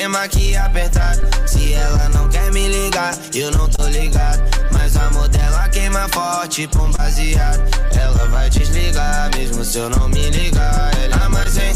tema 0.00 0.26
que 0.28 0.56
apertar. 0.56 1.14
Se 1.46 1.74
ela 1.74 2.08
não 2.08 2.26
quer 2.30 2.50
me 2.52 2.66
ligar, 2.68 3.14
eu 3.34 3.50
não 3.50 3.68
tô 3.68 3.86
ligado. 3.86 4.42
Mas 4.72 4.96
a 4.96 5.10
modela 5.10 5.68
queima 5.68 6.08
forte 6.08 6.66
um 6.74 6.90
baseado. 6.92 7.62
Ela 7.94 8.26
vai 8.28 8.48
desligar, 8.48 9.30
mesmo 9.36 9.62
se 9.62 9.76
eu 9.76 9.90
não 9.90 10.08
me 10.08 10.30
ligar. 10.30 10.90
Ela, 11.04 11.16
ah, 11.22 11.28
mas 11.28 11.58
hein, 11.58 11.74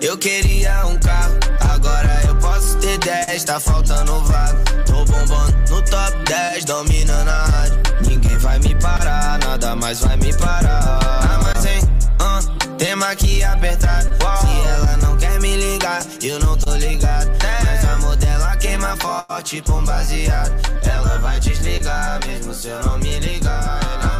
eu 0.00 0.16
queria 0.16 0.86
um 0.86 0.98
carro. 1.00 1.34
Agora 1.60 2.22
eu 2.26 2.34
posso 2.36 2.78
ter 2.78 2.96
10, 2.96 3.44
tá 3.44 3.60
faltando 3.60 4.24
vaga. 4.24 4.64
Tô 4.86 5.04
bombando 5.04 5.54
no 5.68 5.82
top 5.82 6.16
10, 6.24 6.64
dominando 6.64 7.28
a 7.28 7.44
rádio. 7.44 7.78
Ninguém 8.08 8.38
vai 8.38 8.58
me 8.60 8.74
parar, 8.76 9.38
nada 9.40 9.76
mais 9.76 10.00
vai 10.00 10.16
me 10.16 10.32
parar. 10.32 10.98
Ah, 11.02 11.40
mas 11.42 11.66
hein, 11.66 11.87
tema 12.78 13.14
que 13.16 13.42
apertar. 13.42 14.02
Se 14.02 14.68
ela 14.68 14.96
não 14.98 15.16
quer 15.16 15.38
me 15.40 15.56
ligar, 15.56 16.00
eu 16.22 16.38
não 16.38 16.56
tô 16.56 16.74
ligado. 16.76 17.30
Mas 17.64 17.84
a 17.84 17.98
modela 17.98 18.56
queima 18.56 18.96
forte 18.96 19.60
com 19.62 19.84
baseado. 19.84 20.52
Ela 20.84 21.18
vai 21.18 21.40
desligar, 21.40 22.20
mesmo 22.26 22.54
se 22.54 22.68
eu 22.68 22.80
não 22.84 22.98
me 22.98 23.18
ligar. 23.18 24.17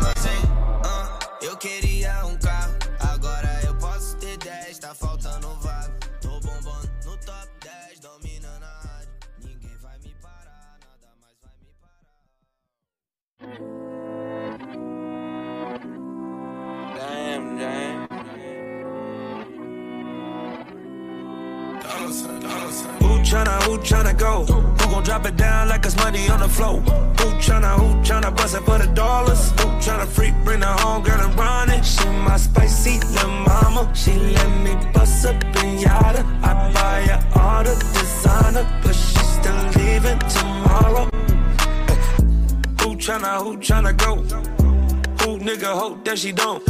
Tryna, 23.23 23.63
who 23.65 23.79
tryna 23.79 24.17
go? 24.19 24.45
Who 24.45 24.91
gon' 24.91 25.03
drop 25.03 25.27
it 25.27 25.37
down 25.37 25.69
like 25.69 25.85
it's 25.85 25.97
money 25.97 26.29
on 26.29 26.41
the 26.41 26.49
floor? 26.49 26.81
Who 26.81 27.29
tryna, 27.39 27.79
who 27.79 27.89
tryna 28.03 28.37
bust 28.37 28.55
it 28.55 28.63
for 28.63 28.79
the 28.79 28.87
dollars? 28.95 29.51
Who 29.51 29.67
tryna 29.85 30.07
freak, 30.07 30.35
bring 30.45 30.63
her 30.63 30.77
home, 30.83 31.03
girl, 31.03 31.21
and 31.21 31.35
run 31.39 31.71
it? 31.71 31.85
She 31.85 32.07
my 32.09 32.37
spicy 32.37 33.01
little 33.01 33.31
mama. 33.31 33.91
She 33.95 34.13
let 34.13 34.51
me 34.65 34.75
bust 34.93 35.27
up 35.27 35.43
in 35.63 35.79
yada. 35.79 36.25
I 36.43 36.73
buy 36.73 37.01
her 37.11 37.41
all 37.41 37.65
the 37.65 37.75
designer, 37.95 38.67
but 38.83 38.95
she 38.95 39.19
still 39.37 39.61
leaving 39.77 40.19
tomorrow. 40.37 41.05
Who 42.81 42.97
tryna, 42.97 43.43
who 43.43 43.57
tryna 43.59 43.97
go? 43.97 44.17
Who 45.25 45.39
nigga 45.39 45.73
hope 45.79 46.05
that 46.05 46.19
she 46.19 46.33
don't? 46.33 46.67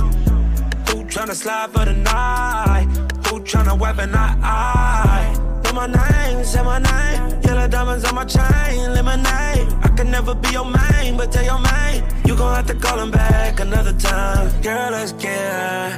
Who 0.89 1.05
tryna 1.05 1.35
slide 1.35 1.71
for 1.71 1.85
the 1.85 1.95
night? 1.95 2.89
Who 3.29 3.41
tryna 3.41 3.79
weapon 3.79 4.15
I? 4.15 5.48
My 5.79 5.87
name, 5.87 6.45
say 6.45 6.61
my 6.65 6.81
name. 6.81 7.41
Yellow 7.45 7.69
diamonds 7.69 8.05
on 8.05 8.17
my 8.17 8.25
chain, 8.25 8.95
lemonade. 8.95 9.69
I 9.87 9.89
can 9.97 10.11
never 10.11 10.35
be 10.35 10.49
your 10.49 10.65
main, 10.65 11.17
but 11.17 11.31
tell 11.31 11.45
your 11.45 11.61
main. 11.61 12.03
You 12.27 12.35
gon' 12.35 12.53
have 12.53 12.67
to 12.67 12.75
call 12.75 12.99
him 12.99 13.13
back 13.13 13.61
another 13.61 13.93
time. 13.93 14.61
Girl, 14.61 14.91
let's 14.91 15.13
get 15.13 15.39
high 15.39 15.91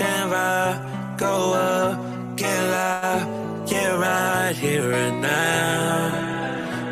and 0.00 0.30
ride. 0.30 1.16
Go 1.18 1.52
up, 1.52 2.38
get 2.38 2.62
loud. 2.70 3.68
Get 3.68 3.98
right 3.98 4.56
here 4.56 4.90
and 4.90 5.20
now. 5.20 6.25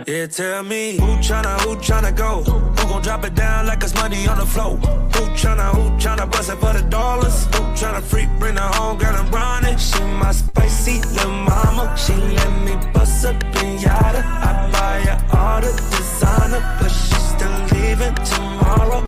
Yeah, 0.06 0.26
tell 0.26 0.62
me 0.62 0.98
who 0.98 1.16
tryna, 1.24 1.58
who 1.62 1.76
tryna 1.76 2.14
go? 2.14 2.42
Who 2.42 2.88
gon' 2.88 3.00
drop 3.00 3.24
it 3.24 3.34
down 3.34 3.66
like 3.66 3.82
it's 3.82 3.94
money 3.94 4.28
on 4.28 4.36
the 4.36 4.44
floor? 4.44 4.76
Who 4.76 5.22
tryna, 5.32 5.72
who 5.72 5.96
tryna 5.96 6.30
bust 6.30 6.50
it 6.50 6.56
for 6.56 6.74
the 6.74 6.82
dollars? 6.90 7.46
Who 7.46 7.62
tryna 7.72 8.02
freak, 8.02 8.28
bring 8.38 8.56
her 8.56 8.70
home, 8.76 8.98
girl, 8.98 9.16
and 9.16 9.32
run 9.32 9.64
it? 9.64 9.80
She 9.80 9.98
my 10.00 10.32
spicy 10.32 11.00
little 11.00 11.32
mama. 11.32 11.96
She 11.96 12.12
let 12.12 12.52
me 12.66 12.76
bust 12.92 13.24
up 13.24 13.42
in 13.62 13.78
yada. 13.78 14.22
I 14.26 14.70
buy 14.72 15.00
her 15.08 15.38
all 15.38 15.62
the 15.62 15.72
designer, 15.72 16.60
but 16.78 16.90
she 16.90 17.14
still 17.14 17.56
leaving 17.72 18.14
tomorrow. 18.26 19.06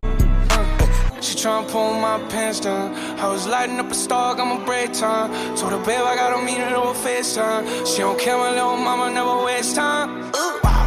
She 1.21 1.37
tryna 1.37 1.69
pull 1.69 1.93
my 2.01 2.19
pants 2.31 2.61
down. 2.61 2.95
I 3.21 3.29
was 3.29 3.47
lighting 3.47 3.79
up 3.79 3.91
a 3.91 3.95
star, 3.95 4.35
got 4.35 4.47
my 4.47 4.65
break 4.65 4.95
time. 4.95 5.31
Told 5.57 5.73
her, 5.73 5.79
babe, 5.85 6.01
I 6.01 6.17
gotta 6.17 6.43
meet 6.43 6.57
her 6.57 6.75
over 6.75 6.99
FaceTime. 6.99 7.87
She 7.87 7.99
don't 7.99 8.19
care, 8.19 8.39
my 8.39 8.51
little 8.53 8.79
mama 8.79 9.13
never 9.13 9.45
waste 9.45 9.77
time. 9.77 10.33
Gotta 10.33 10.63
get 10.63 10.77
your 10.79 10.86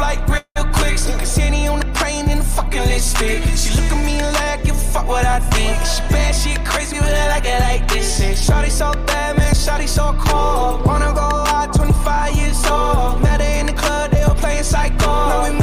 flight 0.00 0.20
real 0.30 0.66
quick. 0.72 0.96
See 0.98 1.42
any 1.42 1.68
on 1.68 1.80
the 1.80 1.90
plane 1.98 2.30
in 2.30 2.38
the 2.38 2.44
fucking 2.56 2.86
lipstick. 2.90 3.42
She 3.60 3.68
look 3.76 3.92
at 3.92 4.00
me 4.08 4.16
like, 4.38 4.64
give 4.64 4.74
a 4.74 4.86
fuck 4.92 5.06
what 5.06 5.26
I 5.26 5.40
think. 5.52 5.76
She 5.92 6.00
bad, 6.08 6.34
she 6.34 6.56
crazy, 6.70 6.96
but 6.98 7.12
I 7.12 7.28
like 7.28 7.44
it 7.44 7.60
like 7.68 7.84
this. 7.92 8.06
Shit. 8.16 8.36
Shawty 8.46 8.70
so 8.70 8.92
bad, 9.06 9.36
man, 9.36 9.52
shawty 9.52 9.88
so 9.88 10.16
cold. 10.26 10.86
Wanna 10.86 11.12
go 11.12 11.28
out, 11.54 11.74
25 11.74 12.34
years 12.40 12.64
old. 12.64 13.20
Her 13.26 13.42
in 13.60 13.66
the 13.66 13.74
club, 13.74 14.10
they 14.10 14.22
all 14.22 14.34
playing 14.34 14.64
psycho. 14.64 15.12
Now 15.30 15.44
we 15.44 15.59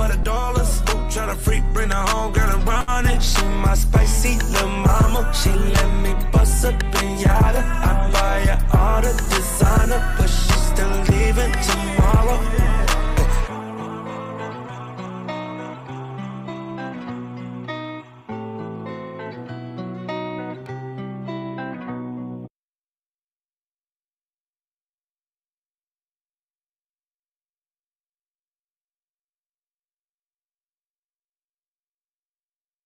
for 0.00 0.08
the 0.08 0.22
dollars? 0.22 0.80
Who 0.80 0.96
tryna 1.12 1.36
freak, 1.36 1.64
bring 1.72 1.90
her 1.90 2.06
home, 2.12 2.32
and 2.34 2.66
run 2.66 3.06
it? 3.06 3.22
She 3.22 3.44
my 3.66 3.74
spicy 3.74 4.34
little 4.52 4.68
mama. 4.68 5.30
She 5.34 5.50
let 5.50 5.90
me 6.02 6.12
bust 6.32 6.64
up 6.64 6.82
in 7.02 7.18
yada. 7.18 7.62
I 7.88 8.10
buy 8.12 8.40
her 8.50 8.78
all 8.78 9.00
the 9.02 9.12
designer, 9.30 10.00
but 10.16 10.28
she 10.28 10.52
still 10.70 10.94
leaving 11.10 11.52
tomorrow. 11.66 11.99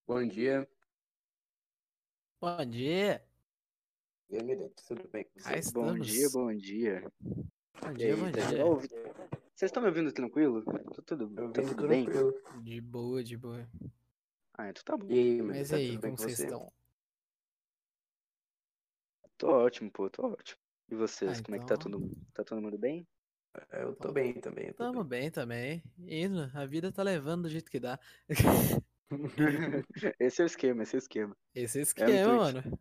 Bom 0.07 0.27
dia. 0.27 0.69
Bom 2.41 2.65
dia. 2.67 3.25
E 4.29 4.37
aí, 4.37 4.71
tudo 4.87 5.09
bem 5.09 5.27
estamos. 5.37 5.73
Bom 5.73 5.99
dia, 5.99 6.29
bom 6.31 6.55
dia. 6.55 7.13
Bom 7.81 7.93
dia, 7.95 8.15
aí, 8.15 8.21
bom 8.21 8.31
tá 8.31 8.51
dia. 8.51 8.67
ouvi- 8.67 8.89
Vocês 8.89 9.71
estão 9.71 9.83
me 9.83 9.89
ouvindo 9.89 10.13
tranquilo? 10.13 10.63
Tá 10.65 11.03
tudo, 11.07 11.53
tá 11.53 11.63
tudo 11.63 11.89
bem? 11.89 12.07
De 12.63 12.81
boa, 12.81 13.23
de 13.25 13.37
boa. 13.37 13.69
Ah, 14.55 14.69
então 14.69 14.83
tá 14.85 14.97
bom. 14.97 15.07
E 15.11 15.19
aí, 15.19 15.43
Mas 15.43 15.71
tá 15.71 15.77
aí, 15.77 15.89
tudo 15.93 16.01
bem 16.01 16.11
como 16.11 16.17
com 16.17 16.23
vocês 16.23 16.37
você? 16.37 16.45
estão? 16.45 16.73
Tô 19.39 19.49
ótimo, 19.51 19.91
pô, 19.91 20.09
tô 20.11 20.27
ótimo. 20.27 20.61
E 20.91 20.95
vocês, 20.95 21.39
Ah, 21.39 21.43
como 21.43 21.57
é 21.57 21.59
que 21.61 21.67
tá 21.67 21.75
então- 21.75 21.91
todo, 21.91 22.11
tá 22.35 22.45
todo 22.45 22.61
mundo 22.61 22.79
bem? 22.79 23.07
Eu 23.71 23.95
tô 23.95 24.13
bem 24.13 24.35
também. 24.41 24.69
tô 24.73 24.85
Tamo 24.85 25.05
bem 25.05 25.31
também. 25.31 25.83
Indo, 25.99 26.51
a 26.55 26.67
vida 26.67 26.91
tá 26.93 27.03
levando 27.03 27.43
do 27.45 27.49
jeito 27.49 27.71
que 27.71 27.79
dá. 27.81 27.99
esse 30.21 30.41
é 30.41 30.45
o 30.45 30.47
esquema, 30.47 30.83
esse 30.83 30.97
é 30.97 30.99
o 30.99 31.01
esquema. 31.01 31.37
Esse 31.55 31.79
é 31.79 31.81
o 31.81 31.81
É 31.81 31.83
o 31.83 31.85
esquema, 31.85 32.11
intuito. 32.13 32.41
mano. 32.69 32.79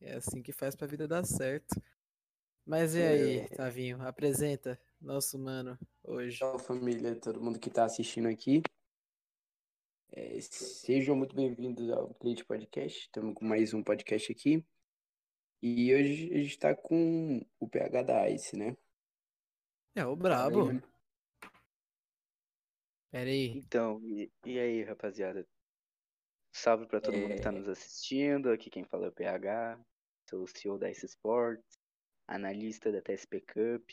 É 0.00 0.14
assim 0.14 0.42
que 0.42 0.52
faz 0.52 0.74
pra 0.74 0.86
vida 0.86 1.06
dar 1.06 1.24
certo. 1.24 1.80
Mas 2.64 2.94
e 2.94 3.00
É. 3.00 3.08
aí, 3.08 3.48
Tavinho, 3.50 4.00
apresenta 4.02 4.80
nosso 5.00 5.38
mano 5.38 5.78
hoje. 6.02 6.38
Tchau, 6.38 6.58
família, 6.58 7.14
todo 7.18 7.40
mundo 7.42 7.58
que 7.58 7.70
tá 7.70 7.84
assistindo 7.84 8.28
aqui. 8.28 8.62
É, 10.12 10.40
sejam 10.40 11.14
muito 11.16 11.34
bem-vindos 11.36 11.88
ao 11.90 12.12
Plate 12.14 12.44
Podcast. 12.44 12.98
Estamos 13.00 13.34
com 13.34 13.44
mais 13.44 13.72
um 13.74 13.82
podcast 13.82 14.30
aqui. 14.32 14.64
E 15.62 15.94
hoje 15.94 16.32
a 16.32 16.38
gente 16.42 16.58
tá 16.58 16.74
com 16.74 17.44
o 17.58 17.68
PH 17.68 18.02
da 18.02 18.30
Ice, 18.30 18.56
né? 18.56 18.76
É 19.94 20.04
o 20.06 20.16
Fala 20.16 20.46
aí, 20.46 20.50
brabo. 20.52 20.89
Pera 23.10 23.28
aí. 23.28 23.58
Então, 23.58 24.00
e, 24.04 24.30
e 24.44 24.58
aí, 24.58 24.84
rapaziada? 24.84 25.44
Salve 26.52 26.86
pra 26.86 27.00
todo 27.00 27.16
mundo 27.16 27.34
que 27.34 27.40
tá 27.40 27.50
É. 27.50 27.52
nos 27.52 27.68
assistindo. 27.68 28.50
Aqui 28.50 28.70
quem 28.70 28.84
fala 28.84 29.06
é 29.06 29.08
o 29.08 29.12
PH. 29.12 29.80
Sou 30.28 30.44
o 30.44 30.46
CEO 30.46 30.78
da 30.78 30.90
Ice 30.90 31.06
Sports, 31.06 31.78
analista 32.28 32.92
da 32.92 33.02
TSP 33.02 33.40
Cup. 33.40 33.90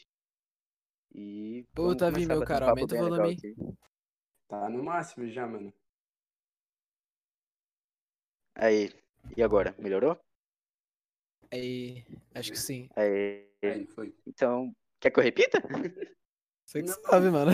E. 1.13 1.65
Pô, 1.73 1.91
a 1.91 2.11
meu 2.11 2.45
papo 2.45 2.63
aumenta 2.63 2.95
o 2.95 2.97
volume. 2.97 3.37
Tá 4.47 4.69
no 4.69 4.83
máximo 4.83 5.27
já, 5.27 5.47
mano. 5.47 5.73
Aí, 8.55 8.91
e 9.35 9.41
agora? 9.43 9.75
Melhorou? 9.79 10.19
Aí, 11.51 12.05
acho 12.35 12.51
que 12.51 12.59
sim. 12.59 12.89
Aí, 12.95 13.47
Aí, 13.63 13.87
foi. 13.87 14.13
então, 14.27 14.71
quer 14.99 15.11
que 15.11 15.19
eu 15.19 15.23
repita? 15.23 15.59
Você 16.65 16.81
que 16.81 16.89
Não. 16.89 17.01
sabe, 17.03 17.29
mano. 17.29 17.51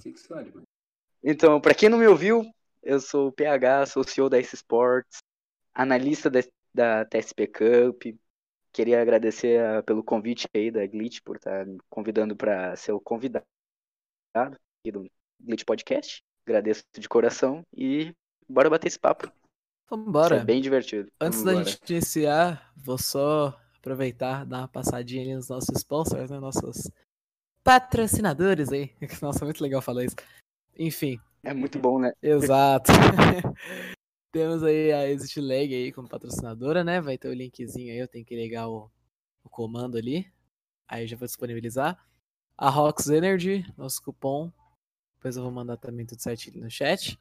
Sexual, 0.00 0.44
mano. 0.46 0.68
Então, 1.22 1.60
pra 1.60 1.74
quem 1.74 1.88
não 1.88 1.98
me 1.98 2.06
ouviu, 2.06 2.44
eu 2.82 3.00
sou 3.00 3.28
o 3.28 3.32
PH, 3.32 3.86
sou 3.86 4.02
o 4.02 4.08
CEO 4.08 4.28
da 4.28 4.38
Ice 4.38 4.54
Sports, 4.54 5.18
analista 5.74 6.30
da, 6.30 6.40
da 6.74 7.04
TSP 7.04 7.46
Cup 7.48 8.02
queria 8.72 9.00
agradecer 9.02 9.60
a- 9.60 9.82
pelo 9.82 10.04
convite 10.04 10.46
aí 10.54 10.70
da 10.70 10.86
Glitch 10.86 11.18
por 11.24 11.36
estar 11.36 11.66
me 11.66 11.78
convidando 11.90 12.36
para 12.36 12.76
ser 12.76 12.92
o 12.92 13.00
convidado 13.00 13.44
aqui 14.36 14.92
do 14.92 15.06
Glitch 15.40 15.64
Podcast. 15.64 16.22
Agradeço 16.46 16.82
de 16.96 17.08
coração 17.08 17.62
e 17.76 18.14
bora 18.48 18.70
bater 18.70 18.86
esse 18.88 18.98
papo. 18.98 19.30
Vambora. 19.90 20.36
Isso 20.36 20.42
é 20.42 20.44
bem 20.44 20.60
divertido. 20.60 21.10
Antes 21.20 21.42
da 21.42 21.52
Vambora. 21.52 21.70
gente 21.70 21.90
iniciar, 21.92 22.72
vou 22.76 22.98
só 22.98 23.58
aproveitar, 23.78 24.44
dar 24.46 24.58
uma 24.58 24.68
passadinha 24.68 25.22
ali 25.22 25.34
nos 25.34 25.48
nossos 25.48 25.76
sponsors, 25.76 26.30
né? 26.30 26.38
Nossos 26.38 26.90
patrocinadores 27.64 28.70
aí. 28.70 28.94
Nossa, 29.22 29.44
muito 29.44 29.62
legal 29.62 29.82
falar 29.82 30.04
isso. 30.04 30.16
Enfim, 30.78 31.18
É 31.42 31.52
muito 31.54 31.78
bom, 31.80 31.98
né? 31.98 32.12
exato. 32.22 32.92
Temos 34.32 34.62
aí 34.62 34.92
a 34.92 35.08
Exit 35.08 35.40
Lag 35.40 35.74
aí 35.74 35.92
como 35.92 36.08
patrocinadora, 36.08 36.84
né? 36.84 37.00
Vai 37.00 37.18
ter 37.18 37.28
o 37.28 37.34
linkzinho 37.34 37.92
aí, 37.92 37.98
eu 37.98 38.08
tenho 38.08 38.24
que 38.24 38.36
ligar 38.36 38.68
o, 38.68 38.90
o 39.44 39.48
comando 39.50 39.96
ali. 39.98 40.30
Aí 40.88 41.06
já 41.06 41.16
vou 41.16 41.26
disponibilizar. 41.26 41.98
A 42.58 42.70
Rox 42.70 43.08
Energy, 43.08 43.64
nosso 43.76 44.02
cupom. 44.02 44.52
Depois 45.16 45.36
eu 45.36 45.44
vou 45.44 45.52
mandar 45.52 45.76
também 45.78 46.06
tudo 46.06 46.22
certinho 46.22 46.62
no 46.64 46.70
chat. 46.70 47.18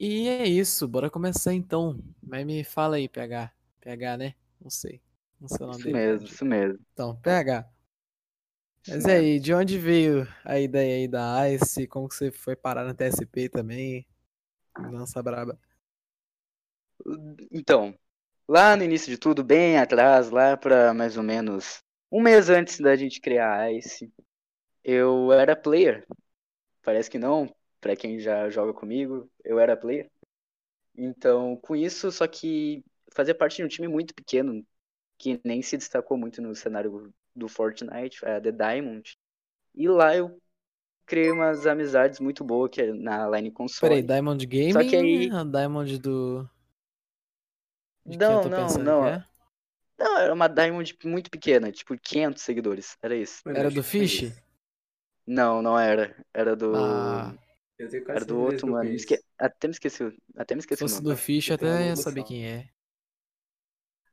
E 0.00 0.26
é 0.28 0.48
isso, 0.48 0.88
bora 0.88 1.08
começar 1.08 1.54
então. 1.54 1.96
Mas 2.22 2.46
me 2.46 2.64
fala 2.64 2.96
aí, 2.96 3.08
PH. 3.08 3.52
PH, 3.80 4.16
né? 4.16 4.34
Não 4.60 4.70
sei. 4.70 5.00
Não 5.40 5.48
sei 5.48 5.66
o 5.66 5.68
nome 5.68 5.78
Isso 5.78 5.84
dele. 5.84 5.98
mesmo, 5.98 6.26
isso 6.26 6.44
mesmo. 6.44 6.78
Então, 6.92 7.16
PH. 7.16 7.68
Mas 8.88 9.06
aí, 9.06 9.38
de 9.38 9.52
onde 9.54 9.78
veio 9.78 10.26
a 10.44 10.58
ideia 10.58 10.96
aí 10.96 11.08
da 11.08 11.48
ICE? 11.50 11.86
Como 11.86 12.08
que 12.08 12.14
você 12.14 12.30
foi 12.30 12.56
parar 12.56 12.84
na 12.84 12.94
TSP 12.94 13.48
também? 13.48 14.06
Lança 14.76 15.22
braba. 15.22 15.58
Então, 17.50 17.94
lá 18.48 18.76
no 18.76 18.84
início 18.84 19.10
de 19.10 19.18
tudo, 19.18 19.44
bem 19.44 19.78
atrás, 19.78 20.30
lá 20.30 20.56
para 20.56 20.94
mais 20.94 21.16
ou 21.16 21.22
menos 21.22 21.82
um 22.10 22.20
mês 22.22 22.50
antes 22.50 22.80
da 22.80 22.96
gente 22.96 23.20
criar 23.20 23.60
a 23.60 23.72
ICE, 23.72 24.12
eu 24.84 25.32
era 25.32 25.56
player. 25.56 26.06
Parece 26.82 27.10
que 27.10 27.18
não, 27.18 27.54
para 27.80 27.96
quem 27.96 28.20
já 28.20 28.50
joga 28.50 28.74
comigo, 28.74 29.30
eu 29.44 29.58
era 29.58 29.76
player. 29.76 30.10
Então, 30.96 31.56
com 31.56 31.76
isso, 31.76 32.12
só 32.12 32.26
que 32.26 32.84
fazia 33.12 33.34
parte 33.34 33.56
de 33.58 33.64
um 33.64 33.68
time 33.68 33.88
muito 33.88 34.14
pequeno, 34.14 34.64
que 35.18 35.40
nem 35.44 35.62
se 35.62 35.76
destacou 35.76 36.16
muito 36.18 36.42
no 36.42 36.54
cenário 36.54 37.12
do 37.34 37.48
Fortnite, 37.48 38.24
a 38.24 38.40
The 38.40 38.52
Diamond. 38.52 39.16
E 39.74 39.88
lá 39.88 40.16
eu 40.16 40.40
criei 41.06 41.30
umas 41.30 41.66
amizades 41.66 42.20
muito 42.20 42.44
boas 42.44 42.70
que 42.70 42.82
é 42.82 42.92
na 42.92 43.28
line 43.28 43.50
console. 43.50 43.90
Peraí, 43.94 44.02
Diamond 44.02 44.46
Gaming? 44.46 44.72
Só 44.72 44.80
que 44.80 44.96
aí- 44.96 45.30
A 45.30 45.44
Diamond 45.44 45.98
do. 45.98 46.48
de 48.06 48.18
Não, 48.18 48.42
eu 48.42 48.48
não, 48.50 48.68
não. 48.78 49.06
é? 49.06 49.26
Não, 49.98 50.18
era 50.18 50.32
uma 50.32 50.48
Diamond 50.48 50.96
muito 51.04 51.30
pequena, 51.30 51.70
tipo 51.70 51.96
500 51.98 52.42
seguidores, 52.42 52.96
era 53.02 53.14
isso. 53.14 53.42
Era 53.46 53.70
do 53.70 53.82
Fish? 53.82 54.32
Não, 55.26 55.62
não 55.62 55.78
era. 55.78 56.16
Era 56.32 56.56
do. 56.56 56.74
Ah, 56.74 57.34
Eu 57.78 57.88
era 58.08 58.24
do 58.24 58.38
outro, 58.38 58.66
eu 58.66 58.72
mano. 58.72 58.90
Esque... 58.90 59.18
Até 59.38 59.68
me 59.68 59.72
esqueci. 59.72 60.04
Até 60.36 60.54
me 60.54 60.62
se 60.62 60.64
esqueci 60.64 60.84
o 60.84 60.88
fosse 60.88 61.02
do 61.02 61.16
Fish, 61.16 61.50
eu 61.50 61.54
eu 61.56 61.56
até 61.56 61.66
uma 61.66 61.80
ia 61.80 61.96
saber 61.96 62.20
noção. 62.20 62.24
quem 62.24 62.46
é. 62.46 62.68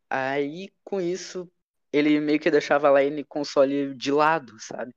Aí, 0.09 0.69
com 0.83 1.01
isso, 1.01 1.49
ele 1.93 2.19
meio 2.19 2.39
que 2.39 2.51
deixava 2.51 2.89
lá 2.89 3.03
ele 3.03 3.23
console 3.23 3.95
de 3.95 4.11
lado, 4.11 4.59
sabe? 4.59 4.93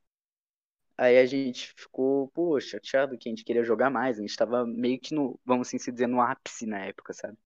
Aí 0.97 1.19
a 1.19 1.25
gente 1.27 1.73
ficou, 1.77 2.29
pô, 2.29 2.61
chateado 2.61 3.17
que 3.19 3.29
a 3.29 3.33
gente 3.33 3.45
queria 3.45 3.65
jogar 3.65 3.91
mais. 3.91 4.19
A 4.19 4.21
gente 4.23 4.37
tava 4.37 4.67
meio 4.67 5.01
que 5.01 5.15
no, 5.15 5.41
vamos 5.45 5.69
assim 5.69 5.79
se 5.79 5.91
dizer, 5.91 6.07
no 6.07 6.21
ápice 6.21 6.67
na 6.67 6.79
época, 6.87 7.13
sabe? 7.15 7.39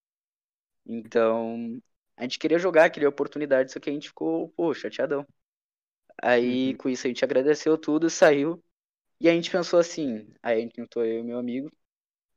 Então, 0.86 1.80
a 2.16 2.22
gente 2.24 2.38
queria 2.38 2.58
jogar, 2.58 2.90
queria 2.90 3.08
oportunidade, 3.08 3.72
só 3.72 3.80
que 3.80 3.90
a 3.90 3.92
gente 3.92 4.08
ficou, 4.08 4.50
pô, 4.50 4.74
chateadão. 4.74 5.26
Aí, 6.22 6.74
Uhum. 6.74 6.76
com 6.76 6.88
isso, 6.88 7.06
a 7.06 7.10
gente 7.10 7.24
agradeceu 7.24 7.78
tudo, 7.78 8.10
saiu. 8.10 8.62
E 9.20 9.28
a 9.28 9.32
gente 9.34 9.50
pensou 9.50 9.80
assim, 9.80 10.28
aí 10.42 10.58
a 10.58 10.62
gente 10.62 10.76
juntou 10.76 11.04
eu 11.04 11.20
e 11.20 11.24
meu 11.24 11.38
amigo. 11.38 11.72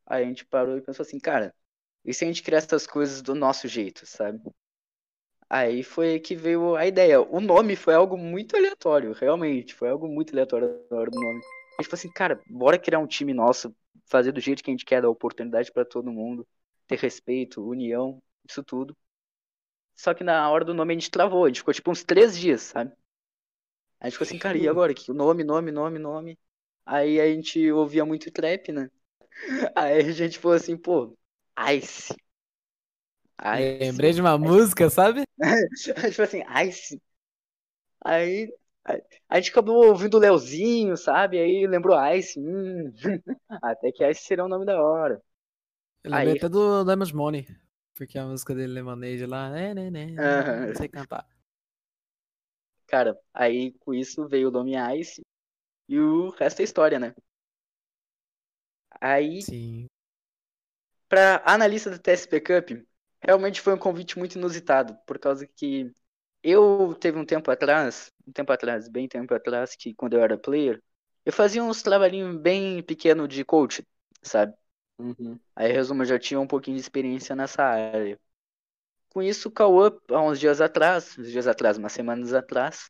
Aí 0.07 0.23
a 0.25 0.27
gente 0.27 0.45
parou 0.45 0.77
e 0.77 0.81
pensou 0.81 1.03
assim, 1.03 1.19
cara, 1.19 1.55
e 2.05 2.13
se 2.13 2.25
a 2.25 2.27
gente 2.27 2.43
criar 2.43 2.59
essas 2.59 2.87
coisas 2.87 3.21
do 3.21 3.35
nosso 3.35 3.67
jeito, 3.67 4.05
sabe? 4.07 4.41
Aí 5.49 5.81
foi 5.83 6.19
que 6.19 6.35
veio 6.35 6.75
a 6.75 6.85
ideia. 6.85 7.21
O 7.21 7.39
nome 7.39 7.75
foi 7.75 7.93
algo 7.93 8.17
muito 8.17 8.55
aleatório, 8.55 9.13
realmente. 9.13 9.73
Foi 9.73 9.89
algo 9.89 10.07
muito 10.07 10.33
aleatório 10.33 10.67
na 10.91 10.97
hora 10.97 11.09
do 11.09 11.19
nome. 11.19 11.39
A 11.77 11.81
gente 11.81 11.89
falou 11.89 11.99
assim, 11.99 12.11
cara, 12.11 12.41
bora 12.49 12.77
criar 12.77 12.99
um 12.99 13.07
time 13.07 13.33
nosso, 13.33 13.73
fazer 14.05 14.31
do 14.31 14.41
jeito 14.41 14.63
que 14.63 14.69
a 14.69 14.73
gente 14.73 14.85
quer, 14.85 15.01
dar 15.01 15.09
oportunidade 15.09 15.71
pra 15.71 15.85
todo 15.85 16.11
mundo, 16.11 16.45
ter 16.87 16.97
respeito, 16.99 17.65
união, 17.65 18.21
isso 18.47 18.63
tudo. 18.63 18.95
Só 19.95 20.13
que 20.13 20.23
na 20.23 20.49
hora 20.49 20.65
do 20.65 20.73
nome 20.73 20.93
a 20.93 20.95
gente 20.97 21.11
travou, 21.11 21.45
a 21.45 21.47
gente 21.47 21.59
ficou 21.59 21.73
tipo 21.73 21.91
uns 21.91 22.03
três 22.03 22.37
dias, 22.37 22.61
sabe? 22.61 22.91
A 23.99 24.05
gente 24.05 24.13
ficou 24.13 24.25
assim, 24.25 24.37
cara, 24.37 24.57
e 24.57 24.67
agora? 24.67 24.93
Que 24.93 25.11
nome, 25.11 25.43
nome, 25.43 25.71
nome, 25.71 25.97
nome. 25.97 26.39
Aí 26.85 27.19
a 27.19 27.25
gente 27.27 27.71
ouvia 27.71 28.05
muito 28.05 28.31
trap, 28.31 28.71
né? 28.71 28.89
Aí 29.75 29.99
a 29.99 30.11
gente 30.11 30.37
falou 30.39 30.55
assim, 30.55 30.77
pô, 30.77 31.17
Ice. 31.75 32.13
Ice. 33.39 33.77
Lembrei 33.79 34.13
de 34.13 34.21
uma 34.21 34.37
música, 34.37 34.89
sabe? 34.89 35.23
tipo 36.11 36.21
assim, 36.21 36.41
Ice. 36.67 37.01
Aí 38.03 38.51
a, 38.85 38.93
a 39.29 39.39
gente 39.39 39.51
acabou 39.51 39.87
ouvindo 39.87 40.15
o 40.15 40.19
Leozinho, 40.19 40.95
sabe? 40.97 41.39
Aí 41.39 41.67
lembrou 41.67 41.97
Ice. 42.15 42.39
Hum. 42.39 42.91
Até 43.61 43.91
que 43.91 44.07
Ice 44.09 44.23
seria 44.23 44.45
um 44.45 44.47
nome 44.49 44.65
da 44.65 44.81
hora. 44.81 45.21
Eu 46.03 46.11
lembrei 46.11 46.33
Aí- 46.33 46.37
até 46.37 46.49
do 46.49 46.83
Diamond 46.83 47.15
Money. 47.15 47.47
Porque 47.95 48.17
a 48.19 48.25
música 48.25 48.53
dele, 48.53 48.73
Lemonade 48.73 49.25
lá, 49.25 49.49
né, 49.49 49.73
né, 49.73 49.89
né, 49.89 50.15
Aham. 50.19 50.67
não 50.67 50.75
sei 50.75 50.87
cantar. 50.87 51.27
Cara, 52.87 53.17
aí 53.33 53.73
com 53.79 53.93
isso 53.93 54.27
veio 54.27 54.49
o 54.49 54.51
nome 54.51 54.73
Ice. 54.99 55.21
E 55.89 55.99
o 55.99 56.29
resto 56.31 56.61
é 56.61 56.63
história, 56.63 56.99
né? 56.99 57.15
Aí, 59.01 59.41
Sim. 59.41 59.87
pra 61.09 61.41
analista 61.45 61.89
do 61.89 61.99
TSP 61.99 62.39
Cup, 62.41 62.71
realmente 63.21 63.61
foi 63.61 63.73
um 63.73 63.77
convite 63.77 64.17
muito 64.17 64.35
inusitado, 64.37 64.97
por 65.05 65.19
causa 65.19 65.47
que 65.47 65.91
eu 66.43 66.95
teve 66.95 67.17
um 67.19 67.25
tempo 67.25 67.51
atrás, 67.51 68.11
um 68.27 68.31
tempo 68.31 68.51
atrás, 68.51 68.87
bem 68.89 69.07
tempo 69.07 69.33
atrás, 69.33 69.75
que 69.75 69.93
quando 69.93 70.13
eu 70.13 70.21
era 70.21 70.37
player, 70.37 70.81
eu 71.25 71.33
fazia 71.33 71.63
uns 71.63 71.81
trabalhinhos 71.83 72.37
bem 72.41 72.81
pequeno 72.83 73.27
de 73.27 73.43
coach, 73.45 73.85
sabe? 74.21 74.53
Uhum. 74.99 75.39
Aí, 75.55 75.71
resumo, 75.71 76.03
eu 76.03 76.05
já 76.05 76.19
tinha 76.19 76.39
um 76.39 76.47
pouquinho 76.47 76.75
de 76.77 76.81
experiência 76.81 77.35
nessa 77.35 77.63
área. 77.63 78.19
Com 79.09 79.21
isso, 79.21 79.49
o 79.49 79.51
Cauã, 79.51 79.91
há 80.09 80.21
uns 80.21 80.39
dias 80.39 80.61
atrás, 80.61 81.17
uns 81.17 81.31
dias 81.31 81.47
atrás, 81.47 81.77
umas 81.77 81.93
semanas 81.93 82.33
atrás, 82.33 82.89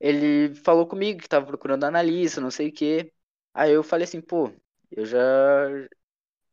ele 0.00 0.54
falou 0.56 0.86
comigo 0.86 1.20
que 1.20 1.28
tava 1.28 1.46
procurando 1.46 1.84
analista, 1.84 2.40
não 2.40 2.50
sei 2.50 2.68
o 2.68 2.72
quê. 2.72 3.12
Aí 3.54 3.72
eu 3.72 3.82
falei 3.82 4.04
assim, 4.04 4.20
pô, 4.20 4.52
eu 4.90 5.06
já 5.06 5.20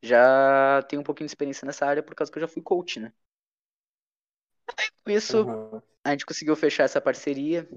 já 0.02 0.82
tenho 0.90 1.02
um 1.02 1.06
pouquinho 1.06 1.28
de 1.28 1.32
experiência 1.32 1.66
nessa 1.66 1.86
área 1.86 2.04
por 2.04 2.16
causa 2.16 2.32
que 2.32 2.38
eu 2.38 2.42
já 2.42 2.48
fui 2.48 2.62
coach, 2.62 3.00
né? 3.00 3.14
Aí, 4.78 4.90
com 5.04 5.12
isso, 5.12 5.38
Uhum. 5.38 5.82
a 6.04 6.12
gente 6.12 6.26
conseguiu 6.26 6.56
fechar 6.56 6.84
essa 6.86 7.02
parceria, 7.02 7.68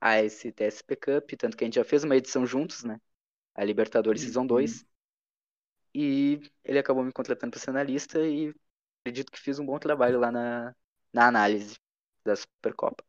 a 0.00 0.22
esse 0.22 0.52
TSP 0.52 0.96
Cup, 0.96 1.30
tanto 1.38 1.56
que 1.56 1.64
a 1.64 1.66
gente 1.66 1.76
já 1.76 1.84
fez 1.84 2.04
uma 2.04 2.16
edição 2.16 2.46
juntos, 2.46 2.84
né? 2.84 3.00
A 3.54 3.64
Libertadores 3.64 4.22
Season 4.22 4.46
Uhum. 4.46 4.46
2. 4.46 4.86
E 5.94 6.40
ele 6.64 6.78
acabou 6.78 7.04
me 7.04 7.12
contratando 7.12 7.52
para 7.52 7.60
ser 7.60 7.70
analista 7.70 8.20
e 8.26 8.54
acredito 9.02 9.32
que 9.32 9.40
fiz 9.40 9.58
um 9.58 9.66
bom 9.66 9.78
trabalho 9.78 10.20
lá 10.20 10.30
na, 10.32 10.74
na 11.12 11.28
análise 11.28 11.76
da 12.24 12.36
Supercopa. 12.36 13.04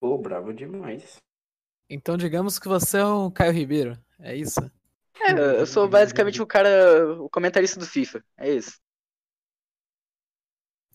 Pô, 0.00 0.18
bravo 0.18 0.52
demais. 0.52 1.18
Então 1.90 2.16
digamos 2.16 2.58
que 2.58 2.68
você 2.68 2.98
é 2.98 3.04
o 3.04 3.30
Caio 3.30 3.52
Ribeiro, 3.52 3.98
é 4.18 4.34
isso? 4.36 4.60
É, 5.20 5.60
eu 5.60 5.66
sou 5.66 5.88
basicamente 5.88 6.40
o 6.40 6.46
cara, 6.46 7.20
o 7.20 7.28
comentarista 7.30 7.78
do 7.78 7.86
FIFA, 7.86 8.22
é 8.36 8.50
isso. 8.54 8.78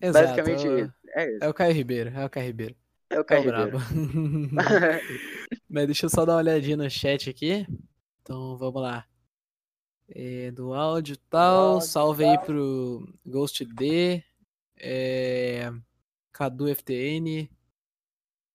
Exato. 0.02 0.52
Basicamente, 0.52 0.68
é 0.68 0.70
o- 0.70 0.90
é 1.16 1.32
isso. 1.38 1.46
É 1.46 1.50
o 1.50 1.54
Caio 1.54 1.74
Ribeiro, 1.74 2.10
é 2.12 2.26
o 2.26 2.30
Caio 2.30 2.48
Ribeiro. 2.48 2.76
É 3.10 3.20
o 3.20 3.24
É 3.30 3.38
o 3.40 3.44
Caio 3.44 3.46
brabo. 3.46 3.78
Ribeiro. 3.78 3.80
Mas 5.70 5.86
deixa 5.88 6.06
eu 6.06 6.10
só 6.10 6.26
dar 6.26 6.34
uma 6.34 6.40
olhadinha 6.40 6.78
no 6.78 6.90
chat 6.90 7.30
aqui. 7.30 7.68
Então 8.22 8.58
vamos 8.58 8.82
lá. 8.82 9.06
É, 10.08 10.52
do 10.52 10.74
áudio 10.74 11.14
e 11.16 11.18
tal. 11.30 11.82
Salve 11.82 12.24
aí 12.26 12.38
pro 12.38 13.08
Ghost 13.26 13.66
D. 13.66 14.24
É, 14.78 15.72
Cadu 16.34 16.68
FTN. 16.68 17.50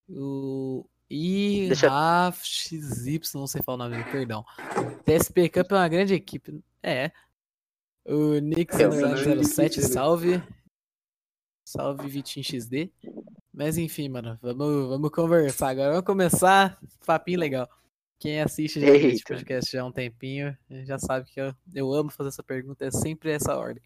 O 0.08 0.87
I 1.10 1.68
Deixa- 1.68 1.88
Raf 1.88 2.44
XY, 2.44 3.20
não 3.34 3.46
sei 3.46 3.62
falar 3.62 3.86
o 3.86 3.88
nome, 3.88 4.04
perdão. 4.04 4.44
TSP 5.04 5.48
Cup 5.48 5.72
é 5.72 5.74
uma 5.74 5.88
grande 5.88 6.14
equipe. 6.14 6.62
É. 6.82 7.10
O 8.06 8.38
Nix 8.38 8.76
Realmente. 8.76 9.44
07, 9.44 9.70
Difícil, 9.70 9.82
né? 9.82 9.88
salve. 9.88 10.42
Salve 11.66 12.08
Vitinho 12.08 12.44
XD. 12.44 12.90
Mas 13.52 13.76
enfim, 13.78 14.08
mano, 14.08 14.38
vamos, 14.40 14.88
vamos 14.88 15.10
conversar 15.10 15.70
agora. 15.70 15.90
Vamos 15.90 16.04
começar. 16.06 16.78
Papinho 17.04 17.40
legal. 17.40 17.68
Quem 18.18 18.40
assiste 18.40 18.80
já 18.80 18.88
esse 18.88 19.22
podcast 19.22 19.70
já 19.72 19.82
há 19.82 19.84
um 19.84 19.92
tempinho 19.92 20.56
já 20.84 20.98
sabe 20.98 21.30
que 21.30 21.40
eu, 21.40 21.54
eu 21.74 21.92
amo 21.92 22.10
fazer 22.10 22.30
essa 22.30 22.42
pergunta, 22.42 22.84
é 22.84 22.90
sempre 22.90 23.30
essa 23.30 23.56
ordem. 23.56 23.82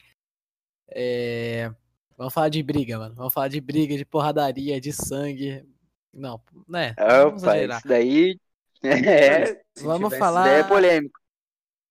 É, 0.88 1.70
Vamos 2.16 2.32
falar 2.32 2.48
de 2.48 2.62
briga, 2.62 2.98
mano. 2.98 3.14
Vamos 3.14 3.32
falar 3.34 3.48
de 3.48 3.60
briga, 3.60 3.96
de 3.96 4.04
porradaria, 4.04 4.80
de 4.80 4.92
sangue. 4.92 5.64
Não, 6.12 6.42
né? 6.68 6.94
Vamos 6.98 7.42
Opa, 7.42 7.58
isso 7.58 7.88
daí. 7.88 8.38
É, 8.84 9.62
Vamos 9.80 10.16
falar- 10.16 10.44
daí 10.44 10.60
é 10.60 10.64
polêmico. 10.64 11.20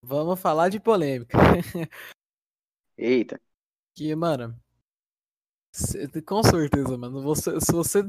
Vamos 0.03 0.39
falar 0.39 0.67
de 0.67 0.77
polêmica. 0.79 1.37
Eita. 2.97 3.39
Que, 3.95 4.13
mano. 4.15 4.55
Com 6.25 6.43
certeza, 6.43 6.97
mano. 6.97 7.21
Você, 7.21 7.59
se 7.61 7.71
você. 7.71 8.03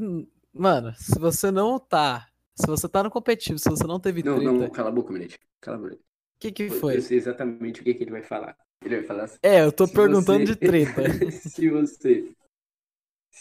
Mano, 0.53 0.93
se 0.97 1.19
você 1.19 1.51
não 1.51 1.79
tá. 1.79 2.29
Se 2.57 2.67
você 2.67 2.89
tá 2.89 3.03
no 3.03 3.11
competitivo, 3.11 3.59
se 3.59 3.69
você 3.71 3.85
não 3.85 4.01
teve 4.01 4.23
Não, 4.23 4.37
treta, 4.37 4.53
não, 4.53 4.69
cala 4.71 4.89
a 4.89 4.93
boca, 4.93 5.13
Milete. 5.13 5.39
Cala 5.61 5.77
a 5.79 5.81
boca. 5.81 5.95
o 5.95 5.99
que 6.41 6.53
que 6.53 6.65
Eu 6.65 6.71
foi? 6.73 7.01
sei 7.01 7.17
exatamente 7.19 7.81
o 7.81 7.85
que, 7.85 7.95
que 7.95 8.03
ele 8.05 8.11
vai 8.11 8.23
falar. 8.23 8.57
Ele 8.85 8.97
vai 8.97 9.05
falar 9.05 9.25
assim. 9.25 9.39
É, 9.43 9.63
eu 9.63 9.73
tô 9.73 9.87
perguntando 9.87 10.41
você- 10.45 10.55
de 10.55 10.57
treta. 10.57 11.03
se 11.49 11.71
você. 11.71 12.35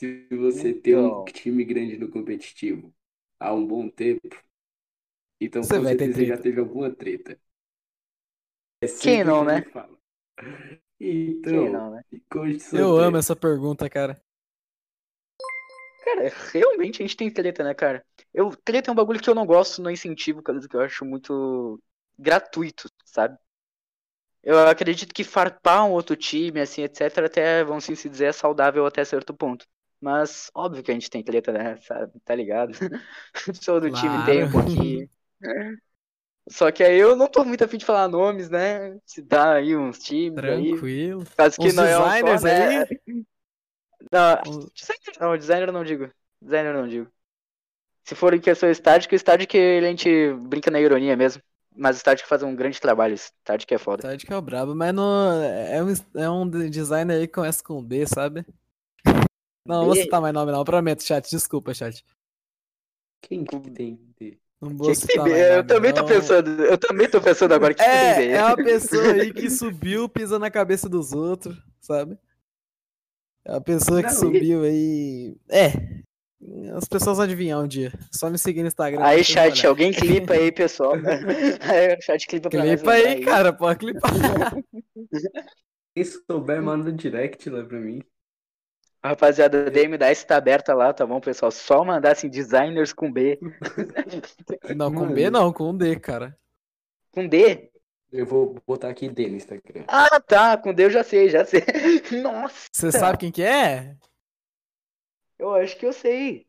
Se 0.02 0.28
você 0.32 0.74
tem 0.74 0.98
um 0.98 1.12
Então. 1.12 1.32
time 1.32 1.64
grande 1.64 1.96
no 1.96 2.10
competitivo 2.10 2.92
há 3.40 3.54
um 3.54 3.64
bom 3.68 3.88
tempo, 3.88 4.28
então 5.42 5.68
Você 5.68 5.80
vai 5.80 5.96
ter 5.96 6.10
certeza 6.10 6.24
já 6.26 6.38
treta. 6.38 6.38
teve 6.38 6.60
alguma 6.62 6.90
treta. 6.90 7.38
É 8.80 8.88
Quem 9.00 9.22
sempre 9.22 9.26
não, 9.26 9.44
o 9.44 9.48
que 9.48 9.62
né? 9.62 9.64
fala. 9.64 9.98
Então, 11.00 11.46
Quem 11.46 11.70
não, 11.70 11.92
né? 11.92 12.02
Eu 12.72 12.98
treta. 12.98 12.98
amo 12.98 13.18
essa 13.18 13.36
pergunta, 13.36 13.90
cara. 13.90 14.22
Cara, 16.04 16.30
realmente 16.52 17.02
a 17.02 17.06
gente 17.08 17.16
tem 17.18 17.32
treta, 17.32 17.64
né, 17.64 17.74
cara? 17.74 18.04
Eu, 18.34 18.56
treta 18.56 18.90
é 18.90 18.94
um 18.94 18.96
bagulho 18.96 19.22
que 19.22 19.30
eu 19.30 19.36
não 19.36 19.46
gosto, 19.46 19.82
não 19.82 19.92
incentivo, 19.92 20.42
coisa 20.44 20.68
que 20.68 20.76
eu 20.76 20.82
acho 20.82 21.06
muito 21.06 21.82
gratuito, 22.18 22.90
sabe? 23.06 23.38
Eu 24.44 24.60
acredito 24.68 25.14
que 25.16 25.24
farpar 25.24 25.86
um 25.86 25.92
outro 25.92 26.16
time, 26.16 26.62
assim, 26.62 26.84
etc, 26.84 27.18
até, 27.26 27.64
vamos 27.64 27.84
assim 27.86 27.96
se 27.96 28.10
dizer, 28.10 28.26
é 28.26 28.32
saudável 28.32 28.86
até 28.86 29.04
certo 29.06 29.34
ponto. 29.34 29.66
Mas, 30.02 30.50
óbvio 30.56 30.84
que 30.84 30.92
a 30.92 30.94
gente 30.96 31.10
tem 31.10 31.24
treta, 31.24 31.52
né, 31.54 31.78
sabe? 31.78 32.20
Tá 32.26 32.36
ligado? 32.36 32.74
Todo 33.66 33.92
time 33.92 34.24
tem 34.24 34.44
um 34.44 34.50
Claro. 34.50 34.52
pouquinho. 34.52 35.10
Só 36.50 36.72
que 36.72 36.84
aí 36.84 36.98
eu 36.98 37.16
não 37.16 37.28
tô 37.28 37.44
muito 37.46 37.64
afim 37.64 37.78
de 37.78 37.86
falar 37.86 38.08
nomes, 38.08 38.50
né? 38.50 38.98
Se 39.06 39.22
dá 39.22 39.54
aí 39.56 39.76
uns 39.76 40.00
times 40.00 40.48
aí. 40.48 40.74
Tranquilo. 40.74 41.24
Caso 41.38 41.60
que 41.60 41.68
Uns 41.68 41.74
não 41.74 41.84
é 41.84 41.96
só, 41.96 42.40
designers 42.40 42.42
né? 42.42 42.86
aí? 42.86 42.86
Não, 44.12 44.70
designer 44.74 45.20
não, 45.20 45.38
designer 45.38 45.68
eu 45.70 45.74
não 45.74 45.84
digo. 45.84 46.12
Designer 46.42 46.74
eu 46.76 46.82
não 46.82 46.88
digo. 46.88 47.12
Se 48.04 48.16
for 48.16 48.34
em 48.34 48.42
questão 48.42 48.70
estática, 48.70 49.16
estática 49.16 49.58
a 49.58 49.82
gente 49.82 50.34
brinca 50.48 50.72
na 50.72 50.80
ironia 50.82 51.16
mesmo. 51.18 51.42
Mas 51.76 51.98
estática 51.98 52.28
faz 52.28 52.44
um 52.44 52.56
grande 52.56 52.82
trabalho, 52.82 53.14
estática 53.16 53.76
é 53.76 53.78
foda. 53.78 54.04
Que 54.18 54.34
é 54.34 54.38
o 54.38 54.42
brabo, 54.42 54.76
mas 54.76 54.94
no, 54.94 55.04
é, 55.42 55.82
um, 55.84 55.94
é 56.16 56.30
um 56.30 56.50
designer 56.70 57.16
aí 57.18 57.28
que 57.28 57.34
começa 57.34 57.64
com 57.64 57.84
D, 57.84 58.06
sabe? 58.08 58.46
Não, 59.66 59.80
não 59.80 59.86
vou 59.86 59.96
citar 59.96 60.22
mais 60.22 60.34
nome 60.34 60.52
não, 60.52 60.64
prometo, 60.64 61.04
chat, 61.04 61.30
desculpa, 61.30 61.74
chat. 61.74 62.04
Quem 63.22 63.44
que 63.44 63.60
tem 63.72 64.00
Não 64.62 64.76
vou 64.76 64.94
Que 64.94 64.96
que 64.96 65.02
citar 65.02 65.24
B? 65.24 65.30
mais 65.30 65.48
Eu 65.58 65.64
nome, 65.64 65.66
também 65.66 65.94
tô 65.94 66.04
não. 66.04 66.06
pensando, 66.06 66.64
eu 66.64 66.78
também 66.78 67.10
tô 67.10 67.22
pensando 67.22 67.54
agora 67.54 67.74
que 67.74 67.84
que 67.84 67.90
tem 67.90 68.14
B. 68.14 68.28
É, 68.28 68.32
é 68.34 68.44
uma 68.46 68.58
pessoa 68.58 69.14
aí 69.14 69.34
que 69.34 69.50
subiu, 69.50 70.10
pisa 70.10 70.38
na 70.40 70.52
cabeça 70.52 70.90
dos 70.90 71.14
outros, 71.14 71.56
sabe? 71.80 72.18
É 73.46 73.52
uma 73.52 73.62
pessoa 73.62 74.04
que 74.04 74.10
Não, 74.10 74.36
e- 74.36 74.42
subiu 74.42 74.64
aí. 74.64 75.36
É. 75.50 76.02
As 76.76 76.86
pessoas 76.88 77.18
vão 77.18 77.26
adivinhar 77.26 77.60
um 77.60 77.68
dia. 77.68 77.92
Só 78.12 78.30
me 78.30 78.38
seguir 78.38 78.62
no 78.62 78.68
Instagram. 78.68 79.02
Aí, 79.04 79.24
chat, 79.24 79.66
alguém 79.66 79.92
clipa 79.92 80.34
aí, 80.34 80.52
pessoal. 80.52 80.94
aí, 81.62 81.96
o 81.98 82.02
chat 82.02 82.26
clipa 82.28 82.50
pra 82.50 82.64
Clipa 82.64 82.64
lembrar 82.64 82.96
aí, 82.96 83.22
cara, 83.26 83.54
pode 83.54 83.80
clipar. 83.80 84.12
Quem 85.96 86.04
souber, 86.04 86.62
manda 86.62 86.90
um 86.90 86.96
direct 86.96 87.50
lá 87.50 87.64
pra 87.64 87.80
mim. 87.80 88.04
Rapaziada, 89.04 89.66
a 89.66 89.70
DM 89.70 89.98
da 89.98 90.10
S 90.10 90.26
tá 90.26 90.38
aberta 90.38 90.74
lá, 90.76 90.94
tá 90.94 91.06
bom, 91.08 91.20
pessoal? 91.20 91.52
Só 91.52 91.84
mandar 91.84 92.12
assim, 92.12 92.30
designers 92.30 92.94
com 92.94 93.12
B. 93.12 93.40
Não, 94.76 94.94
com 94.94 95.00
Mano. 95.02 95.16
B 95.16 95.30
não, 95.30 95.52
com 95.52 95.76
D, 95.76 96.00
cara. 96.00 96.38
Com 97.12 97.28
D? 97.28 97.72
Eu 98.12 98.26
vou 98.26 98.56
botar 98.68 98.90
aqui 98.90 99.10
D 99.10 99.28
no 99.28 99.38
Instagram. 99.38 99.86
Ah, 99.88 100.20
tá, 100.20 100.58
com 100.58 100.74
D 100.74 100.86
eu 100.86 100.90
já 100.92 101.04
sei, 101.04 101.30
já 101.30 101.44
sei. 101.46 101.62
Nossa, 102.22 102.68
Você 102.72 102.92
sabe 102.92 103.18
quem 103.18 103.32
que 103.32 103.42
é? 103.42 103.96
eu 105.40 105.54
acho 105.56 105.76
que 105.78 105.86
eu 105.88 105.94
sei. 105.94 106.46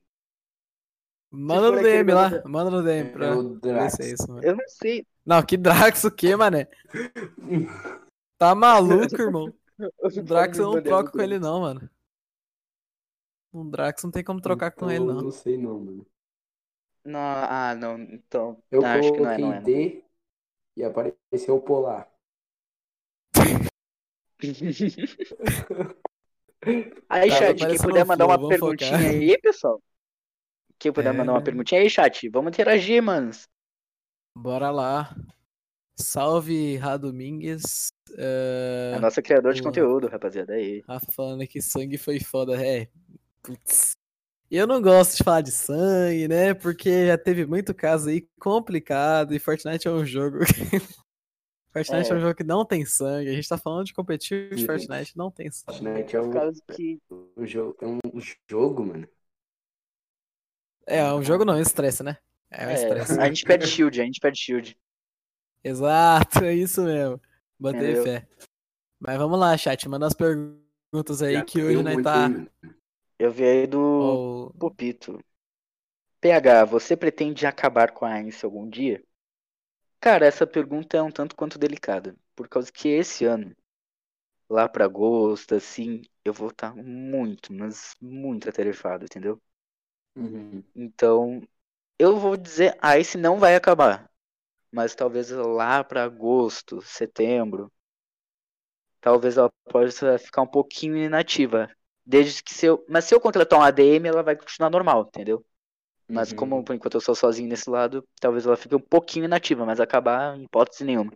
Manda 1.31 1.71
no 1.71 1.81
DM 1.83 2.13
lá, 2.13 2.29
bagulho- 2.29 2.43
manda 2.53 2.71
no 2.71 2.83
DM 2.83 3.11
pra 3.13 3.27
É 3.29 3.31
o 3.33 3.59
ver 3.59 3.91
se 3.91 4.03
é 4.03 4.07
isso, 4.13 4.29
mano. 4.29 4.45
Eu 4.45 4.55
não 4.57 4.69
sei. 4.69 5.07
Não, 5.25 5.43
que 5.43 5.57
Drax 5.57 6.05
o 6.05 6.11
quê, 6.11 6.37
mané? 6.37 6.69
Tá 8.37 8.55
maluco, 8.57 9.23
irmão? 9.23 9.55
O 10.03 10.09
Drax 10.23 10.59
eu 10.59 10.73
não 10.73 10.83
troco 10.83 11.13
com 11.13 11.23
ele 11.23 11.39
não, 11.39 11.61
mano. 11.61 11.89
Um 13.53 13.69
Drax 13.71 14.03
não 14.05 14.11
tem 14.11 14.25
como 14.25 14.41
trocar 14.41 14.71
com 14.73 14.87
Então, 14.87 14.91
ele, 14.91 15.05
eu 15.09 15.15
não. 15.15 15.23
Não 15.23 15.31
sei 15.31 15.57
não, 15.59 15.79
mano. 15.81 16.07
Não, 17.05 17.19
ah, 17.21 17.75
não, 17.75 17.99
então. 18.01 18.63
Eu 18.71 18.85
ah, 18.85 18.95
acho 18.95 19.13
que 19.13 19.21
não 19.21 19.31
é, 19.31 19.39
não 19.39 19.53
é. 19.53 19.61
não. 19.61 19.63
D 19.63 20.05
e 20.77 20.85
apareceu 20.85 21.57
o 21.57 21.63
Polar. 21.63 22.11
Aí, 27.09 27.29
Tá, 27.29 27.37
chat, 27.39 27.67
quem 27.67 27.81
puder 27.81 28.05
mandar 28.05 28.27
uma 28.27 28.39
perguntinha 28.39 28.99
focar. 28.99 29.01
aí, 29.11 29.39
pessoal. 29.41 29.83
Quem 30.79 30.93
puder 30.93 31.13
É, 31.13 31.13
mandar 31.15 31.33
uma 31.33 31.41
né? 31.41 31.45
perguntinha 31.45 31.81
aí, 31.81 31.91
chat, 31.91 32.29
vamos 32.29 32.51
interagir, 32.51 33.03
manos. 33.03 33.49
Bora 34.35 34.71
lá. 34.71 35.15
Salve, 35.99 36.77
Rá 36.77 36.97
Domingues. 36.97 37.93
É, 38.19 38.95
A 38.95 39.01
nossa 39.01 39.21
criadora 39.21 39.55
de 39.55 39.61
conteúdo, 39.63 40.07
rapaziada, 40.09 40.53
aí. 40.55 40.85
Rafa 40.89 41.11
falando 41.13 41.47
que 41.47 41.61
sangue 41.63 41.99
foi 41.99 42.21
foda. 42.21 42.55
É, 42.65 42.89
putz. 43.43 43.97
Eu 44.51 44.67
não 44.67 44.83
gosto 44.83 45.17
de 45.17 45.25
falar 45.25 45.41
de 45.41 45.51
sangue, 45.51 46.29
né? 46.29 46.53
Porque 46.53 47.07
já 47.07 47.17
teve 47.17 47.47
muito 47.47 47.75
caso 47.75 48.11
aí 48.11 48.29
complicado 48.39 49.35
e 49.35 49.39
Fortnite 49.39 49.89
é 49.89 49.91
um 49.91 50.05
jogo. 50.05 50.41
Fortnite 51.73 52.11
é. 52.11 52.13
É. 52.13 52.17
um 52.17 52.21
jogo 52.21 52.35
que 52.35 52.45
não 52.45 52.65
tem 52.65 52.85
sangue. 52.85 53.31
A 53.31 53.33
gente 53.33 53.49
tá 53.49 53.57
falando 53.57 53.87
de 53.87 53.95
competitivo 53.95 54.55
de. 54.55 54.67
Fortnite, 54.67 55.17
não 55.17 55.31
tem 55.31 55.51
sangue. 55.51 55.79
Fortnite 55.79 56.17
é 56.17 56.21
um, 56.21 56.53
que. 56.71 57.01
um 57.35 57.47
jogo, 57.47 57.77
é 57.81 57.87
um 57.87 58.21
jogo, 58.51 58.85
mano. 58.85 59.09
É, 60.87 60.99
é 60.99 61.15
um 61.15 61.23
jogo 61.23 61.47
não, 61.47 61.55
é 61.55 61.59
um 61.59 61.63
estresse, 61.63 62.03
né? 62.03 62.19
É 62.51 62.67
um 62.67 62.71
é, 62.71 62.75
estresse. 62.75 63.19
a 63.19 63.27
gente 63.29 63.45
pede 63.45 63.67
shield, 63.67 64.01
a 64.01 64.05
gente 64.05 64.21
pede 64.21 64.39
shield. 64.39 64.77
Exato, 65.65 66.45
é 66.45 66.55
isso 66.55 66.83
mesmo. 66.83 67.19
Botei 67.59 68.03
fé. 68.03 68.29
Mas 69.01 69.17
vamos 69.17 69.39
lá, 69.39 69.57
chat. 69.57 69.89
Manda 69.89 70.07
as 70.07 70.13
perguntas 70.13 71.23
aí 71.23 71.35
Já 71.35 71.45
que 71.45 71.63
hoje 71.63 71.83
nós 71.83 71.95
monte 71.95 72.05
tá. 72.05 72.29
Eu 73.23 73.31
vi 73.33 73.45
aí 73.45 73.67
do 73.67 73.81
Ó, 73.99 74.21
o- 74.55 74.55
Popito. 74.59 75.19
PH, 76.21 76.65
você 76.67 76.97
pretende 76.97 77.47
acabar 77.47 77.93
com 77.93 78.05
a 78.07 78.15
Aince 78.15 78.45
algum 78.47 78.69
dia? 78.69 79.05
Cara, 80.01 80.27
essa 80.27 80.47
pergunta 80.47 80.99
é 80.99 81.03
um 81.03 81.11
tanto 81.11 81.35
quanto 81.35 81.59
delicada. 81.59 82.15
Por 82.37 82.47
causa 82.47 82.71
que 82.71 82.89
esse 82.89 83.25
ano, 83.25 83.57
lá 84.51 84.69
pra 84.69 84.85
agosto, 84.87 85.55
assim, 85.57 86.03
eu 86.25 86.33
vou 86.35 86.49
estar 86.51 86.75
muito, 86.77 87.53
mas 87.53 87.95
muito 88.01 88.49
atarefado, 88.49 89.05
entendeu? 89.05 89.41
Uhum. 90.17 90.65
Então, 90.75 91.41
eu 91.99 92.19
vou 92.19 92.37
dizer, 92.37 92.77
a 92.83 92.99
Ice 92.99 93.19
não 93.19 93.39
vai 93.39 93.57
acabar. 93.57 94.11
Mas 94.73 94.95
talvez 94.95 95.31
lá 95.31 95.85
pra 95.85 96.05
agosto, 96.05 96.83
setembro, 96.83 97.73
talvez 99.03 99.37
ela 99.37 99.51
possa 99.71 100.19
ficar 100.19 100.41
um 100.43 100.47
pouquinho 100.47 100.97
inativa. 100.97 101.69
Desde 102.05 102.43
que 102.43 102.53
se 102.53 102.67
eu, 102.67 102.85
mas 102.89 103.05
se 103.05 103.15
eu 103.15 103.21
contratar 103.21 103.59
um 103.59 103.63
ADM, 103.63 104.09
ela 104.09 104.23
vai 104.23 104.37
continuar 104.37 104.71
normal, 104.71 105.05
entendeu? 105.09 105.45
Mas 106.09 106.31
Uhum. 106.31 106.37
como 106.37 106.65
por 106.65 106.75
enquanto 106.75 106.95
eu 106.95 107.01
sou 107.01 107.15
sozinho 107.15 107.49
nesse 107.49 107.71
lado, 107.71 108.07
talvez 108.21 108.47
ela 108.47 108.57
fique 108.57 108.75
um 108.75 108.81
pouquinho 108.81 109.25
inativa, 109.25 109.65
mas 109.65 109.81
acabar 109.81 110.37
em 110.37 110.45
hipótese 110.45 110.85
nenhuma. 110.85 111.13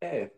É, 0.00 0.30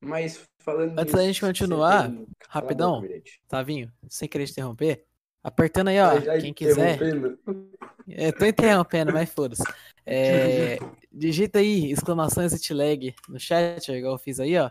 mas 0.00 0.44
falando 0.60 0.98
Antes 1.00 1.14
da 1.14 1.22
gente 1.24 1.40
continuar, 1.40 2.08
tem- 2.10 2.26
rapidão. 2.48 3.04
Tavinho, 3.48 3.92
sem 4.08 4.28
querer 4.28 4.46
te 4.46 4.52
interromper. 4.52 5.04
Apertando 5.42 5.88
aí, 5.88 6.00
ó. 6.00 6.40
Quem 6.40 6.52
quiser. 6.52 6.98
Eu 8.08 8.32
tô 8.32 8.46
interrompendo, 8.46 9.12
mas 9.12 9.30
foda-se. 9.30 9.62
É, 10.08 10.78
digita 11.12 11.58
aí, 11.58 11.90
exclamação 11.90 12.44
exit 12.44 12.72
lag 12.72 13.12
no 13.28 13.40
chat, 13.40 13.88
igual 13.90 14.14
eu 14.14 14.18
fiz 14.18 14.38
aí, 14.38 14.56
ó. 14.56 14.70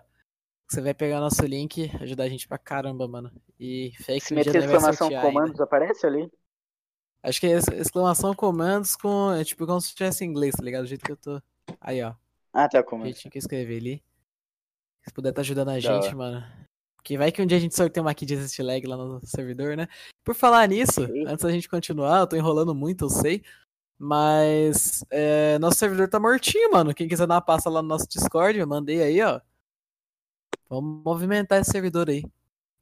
Você 0.67 0.81
vai 0.81 0.93
pegar 0.93 1.19
nosso 1.19 1.45
link, 1.45 1.91
ajudar 2.01 2.23
a 2.23 2.29
gente 2.29 2.47
pra 2.47 2.57
caramba, 2.57 3.07
mano. 3.07 3.31
E 3.59 3.91
fake 3.97 4.25
Se 4.25 4.33
meter 4.33 4.55
exclamação 4.55 4.93
sortear 4.93 5.23
ainda. 5.25 5.33
comandos, 5.33 5.61
aparece 5.61 6.05
ali? 6.05 6.29
Acho 7.21 7.39
que 7.39 7.47
é 7.47 7.51
ex- 7.51 7.67
exclamação 7.67 8.33
comandos 8.33 8.95
com. 8.95 9.31
É 9.33 9.43
tipo 9.43 9.65
como 9.65 9.79
se 9.81 9.93
tivesse 9.95 10.23
em 10.25 10.27
inglês, 10.29 10.55
tá 10.55 10.63
ligado? 10.63 10.83
Do 10.83 10.87
jeito 10.87 11.03
que 11.05 11.11
eu 11.11 11.17
tô. 11.17 11.41
Aí, 11.79 12.01
ó. 12.03 12.13
Ah, 12.53 12.67
tá, 12.67 12.79
O 12.79 12.83
comando. 12.83 13.05
jeitinho 13.05 13.31
que 13.31 13.37
eu 13.37 13.39
escrevi 13.39 13.77
ali. 13.77 14.03
Se 15.03 15.13
puder 15.13 15.31
tá 15.33 15.41
ajudando 15.41 15.69
a 15.69 15.79
gente, 15.79 16.07
hora. 16.07 16.15
mano. 16.15 16.43
Que 17.03 17.17
vai 17.17 17.31
que 17.31 17.39
um 17.41 17.45
dia 17.45 17.57
a 17.57 17.61
gente 17.61 17.75
sorteia 17.75 18.01
uma 18.01 18.13
key 18.15 18.25
de 18.25 18.33
exit 18.33 18.63
lag 18.63 18.85
lá 18.87 18.97
no 18.97 19.23
servidor, 19.23 19.77
né? 19.77 19.87
Por 20.23 20.33
falar 20.33 20.67
nisso, 20.67 21.05
Sim. 21.05 21.25
antes 21.27 21.43
da 21.45 21.51
gente 21.51 21.69
continuar, 21.69 22.21
eu 22.21 22.27
tô 22.27 22.35
enrolando 22.35 22.73
muito, 22.73 23.05
eu 23.05 23.09
sei. 23.09 23.43
Mas 23.99 25.03
é, 25.11 25.57
nosso 25.59 25.77
servidor 25.77 26.07
tá 26.09 26.19
mortinho, 26.19 26.71
mano. 26.71 26.93
Quem 26.93 27.07
quiser 27.07 27.27
dar 27.27 27.35
uma 27.35 27.41
passa 27.41 27.69
lá 27.69 27.81
no 27.81 27.87
nosso 27.87 28.07
Discord, 28.09 28.57
eu 28.57 28.67
mandei 28.67 29.01
aí, 29.03 29.21
ó. 29.21 29.39
Vamos 30.69 31.03
movimentar 31.03 31.61
esse 31.61 31.71
servidor 31.71 32.09
aí. 32.09 32.23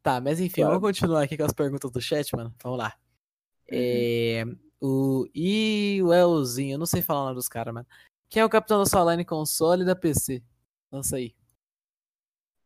Tá, 0.01 0.19
mas 0.19 0.39
enfim, 0.39 0.61
Claro. 0.61 0.79
vamos 0.79 0.87
continuar 0.89 1.23
aqui 1.23 1.37
com 1.37 1.43
as 1.45 1.53
perguntas 1.53 1.89
do 1.91 2.01
chat, 2.01 2.35
mano. 2.35 2.53
Vamos 2.61 2.77
lá. 2.77 2.93
É, 3.69 4.43
o 4.81 5.25
e 5.33 6.01
o 6.03 6.13
Elzinho, 6.13 6.73
eu 6.75 6.77
não 6.79 6.85
sei 6.85 7.01
falar 7.01 7.21
o 7.21 7.23
nome 7.25 7.35
dos 7.35 7.47
caras, 7.47 7.73
mano. 7.73 7.87
Quem 8.29 8.41
é 8.41 8.45
o 8.45 8.49
capitão 8.49 8.79
da 8.79 8.85
sua 8.85 9.09
line 9.11 9.23
console 9.23 9.83
e 9.83 9.85
da 9.85 9.95
PC? 9.95 10.43
Lança 10.91 11.15
aí. 11.17 11.33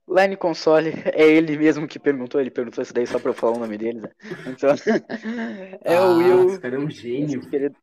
Line 0.09 0.37
Console 0.37 0.93
é 1.13 1.27
ele 1.29 1.57
mesmo 1.57 1.85
que 1.85 1.99
perguntou, 1.99 2.39
ele 2.39 2.49
perguntou 2.49 2.81
isso 2.81 2.93
daí 2.93 3.05
só 3.05 3.19
pra 3.19 3.31
eu 3.31 3.33
falar 3.35 3.57
o 3.57 3.59
nome 3.59 3.77
dele, 3.77 3.99
né? 3.99 4.09
Então, 4.47 4.69
é 5.83 5.97
Ah, 5.97 6.05
o 6.05 6.17
Will. 6.17 6.49
Esse 6.49 6.59
cara 6.61 6.75
é 6.75 6.79
um 6.79 6.89
gênio. 6.89 7.49
querido- 7.49 7.75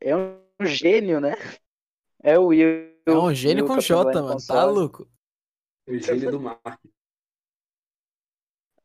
É 0.00 0.16
um 0.16 0.38
gênio, 0.62 1.20
né? 1.20 1.36
É 2.20 2.36
o 2.36 2.46
Will. 2.46 2.66
É 3.06 3.12
um 3.12 3.32
gênio 3.32 3.64
Will, 3.64 3.74
com 3.76 3.80
J, 3.80 4.04
mano. 4.12 4.26
Tá 4.26 4.32
Console. 4.34 4.72
louco. 4.74 5.08
O 5.88 5.98
gênio 5.98 6.30
do 6.30 6.40
marketing. 6.40 6.92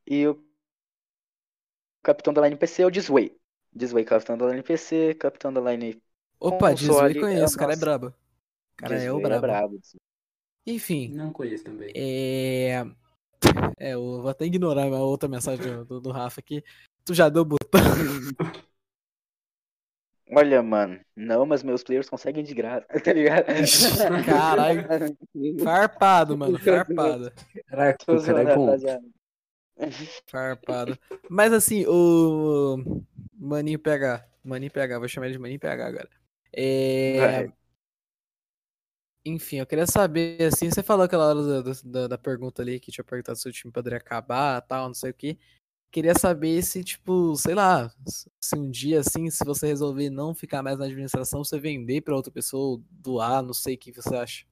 E 0.05 0.27
o 0.27 0.43
capitão 2.01 2.33
da 2.33 2.41
Line 2.41 2.57
PC 2.57 2.83
é 2.83 2.85
o 2.85 2.91
Disway. 2.91 3.35
Disway, 3.73 4.05
capitão 4.05 4.37
da 4.37 4.47
Line 4.47 4.63
PC, 4.63 5.15
capitão 5.15 5.51
da 5.51 5.61
Line. 5.61 6.01
Opa, 6.39 6.71
Console 6.71 7.13
Disney 7.13 7.19
é 7.19 7.21
conheço, 7.21 7.53
o 7.53 7.55
o 7.55 7.59
cara 7.59 7.73
é 7.73 7.75
brabo. 7.75 8.07
O 8.07 8.13
cara 8.77 8.95
é 8.95 9.11
o 9.11 9.19
Disway 9.19 9.21
brabo. 9.21 9.41
brabo. 9.41 9.79
Enfim, 10.65 11.09
Não 11.09 11.31
conheço 11.31 11.63
também. 11.63 11.91
é. 11.95 12.83
É, 13.77 13.93
eu 13.95 14.21
vou 14.21 14.29
até 14.29 14.45
ignorar 14.45 14.85
a 14.85 15.03
outra 15.03 15.27
mensagem 15.27 15.65
do, 15.65 15.85
do, 15.85 16.01
do 16.01 16.11
Rafa 16.11 16.39
aqui. 16.39 16.63
Tu 17.05 17.13
já 17.13 17.27
deu 17.29 17.43
botão? 17.43 17.81
Olha, 20.35 20.63
mano, 20.63 20.99
não, 21.15 21.45
mas 21.45 21.61
meus 21.63 21.83
players 21.83 22.09
conseguem 22.09 22.43
de 22.43 22.53
graça, 22.55 22.87
tá 23.03 23.13
ligado? 23.13 23.45
Caralho. 24.25 24.83
Farpado, 25.63 26.37
mano, 26.37 26.57
farpado. 26.59 27.31
Caraca, 27.67 28.05
Tô 28.05 28.15
o 28.17 28.21
cara 28.21 28.43
zoando, 28.43 28.49
é 28.49 28.55
bom. 28.55 28.65
rapaziada. 28.65 29.05
Farpado. 30.27 30.99
Mas 31.29 31.53
assim, 31.53 31.85
o 31.87 32.77
Maninho 33.37 33.79
PH. 33.79 34.25
Maninho 34.43 34.71
PH, 34.71 34.99
vou 34.99 35.07
chamar 35.07 35.27
ele 35.27 35.33
de 35.33 35.39
Maninho 35.39 35.59
PH 35.59 35.85
agora. 35.85 36.09
É... 36.55 37.47
Enfim, 39.25 39.57
eu 39.57 39.65
queria 39.65 39.87
saber, 39.87 40.41
assim, 40.43 40.69
você 40.69 40.83
falou 40.83 41.05
aquela 41.05 41.27
hora 41.29 41.63
da, 41.63 41.71
da, 41.85 42.07
da 42.07 42.17
pergunta 42.17 42.61
ali 42.61 42.79
que 42.79 42.91
tinha 42.91 43.05
perguntado 43.05 43.37
se 43.37 43.47
o 43.47 43.51
time 43.53 43.71
poderia 43.71 43.97
acabar, 43.97 44.61
tal, 44.61 44.87
não 44.87 44.93
sei 44.93 45.11
o 45.11 45.13
que. 45.13 45.39
Queria 45.93 46.15
saber 46.15 46.63
se, 46.63 46.83
tipo, 46.83 47.35
sei 47.35 47.53
lá, 47.53 47.87
se 48.41 48.55
um 48.57 48.67
dia, 48.67 49.01
assim, 49.01 49.29
se 49.29 49.45
você 49.45 49.67
resolver 49.67 50.09
não 50.09 50.33
ficar 50.33 50.63
mais 50.63 50.79
na 50.79 50.85
administração, 50.85 51.43
você 51.43 51.59
vender 51.59 52.01
pra 52.01 52.15
outra 52.15 52.31
pessoa, 52.31 52.81
doar, 52.89 53.43
não 53.43 53.53
sei 53.53 53.75
o 53.75 53.77
que 53.77 53.91
você 53.93 54.15
acha. 54.15 54.43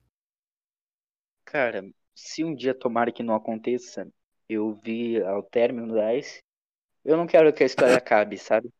Cara, 1.44 1.82
se 2.14 2.44
um 2.44 2.54
dia 2.54 2.72
tomara 2.72 3.10
que 3.10 3.24
não 3.24 3.34
aconteça, 3.34 4.08
eu 4.48 4.78
vi 4.84 5.20
ao 5.20 5.42
término 5.42 5.92
da 5.92 6.14
ICE, 6.14 6.38
eu 7.04 7.16
não 7.16 7.26
quero 7.26 7.52
que 7.52 7.64
a 7.64 7.66
história 7.66 7.96
acabe, 7.98 8.38
sabe? 8.38 8.70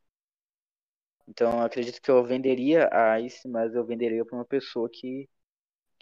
Então 1.27 1.53
eu 1.59 1.63
acredito 1.63 2.01
que 2.01 2.11
eu 2.11 2.23
venderia 2.25 2.89
a 2.93 3.21
ICE, 3.21 3.49
mas 3.49 3.75
eu 3.75 3.85
venderia 3.85 4.25
pra 4.25 4.37
uma 4.37 4.45
pessoa 4.45 4.89
que, 4.89 5.29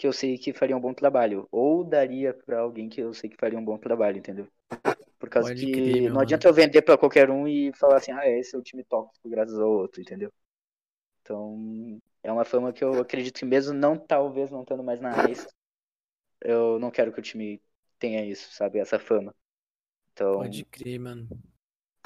que 0.01 0.07
eu 0.07 0.15
sei 0.15 0.39
que 0.39 0.55
faria 0.55 0.75
um 0.75 0.81
bom 0.81 0.95
trabalho. 0.95 1.47
Ou 1.53 1.85
daria 1.85 2.33
pra 2.33 2.61
alguém 2.61 2.89
que 2.89 3.03
eu 3.03 3.13
sei 3.13 3.29
que 3.29 3.37
faria 3.37 3.59
um 3.59 3.65
bom 3.65 3.77
trabalho, 3.77 4.17
entendeu? 4.17 4.49
Por 5.19 5.29
causa 5.29 5.51
Pode 5.51 5.67
que 5.67 5.73
crer, 5.73 6.03
não 6.05 6.09
mano. 6.09 6.21
adianta 6.23 6.49
eu 6.49 6.55
vender 6.55 6.81
pra 6.81 6.97
qualquer 6.97 7.29
um 7.31 7.47
e 7.47 7.71
falar 7.75 7.99
assim, 7.99 8.11
ah, 8.11 8.27
esse 8.27 8.57
é 8.57 8.59
o 8.59 8.63
time 8.63 8.83
tóxico 8.83 9.29
graças 9.29 9.59
ao 9.59 9.71
outro, 9.71 10.01
entendeu? 10.01 10.33
Então, 11.21 12.01
é 12.23 12.33
uma 12.33 12.47
fama 12.47 12.73
que 12.73 12.83
eu 12.83 12.99
acredito 12.99 13.41
que 13.41 13.45
mesmo 13.45 13.75
não, 13.75 13.95
talvez 13.99 14.51
não 14.51 14.63
estando 14.63 14.83
mais 14.83 15.03
na 15.03 15.29
ICE, 15.29 15.47
eu 16.41 16.79
não 16.79 16.91
quero 16.91 17.13
que 17.13 17.21
o 17.21 17.23
time 17.23 17.61
tenha 17.99 18.25
isso, 18.25 18.51
sabe? 18.55 18.79
Essa 18.79 18.99
fama. 18.99 19.35
Então, 20.15 20.39
Pode 20.39 20.65
crer, 20.65 20.99
mano. 20.99 21.29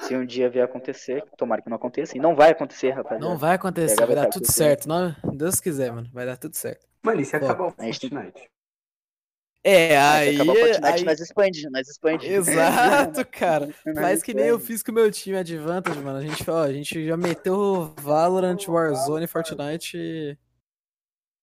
se 0.01 0.13
um 0.17 0.25
dia 0.25 0.49
vier 0.49 0.65
acontecer, 0.65 1.23
tomara 1.37 1.61
que 1.61 1.69
não 1.69 1.77
aconteça, 1.77 2.17
e 2.17 2.19
não 2.19 2.35
vai 2.35 2.51
acontecer, 2.51 2.89
rapaziada. 2.89 3.25
Não 3.25 3.37
vai 3.37 3.55
acontecer, 3.55 3.95
vai 3.95 4.07
vai 4.07 4.15
dar 4.15 4.27
tudo 4.27 4.51
certo. 4.51 4.85
Não, 4.85 5.15
Deus 5.33 5.61
quiser, 5.61 5.93
mano. 5.93 6.09
Vai 6.11 6.25
dar 6.25 6.35
tudo 6.35 6.55
certo. 6.55 6.85
Mano, 7.05 7.21
e 7.21 7.25
se 7.25 7.35
acabar 7.35 7.67
o 7.67 7.71
Fortnite? 7.71 8.49
É, 9.63 9.97
Mas 9.97 10.23
se 10.23 10.29
aí. 10.29 10.35
acabar 10.35 10.51
o 10.51 10.55
Fortnite, 10.59 10.85
aí- 10.85 11.03
nós 11.03 11.19
expande, 11.19 11.69
nós 11.69 11.87
expande. 11.87 12.27
Exato, 12.27 13.25
cara. 13.31 13.73
Faz 13.95 14.21
que 14.21 14.33
nem 14.33 14.45
eu 14.45 14.59
fiz 14.59 14.83
com 14.83 14.91
o 14.91 14.95
meu 14.95 15.11
time 15.11 15.37
Advantage, 15.37 15.99
mano. 15.99 16.17
A 16.17 16.21
gente, 16.21 16.49
ó, 16.49 16.63
a 16.63 16.71
gente 16.73 17.05
já 17.05 17.17
meteu 17.17 17.93
Valorant, 17.99 18.67
Warzone, 18.67 19.27
Fortnite 19.27 20.37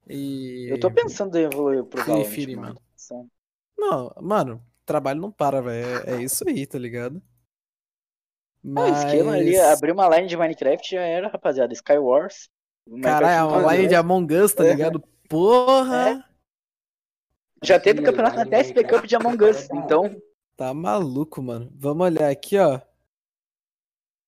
e. 0.09 0.66
Eu 0.70 0.79
tô 0.81 0.90
pensando 0.90 1.37
em 1.37 1.44
evoluir 1.44 1.85
pro 1.85 2.01
Free 2.03 2.12
Valorant, 2.12 2.31
Fire, 2.31 2.57
mano. 2.57 2.81
mano. 3.11 3.31
Não, 3.79 4.14
mano, 4.20 4.66
trabalho 4.85 5.20
não 5.20 5.33
para, 5.33 5.61
velho. 5.61 6.09
É, 6.09 6.14
é 6.16 6.22
isso 6.22 6.48
aí, 6.48 6.66
tá 6.66 6.79
ligado? 6.79 7.20
Ah, 8.77 8.88
esquema 8.90 9.33
ali, 9.33 9.59
abrir 9.59 9.90
uma 9.90 10.09
line 10.09 10.29
de 10.29 10.37
Minecraft 10.37 10.88
já 10.88 11.01
era, 11.01 11.29
rapaziada. 11.29 11.72
Skywars. 11.72 12.48
Caralho, 13.03 13.55
é 13.55 13.59
uma 13.59 13.75
line 13.75 13.88
de 13.88 13.94
Among 13.96 14.33
Us, 14.37 14.55
tá 14.55 14.62
ligado? 14.62 15.03
Porra! 15.33 16.23
Já 17.64 17.81
teve 17.81 18.03
campeonato 18.03 18.37
na 18.37 18.45
TSP 18.45 18.85
Cup 18.85 19.07
de 19.07 19.16
Among 19.16 19.42
Us, 19.45 19.66
então 19.71 20.14
Tá 20.59 20.75
maluco, 20.75 21.42
mano. 21.42 21.73
Vamos 21.75 22.05
olhar 22.05 22.31
aqui, 22.31 22.59
ó. 22.59 22.79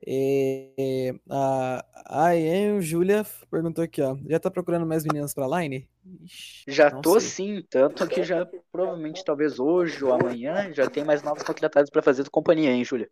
É, 0.07 1.14
a 1.29 1.85
a 2.07 2.35
Ian 2.35 2.81
Julia 2.81 3.23
perguntou 3.51 3.85
aqui, 3.85 4.01
ó. 4.01 4.17
Já 4.27 4.40
tá 4.40 4.51
procurando 4.51 4.87
mais 4.87 5.05
meninas 5.05 5.35
pra 5.35 5.47
line? 5.47 5.87
Ixi, 6.23 6.64
já 6.69 6.90
tô 6.90 7.21
sei. 7.21 7.29
sim, 7.29 7.62
tanto 7.69 8.09
que 8.09 8.23
já 8.23 8.47
provavelmente 8.73 9.23
talvez 9.23 9.59
hoje 9.59 10.03
ou 10.03 10.11
amanhã 10.11 10.73
já 10.73 10.88
tem 10.88 11.05
mais 11.05 11.23
novos 11.23 11.43
contratados 11.43 11.90
pra 11.90 12.03
fazer 12.03 12.23
do 12.23 12.31
companhia, 12.31 12.71
hein, 12.71 12.83
Júlia? 12.83 13.11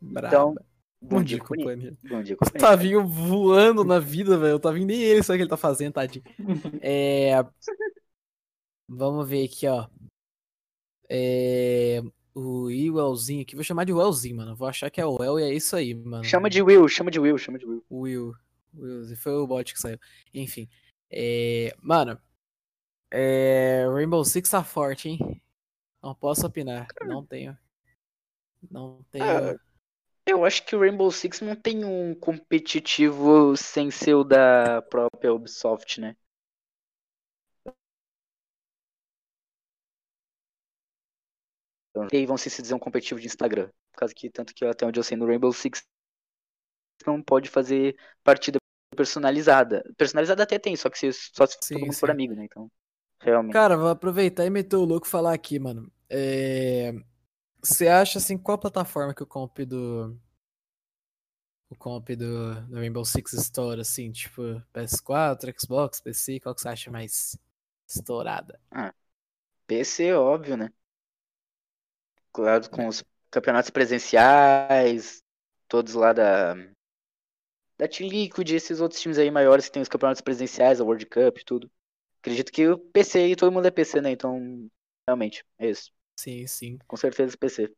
Então, 0.00 0.54
Bom 1.02 1.16
bom 1.16 1.22
dia, 1.22 1.38
dia, 1.38 1.46
companhia. 1.46 1.96
Bom 2.08 2.22
dia, 2.22 2.34
O 2.34 2.38
companhia. 2.38 2.60
Tavinho 2.60 3.06
voando 3.06 3.84
na 3.84 3.98
vida, 3.98 4.36
velho. 4.36 4.56
O 4.56 4.60
Tavinho 4.60 4.86
nem 4.86 5.00
ele 5.00 5.22
sabe 5.22 5.36
o 5.36 5.38
que 5.38 5.42
ele 5.44 5.50
tá 5.50 5.56
fazendo, 5.56 5.94
tadinho. 5.94 6.24
É... 6.82 7.42
Vamos 8.86 9.28
ver 9.28 9.44
aqui, 9.44 9.66
ó. 9.66 9.88
É... 11.08 12.02
O 12.34 12.64
Willzinho 12.64 13.42
aqui. 13.42 13.54
Vou 13.54 13.64
chamar 13.64 13.84
de 13.84 13.92
Willzinho, 13.92 14.36
mano. 14.36 14.54
Vou 14.54 14.68
achar 14.68 14.90
que 14.90 15.00
é 15.00 15.06
o 15.06 15.22
El 15.22 15.40
e 15.40 15.42
é 15.44 15.54
isso 15.54 15.74
aí, 15.74 15.94
mano. 15.94 16.22
Chama 16.22 16.50
de 16.50 16.62
Will, 16.62 16.86
chama 16.86 17.10
de 17.10 17.18
Will, 17.18 17.38
chama 17.38 17.58
de 17.58 17.66
Will. 17.66 17.84
Will. 17.90 18.34
Will. 18.74 19.16
Foi 19.16 19.32
o 19.32 19.46
bot 19.46 19.72
que 19.72 19.80
saiu. 19.80 19.98
Enfim. 20.34 20.68
É... 21.10 21.74
Mano. 21.80 22.20
É... 23.10 23.86
Rainbow 23.90 24.24
Six 24.24 24.50
tá 24.50 24.62
forte, 24.62 25.08
hein? 25.08 25.42
Não 26.02 26.14
posso 26.14 26.46
opinar. 26.46 26.86
Não 27.06 27.24
tenho. 27.24 27.56
Não 28.70 29.04
tenho. 29.10 29.24
Ah, 29.24 29.56
Eu 30.26 30.44
acho 30.44 30.64
que 30.64 30.76
o 30.76 30.80
Rainbow 30.80 31.10
Six 31.10 31.40
não 31.40 31.56
tem 31.56 31.84
um 31.84 32.14
competitivo 32.14 33.56
sem 33.56 33.90
ser 33.90 34.14
o 34.14 34.24
da 34.24 34.82
própria 34.82 35.32
Ubisoft, 35.32 36.00
né? 36.00 36.16
Então, 41.90 42.06
e 42.12 42.16
aí 42.16 42.26
vão 42.26 42.36
se 42.36 42.48
dizer 42.48 42.74
um 42.74 42.78
competitivo 42.78 43.20
de 43.20 43.26
Instagram. 43.26 43.68
Por 43.92 43.98
causa 43.98 44.14
que, 44.14 44.30
tanto 44.30 44.54
que 44.54 44.64
até 44.64 44.86
onde 44.86 44.98
eu 44.98 45.04
sei 45.04 45.16
no 45.16 45.26
Rainbow 45.26 45.52
Six 45.52 45.82
não 47.06 47.22
pode 47.22 47.48
fazer 47.48 47.96
partida 48.22 48.58
personalizada. 48.94 49.82
Personalizada 49.96 50.42
até 50.42 50.58
tem, 50.58 50.76
só 50.76 50.90
que 50.90 50.98
se, 50.98 51.12
só 51.12 51.46
se 51.46 51.56
Sim, 51.62 51.74
todo 51.74 51.82
mundo 51.82 51.94
sim. 51.94 52.00
for 52.00 52.10
amigo, 52.10 52.34
né? 52.34 52.44
Então, 52.44 52.70
realmente. 53.20 53.52
Cara, 53.52 53.76
vou 53.76 53.88
aproveitar 53.88 54.44
e 54.44 54.50
meter 54.50 54.76
o 54.76 54.84
louco 54.84 55.06
e 55.06 55.10
falar 55.10 55.32
aqui, 55.32 55.58
mano. 55.58 55.90
É... 56.08 56.92
Você 57.62 57.88
acha 57.88 58.18
assim, 58.18 58.38
qual 58.38 58.58
plataforma 58.58 59.14
que 59.14 59.22
o 59.22 59.26
comp 59.26 59.58
do. 59.60 60.18
O 61.68 61.76
comp 61.76 62.08
do, 62.10 62.54
do 62.66 62.76
Rainbow 62.76 63.04
Six 63.04 63.32
estoura, 63.32 63.82
assim, 63.82 64.10
tipo, 64.10 64.42
PS4, 64.72 65.54
Xbox, 65.58 66.00
PC, 66.00 66.40
qual 66.40 66.54
que 66.54 66.60
você 66.60 66.68
acha 66.68 66.90
mais 66.90 67.38
estourada? 67.86 68.60
PC, 69.66 70.12
óbvio, 70.14 70.56
né? 70.56 70.70
Claro, 72.32 72.68
com 72.70 72.88
os 72.88 73.04
campeonatos 73.30 73.70
presenciais, 73.70 75.22
todos 75.68 75.94
lá 75.94 76.12
da. 76.12 76.54
Da 77.78 77.88
Team 77.88 78.10
Liquid, 78.10 78.50
esses 78.50 78.80
outros 78.80 79.00
times 79.00 79.16
aí 79.16 79.30
maiores 79.30 79.66
que 79.66 79.72
tem 79.72 79.82
os 79.82 79.88
campeonatos 79.88 80.20
presenciais, 80.20 80.80
a 80.80 80.84
World 80.84 81.06
Cup 81.06 81.38
tudo. 81.46 81.70
Acredito 82.20 82.52
que 82.52 82.68
o 82.68 82.78
PC 82.78 83.28
e 83.28 83.36
todo 83.36 83.52
mundo 83.52 83.66
é 83.66 83.70
PC, 83.70 84.00
né? 84.00 84.10
Então, 84.10 84.68
realmente, 85.08 85.44
é 85.58 85.70
isso. 85.70 85.90
Sim, 86.20 86.46
sim. 86.46 86.78
Com 86.86 86.98
certeza 86.98 87.34
PC. 87.34 87.74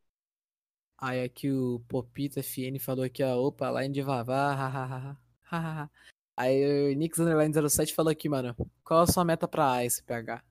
Aí 0.99 1.23
aqui 1.23 1.49
o 1.49 1.79
Popito 1.89 2.41
FN 2.41 2.77
falou 2.81 3.05
aqui, 3.05 3.23
ó, 3.23 3.37
opa, 3.37 3.71
line 3.71 3.95
de 3.95 4.03
Vavá, 4.03 4.53
hahaha. 4.53 5.91
Aí 6.37 6.93
o 6.93 6.97
Nix 6.97 7.21
Underline 7.21 7.55
07 7.71 7.95
falou 7.95 8.11
aqui, 8.11 8.29
mano, 8.29 8.57
qual 8.83 9.03
a 9.03 9.07
sua 9.07 9.25
meta 9.25 9.47
pra 9.47 9.85
Ice, 9.85 10.03
PH? 10.03 10.43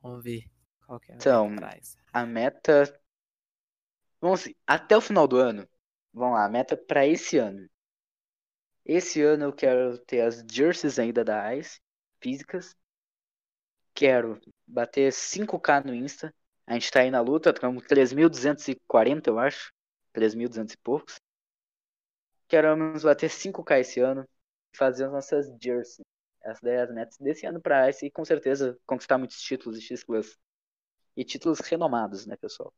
Vamos 0.00 0.22
ver. 0.22 0.48
Qual 0.86 1.00
que 1.00 1.10
é 1.10 1.14
a 1.14 1.16
Então, 1.16 1.48
meta 1.48 1.56
pra 1.56 1.78
Ice? 1.78 1.96
A 2.12 2.24
meta. 2.24 3.00
Vamos 4.20 4.42
assim, 4.42 4.54
até 4.64 4.96
o 4.96 5.00
final 5.00 5.26
do 5.26 5.36
ano. 5.36 5.68
Vamos 6.12 6.34
lá, 6.34 6.44
a 6.44 6.48
meta 6.48 6.76
pra 6.76 7.04
esse 7.04 7.36
ano. 7.38 7.68
Esse 8.84 9.22
ano 9.22 9.46
eu 9.46 9.52
quero 9.52 9.98
ter 9.98 10.20
as 10.20 10.44
jerseys 10.48 11.00
ainda 11.00 11.24
da 11.24 11.52
ICE, 11.56 11.80
físicas. 12.20 12.76
Quero 13.92 14.40
bater 14.64 15.12
5k 15.12 15.84
no 15.84 15.92
Insta. 15.92 16.32
A 16.66 16.74
gente 16.74 16.90
tá 16.90 17.00
aí 17.00 17.10
na 17.10 17.20
luta, 17.20 17.50
estamos 17.50 17.84
3.240, 17.84 19.28
eu 19.28 19.38
acho. 19.38 19.72
3.200 20.14 20.72
e 20.72 20.76
poucos. 20.78 21.20
Queremos 22.48 23.02
bater 23.02 23.28
5k 23.28 23.80
esse 23.80 24.00
ano. 24.00 24.26
Fazer 24.76 25.04
as 25.04 25.12
nossas 25.12 25.46
jerseys. 25.62 26.00
Essas 26.40 26.60
daí 26.62 26.74
é 26.74 26.82
as 26.82 26.92
metas 26.92 27.18
desse 27.18 27.46
ano 27.46 27.60
pra 27.60 27.88
Ice 27.90 28.06
e 28.06 28.10
com 28.10 28.24
certeza 28.24 28.78
conquistar 28.86 29.18
muitos 29.18 29.40
títulos 29.40 29.80
X 29.80 30.04
Plus. 30.04 30.38
E 31.16 31.24
títulos 31.24 31.60
renomados, 31.60 32.26
né, 32.26 32.36
pessoal? 32.36 32.72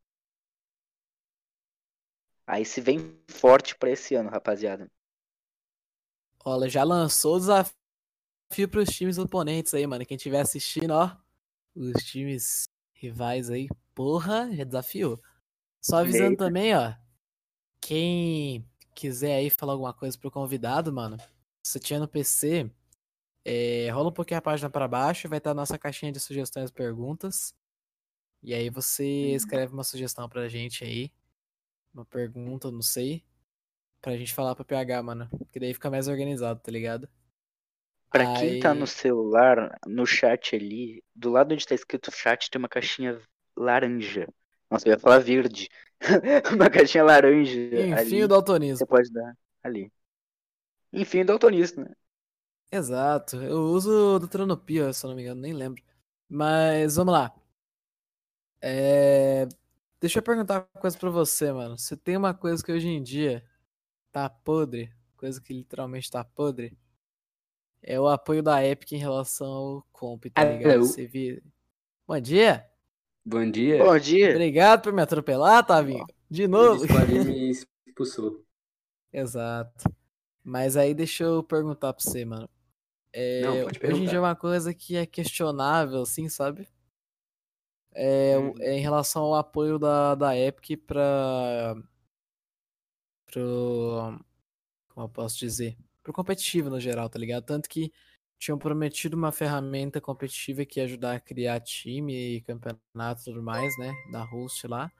Aí 2.46 2.64
se 2.64 2.81
vem 2.81 3.18
forte 3.29 3.77
pra 3.77 3.90
esse 3.90 4.14
ano, 4.14 4.31
rapaziada. 4.31 4.90
Olha, 6.44 6.68
já 6.68 6.85
lançou 6.85 7.37
o 7.37 7.38
desafio 7.40 8.68
pros 8.70 8.88
times 8.90 9.18
oponentes 9.18 9.75
aí, 9.75 9.87
mano. 9.87 10.07
Quem 10.07 10.16
estiver 10.16 10.40
assistindo, 10.40 10.92
ó. 10.92 11.16
Os 11.75 12.05
times 12.05 12.68
rivais 12.97 13.51
aí, 13.51 13.69
porra, 13.95 14.51
já 14.55 14.65
desafiou. 14.65 15.21
Só 15.81 15.99
avisando 15.99 16.33
Eita. 16.33 16.45
também, 16.47 16.75
ó. 16.75 16.95
Quem 17.81 18.69
quiser 18.95 19.37
aí 19.37 19.51
falar 19.51 19.75
alguma 19.75 19.95
coisa 19.95 20.19
pro 20.19 20.31
convidado, 20.31 20.93
mano. 20.93 21.19
Se 21.63 21.73
você 21.73 21.79
tiver 21.81 22.01
no 22.01 22.09
PC, 22.09 22.71
é, 23.45 23.89
rola 23.91 24.09
um 24.09 24.13
pouquinho 24.13 24.39
a 24.39 24.43
página 24.43 24.69
pra 24.69 24.89
baixo, 24.89 25.29
vai 25.29 25.39
estar 25.39 25.51
a 25.53 25.55
nossa 25.55 25.79
caixinha 25.79 26.11
de 26.11 26.19
sugestões 26.19 26.71
e 26.71 26.73
perguntas. 26.73 27.55
E 28.43 28.55
aí 28.55 28.71
você 28.71 29.05
escreve 29.35 29.73
uma 29.73 29.85
sugestão 29.85 30.29
pra 30.29 30.49
gente 30.49 30.85
aí. 30.85 31.13
Uma 31.95 32.05
pergunta, 32.05 32.71
não 32.71 32.83
sei. 32.83 33.25
Pra 34.01 34.17
gente 34.17 34.35
falar 34.35 34.55
pro 34.55 34.65
PH, 34.65 35.03
mano. 35.03 35.29
Porque 35.31 35.59
daí 35.61 35.73
fica 35.75 35.91
mais 35.91 36.09
organizado, 36.09 36.61
tá 36.61 36.71
ligado? 36.71 37.09
Pra 38.11 38.35
quem 38.38 38.61
tá 38.61 38.75
no 38.75 38.87
celular, 38.87 39.77
no 39.87 40.07
chat 40.07 40.55
ali, 40.55 41.03
do 41.14 41.31
lado 41.31 41.53
onde 41.53 41.66
tá 41.66 41.75
escrito 41.75 42.11
chat, 42.11 42.51
tem 42.51 42.59
uma 42.59 42.69
caixinha 42.69 43.21
laranja. 43.57 44.27
Nossa, 44.71 44.88
eu 44.88 44.92
ia 44.92 44.99
falar 44.99 45.19
verde. 45.19 45.69
uma 46.55 46.71
caixinha 46.71 47.05
laranja 47.05 47.59
Enfim, 47.59 47.92
ali. 47.92 48.25
o 48.25 48.29
daltonismo. 48.29 48.79
Você 48.79 48.87
pode 48.87 49.12
dar 49.12 49.37
ali. 49.62 49.90
Enfim, 50.92 51.25
daltonista, 51.25 51.83
né? 51.83 51.90
Exato. 52.71 53.37
Eu 53.37 53.61
uso 53.64 54.19
do 54.19 54.29
Tronopia, 54.29 54.92
se 54.92 55.05
eu 55.05 55.11
não 55.11 55.16
me 55.16 55.23
engano, 55.23 55.40
nem 55.40 55.53
lembro. 55.53 55.83
Mas 56.29 56.97
vamos 56.97 57.12
lá. 57.12 57.35
É, 58.61 59.47
Deixa 60.01 60.19
eu 60.19 60.23
perguntar 60.23 60.69
uma 60.75 60.81
coisa 60.81 60.99
pra 60.99 61.11
você, 61.11 61.53
mano. 61.53 61.79
Você 61.79 61.97
tem 61.97 62.16
uma 62.16 62.35
coisa 62.35 62.62
que 62.62 62.71
hoje 62.71 62.87
em 62.87 63.03
dia 63.03 63.42
tá 64.12 64.29
podre, 64.29 64.92
coisa 65.16 65.40
que 65.40 65.53
literalmente 65.55 66.11
tá 66.11 66.23
podre, 66.23 66.77
é 67.87 67.99
o 68.01 68.09
apoio 68.09 68.42
da 68.42 68.62
Epic 68.66 68.92
em 68.92 68.99
relação 68.99 69.46
ao 69.46 69.87
comp, 69.92 70.25
tá 70.27 70.44
ligado? 70.44 70.72
Alô. 70.75 70.85
Você 70.85 71.07
viu? 71.07 71.40
Bom 72.07 72.20
dia. 72.20 72.68
Bom 73.25 73.51
dia. 73.51 73.83
Bom 73.83 73.99
dia. 73.99 74.31
Obrigado 74.31 74.83
por 74.83 74.92
me 74.92 75.01
atropelar, 75.03 75.64
Tavinho. 75.64 76.05
De 76.29 76.44
O 76.44 76.49
novo. 76.49 76.87
Discord 76.87 77.12
me 77.25 77.51
expulsou. 77.51 78.44
Exato. 79.12 79.90
Mas 80.44 80.77
aí 80.77 80.92
deixa 80.94 81.25
eu 81.25 81.42
perguntar 81.42 81.92
pra 81.92 82.03
você, 82.03 82.25
mano. 82.25 82.49
É, 83.12 83.40
Não, 83.42 83.62
pode 83.64 83.81
hoje 83.87 84.03
em 84.03 84.07
dia 84.07 84.18
é 84.18 84.20
uma 84.20 84.37
coisa 84.37 84.75
que 84.75 84.94
é 84.96 85.07
questionável, 85.07 86.03
assim, 86.03 86.29
sabe? 86.29 86.68
É, 87.94 88.38
Hum. 88.38 88.53
é 88.61 88.75
em 88.77 88.81
relação 88.81 89.22
ao 89.25 89.35
apoio 89.37 89.79
da, 89.79 90.14
da 90.14 90.37
Epic 90.37 90.79
pra. 90.87 91.75
pro. 93.27 94.18
Como 94.88 95.07
eu 95.07 95.09
posso 95.09 95.38
dizer? 95.38 95.77
Pro 96.07 96.12
competitivo 96.12 96.71
no 96.71 96.79
geral, 96.79 97.09
tá 97.11 97.19
ligado? 97.19 97.45
Tanto 97.45 97.69
que 97.69 97.92
tinham 98.38 98.57
prometido 98.57 99.16
uma 99.16 99.33
ferramenta 99.33 100.01
competitiva 100.01 100.64
que 100.64 100.79
ia 100.79 100.85
ajudar 100.85 101.16
a 101.16 101.21
criar 101.21 101.59
time 101.59 102.37
e 102.37 102.40
campeonato 102.42 103.23
e 103.23 103.25
tudo 103.25 103.42
mais, 103.42 103.77
né? 103.77 103.92
Da 104.12 104.23
host 104.23 104.69
lá. 104.69 104.92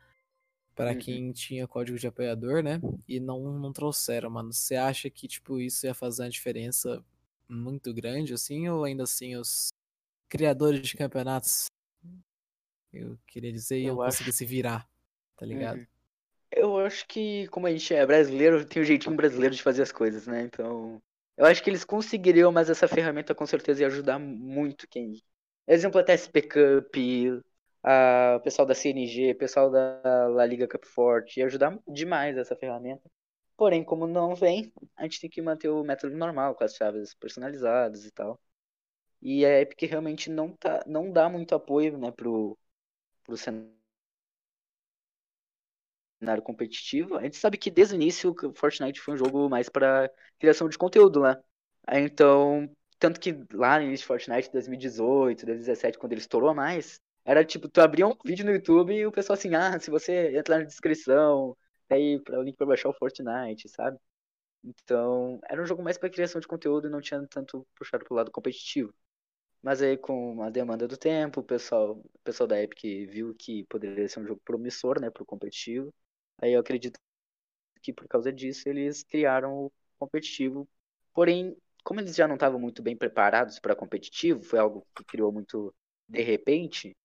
Pra 0.75 0.95
Uhum. 0.95 0.99
quem 0.99 1.33
tinha 1.33 1.69
código 1.69 1.97
de 1.97 2.09
apoiador, 2.09 2.61
né? 2.61 2.81
E 3.07 3.21
não, 3.21 3.41
não 3.57 3.73
trouxeram, 3.73 4.29
mano. 4.31 4.53
Você 4.53 4.75
acha 4.75 5.09
que, 5.09 5.29
tipo, 5.29 5.61
isso 5.61 5.87
ia 5.87 5.95
fazer 5.95 6.25
uma 6.25 6.29
diferença 6.29 7.01
muito 7.49 7.95
grande, 7.95 8.35
assim? 8.35 8.69
Ou 8.69 8.83
ainda 8.83 9.05
assim 9.05 9.37
os 9.37 9.69
criadores 10.29 10.81
de 10.83 10.97
campeonatos, 10.97 11.67
eu 12.93 13.17
queria 13.29 13.53
dizer, 13.53 13.79
iam 13.79 13.95
Eu 13.95 14.03
acho- 14.03 14.19
conseguir 14.19 14.33
se 14.33 14.45
virar, 14.45 14.91
tá 15.37 15.47
ligado? 15.47 15.77
Uhum. 15.79 15.87
Acho 16.87 17.07
que, 17.07 17.47
como 17.49 17.67
a 17.67 17.71
gente 17.71 17.93
é 17.95 18.07
brasileiro, 18.07 18.65
tem 18.65 18.83
um 18.83 18.85
jeitinho 18.85 19.17
brasileiro 19.17 19.55
de 19.55 19.63
fazer 19.63 19.83
as 19.83 19.93
coisas, 19.93 20.27
né? 20.27 20.43
Então, 20.43 21.03
eu 21.37 21.45
acho 21.47 21.63
que 21.63 21.71
eles 21.71 21.85
conseguiriam, 21.85 22.53
mas 22.53 22.71
essa 22.71 22.89
ferramenta 22.89 23.35
com 23.35 23.47
certeza 23.47 23.83
ia 23.83 23.89
ajudar 23.89 24.19
muito 24.19 24.89
quem. 24.89 25.23
Exemplo, 25.67 26.01
até 26.01 26.15
SP 26.15 26.43
Cup, 26.43 26.95
a 27.83 28.37
o 28.39 28.41
pessoal 28.41 28.67
da 28.67 28.75
CNG, 28.75 29.33
o 29.33 29.39
pessoal 29.39 29.71
da 29.71 30.29
La 30.29 30.47
Liga 30.47 30.69
Cup 30.69 30.85
Forte, 30.85 31.41
ia 31.41 31.47
ajudar 31.47 31.79
demais 31.89 32.37
essa 32.37 32.57
ferramenta. 32.57 33.11
Porém, 33.57 33.85
como 33.85 34.07
não 34.07 34.35
vem, 34.35 34.73
a 34.97 35.03
gente 35.05 35.21
tem 35.21 35.31
que 35.31 35.43
manter 35.43 35.69
o 35.69 35.83
método 35.85 36.17
normal, 36.17 36.55
com 36.55 36.65
as 36.65 36.75
chaves 36.75 37.15
personalizadas 37.15 38.05
e 38.05 38.11
tal. 38.13 38.41
E 39.23 39.45
a 39.47 39.61
Epic 39.61 39.83
realmente 39.91 40.31
não, 40.31 40.53
tá, 40.57 40.83
não 40.87 41.11
dá 41.13 41.29
muito 41.29 41.55
apoio, 41.55 41.99
né, 41.99 42.11
pro, 42.13 42.59
pro 43.25 43.37
cenário 43.37 43.77
cenário 46.19 46.43
competitivo, 46.43 47.17
a 47.17 47.23
gente 47.23 47.37
sabe 47.37 47.59
que 47.59 47.71
desde 47.71 47.95
o 47.95 47.97
início 47.97 48.35
o 48.43 48.55
Fortnite 48.55 49.01
foi 49.01 49.15
um 49.15 49.17
jogo 49.17 49.49
mais 49.49 49.69
para 49.69 50.11
criação 50.39 50.69
de 50.69 50.79
conteúdo, 50.79 51.21
né? 51.23 51.37
Então, 51.93 52.71
tanto 52.99 53.21
que 53.21 53.33
lá 53.53 53.79
no 53.79 53.85
início 53.87 54.05
de 54.05 54.07
Fortnite, 54.09 54.51
2018, 54.53 55.47
2017, 55.47 55.99
quando 55.99 56.13
ele 56.13 56.21
estourou 56.21 56.55
mais, 56.55 57.01
era 57.25 57.45
tipo, 57.45 57.69
tu 57.69 57.81
abria 57.81 58.07
um 58.07 58.17
vídeo 58.25 58.45
no 58.45 58.53
YouTube 58.53 58.95
e 58.95 59.07
o 59.07 59.13
pessoal 59.13 59.35
assim, 59.39 59.55
ah, 59.55 59.79
se 59.79 59.91
você 59.91 60.37
entrar 60.37 60.59
na 60.59 60.65
descrição, 60.65 61.57
aí 61.91 62.21
para 62.21 62.39
o 62.41 62.43
link 62.43 62.57
para 62.57 62.67
baixar 62.67 62.89
o 62.89 62.95
Fortnite, 62.95 63.69
sabe? 63.69 63.99
Então, 64.65 65.41
era 65.49 65.63
um 65.63 65.67
jogo 65.67 65.83
mais 65.83 65.99
para 65.99 66.11
criação 66.11 66.41
de 66.41 66.49
conteúdo 66.49 66.89
e 66.89 66.91
não 66.91 67.01
tinha 67.01 67.25
tanto 67.29 67.67
puxado 67.77 68.05
pro 68.05 68.15
lado 68.17 68.31
competitivo. 68.33 68.93
Mas 69.63 69.83
aí 69.83 69.97
com 69.97 70.43
a 70.43 70.51
demanda 70.51 70.87
do 70.89 70.97
tempo, 70.97 71.41
o 71.41 71.45
pessoal, 71.45 71.93
o 71.93 72.19
pessoal 72.25 72.47
da 72.47 72.63
Epic 72.63 72.83
viu 73.11 73.35
que 73.35 73.65
poderia 73.65 74.09
ser 74.09 74.21
um 74.21 74.27
jogo 74.27 74.41
promissor, 74.45 75.01
né, 75.01 75.11
pro 75.11 75.27
competitivo. 75.27 75.93
Aí 76.39 76.53
eu 76.53 76.61
acredito 76.61 76.99
que 77.83 77.93
por 77.93 78.09
causa 78.09 78.33
disso 78.33 78.69
eles 78.69 79.03
criaram 79.05 79.67
o 79.67 79.73
competitivo. 79.99 80.69
Porém, 81.15 81.57
como 81.85 82.01
eles 82.01 82.17
já 82.17 82.27
não 82.29 82.35
estavam 82.37 82.61
muito 82.61 82.83
bem 82.83 82.97
preparados 82.97 83.59
para 83.59 83.77
competitivo, 83.77 84.43
foi 84.43 84.59
algo 84.59 84.87
que 84.97 85.05
criou 85.05 85.33
muito 85.33 85.75
de 86.09 86.23
repente, 86.23 86.97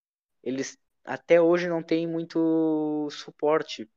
eles 0.44 0.78
até 1.06 1.42
hoje 1.42 1.68
não 1.70 1.84
têm 1.84 2.08
muito 2.08 3.10
suporte 3.12 3.90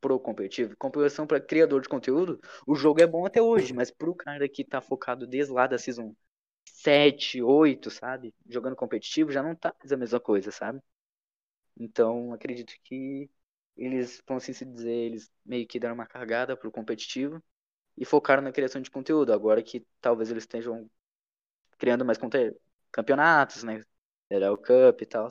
pro 0.00 0.20
competitivo. 0.20 0.76
Competição 0.76 1.26
para 1.26 1.40
criador 1.40 1.80
de 1.82 1.88
conteúdo, 1.88 2.40
o 2.66 2.74
jogo 2.74 3.02
é 3.02 3.06
bom 3.06 3.26
até 3.26 3.42
hoje, 3.42 3.72
mas 3.74 3.90
pro 3.90 4.14
cara 4.14 4.48
que 4.48 4.64
tá 4.64 4.80
focado 4.80 5.26
desde 5.26 5.52
lá 5.52 5.66
da 5.66 5.78
season 5.78 6.14
7, 6.66 7.42
8, 7.42 7.90
sabe? 7.90 8.34
Jogando 8.48 8.76
competitivo 8.76 9.32
já 9.32 9.42
não 9.42 9.54
tá 9.56 9.74
mais 9.80 9.92
a 9.92 9.96
mesma 9.96 10.20
coisa, 10.20 10.50
sabe? 10.52 10.80
Então, 11.78 12.32
acredito 12.32 12.74
que 12.84 13.30
eles, 13.76 14.22
vão 14.26 14.36
assim 14.38 14.52
se 14.52 14.64
dizer, 14.64 14.90
eles 14.90 15.30
meio 15.44 15.66
que 15.66 15.78
deram 15.80 15.94
uma 15.94 16.06
cargada 16.06 16.56
pro 16.56 16.70
competitivo 16.72 17.42
e 17.98 18.04
focaram 18.06 18.42
na 18.42 18.52
criação 18.52 18.82
de 18.82 18.90
conteúdo. 18.90 19.32
Agora 19.32 19.62
que 19.62 19.86
talvez 20.00 20.30
eles 20.30 20.44
estejam 20.44 20.90
criando 21.78 22.04
mais 22.04 22.18
conte- 22.18 22.56
campeonatos, 22.92 23.62
né? 23.64 23.82
Federal 24.28 24.56
Cup 24.58 25.02
e 25.02 25.06
tal. 25.06 25.28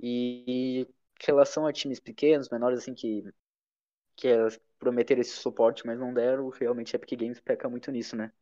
E 0.00 0.82
em 0.82 0.86
relação 1.26 1.66
a 1.66 1.72
times 1.72 2.00
pequenos, 2.00 2.48
menores, 2.50 2.78
assim, 2.80 2.94
que, 2.94 3.22
que 4.16 4.28
prometeram 4.78 5.20
esse 5.22 5.36
suporte, 5.36 5.86
mas 5.86 5.98
não 5.98 6.14
deram, 6.14 6.48
realmente 6.50 6.94
a 6.96 6.98
Epic 6.98 7.18
Games 7.20 7.40
peca 7.40 7.68
muito 7.70 7.90
nisso, 7.92 8.16
né? 8.16 8.32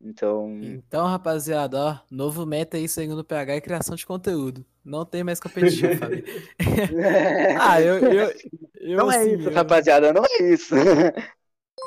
Então, 0.00 0.48
Então, 0.62 1.06
rapaziada, 1.06 1.78
ó, 1.78 1.98
novo 2.10 2.44
meta 2.44 2.76
aí 2.76 2.86
segundo 2.88 3.20
o 3.20 3.24
PH 3.24 3.54
é 3.54 3.60
criação 3.60 3.96
de 3.96 4.04
conteúdo. 4.06 4.64
Não 4.84 5.06
tem 5.06 5.24
mais 5.24 5.40
competitivo, 5.40 5.94
Fabi. 5.94 6.22
ah, 7.54 7.80
eu, 7.80 7.98
eu, 8.00 8.34
eu 8.80 9.02
não 9.02 9.10
é 9.10 9.26
assim, 9.26 9.34
isso, 9.34 9.50
eu- 9.50 9.50
rapaziada, 9.50 10.12
não 10.12 10.24
é 10.24 10.52
isso. 10.52 10.74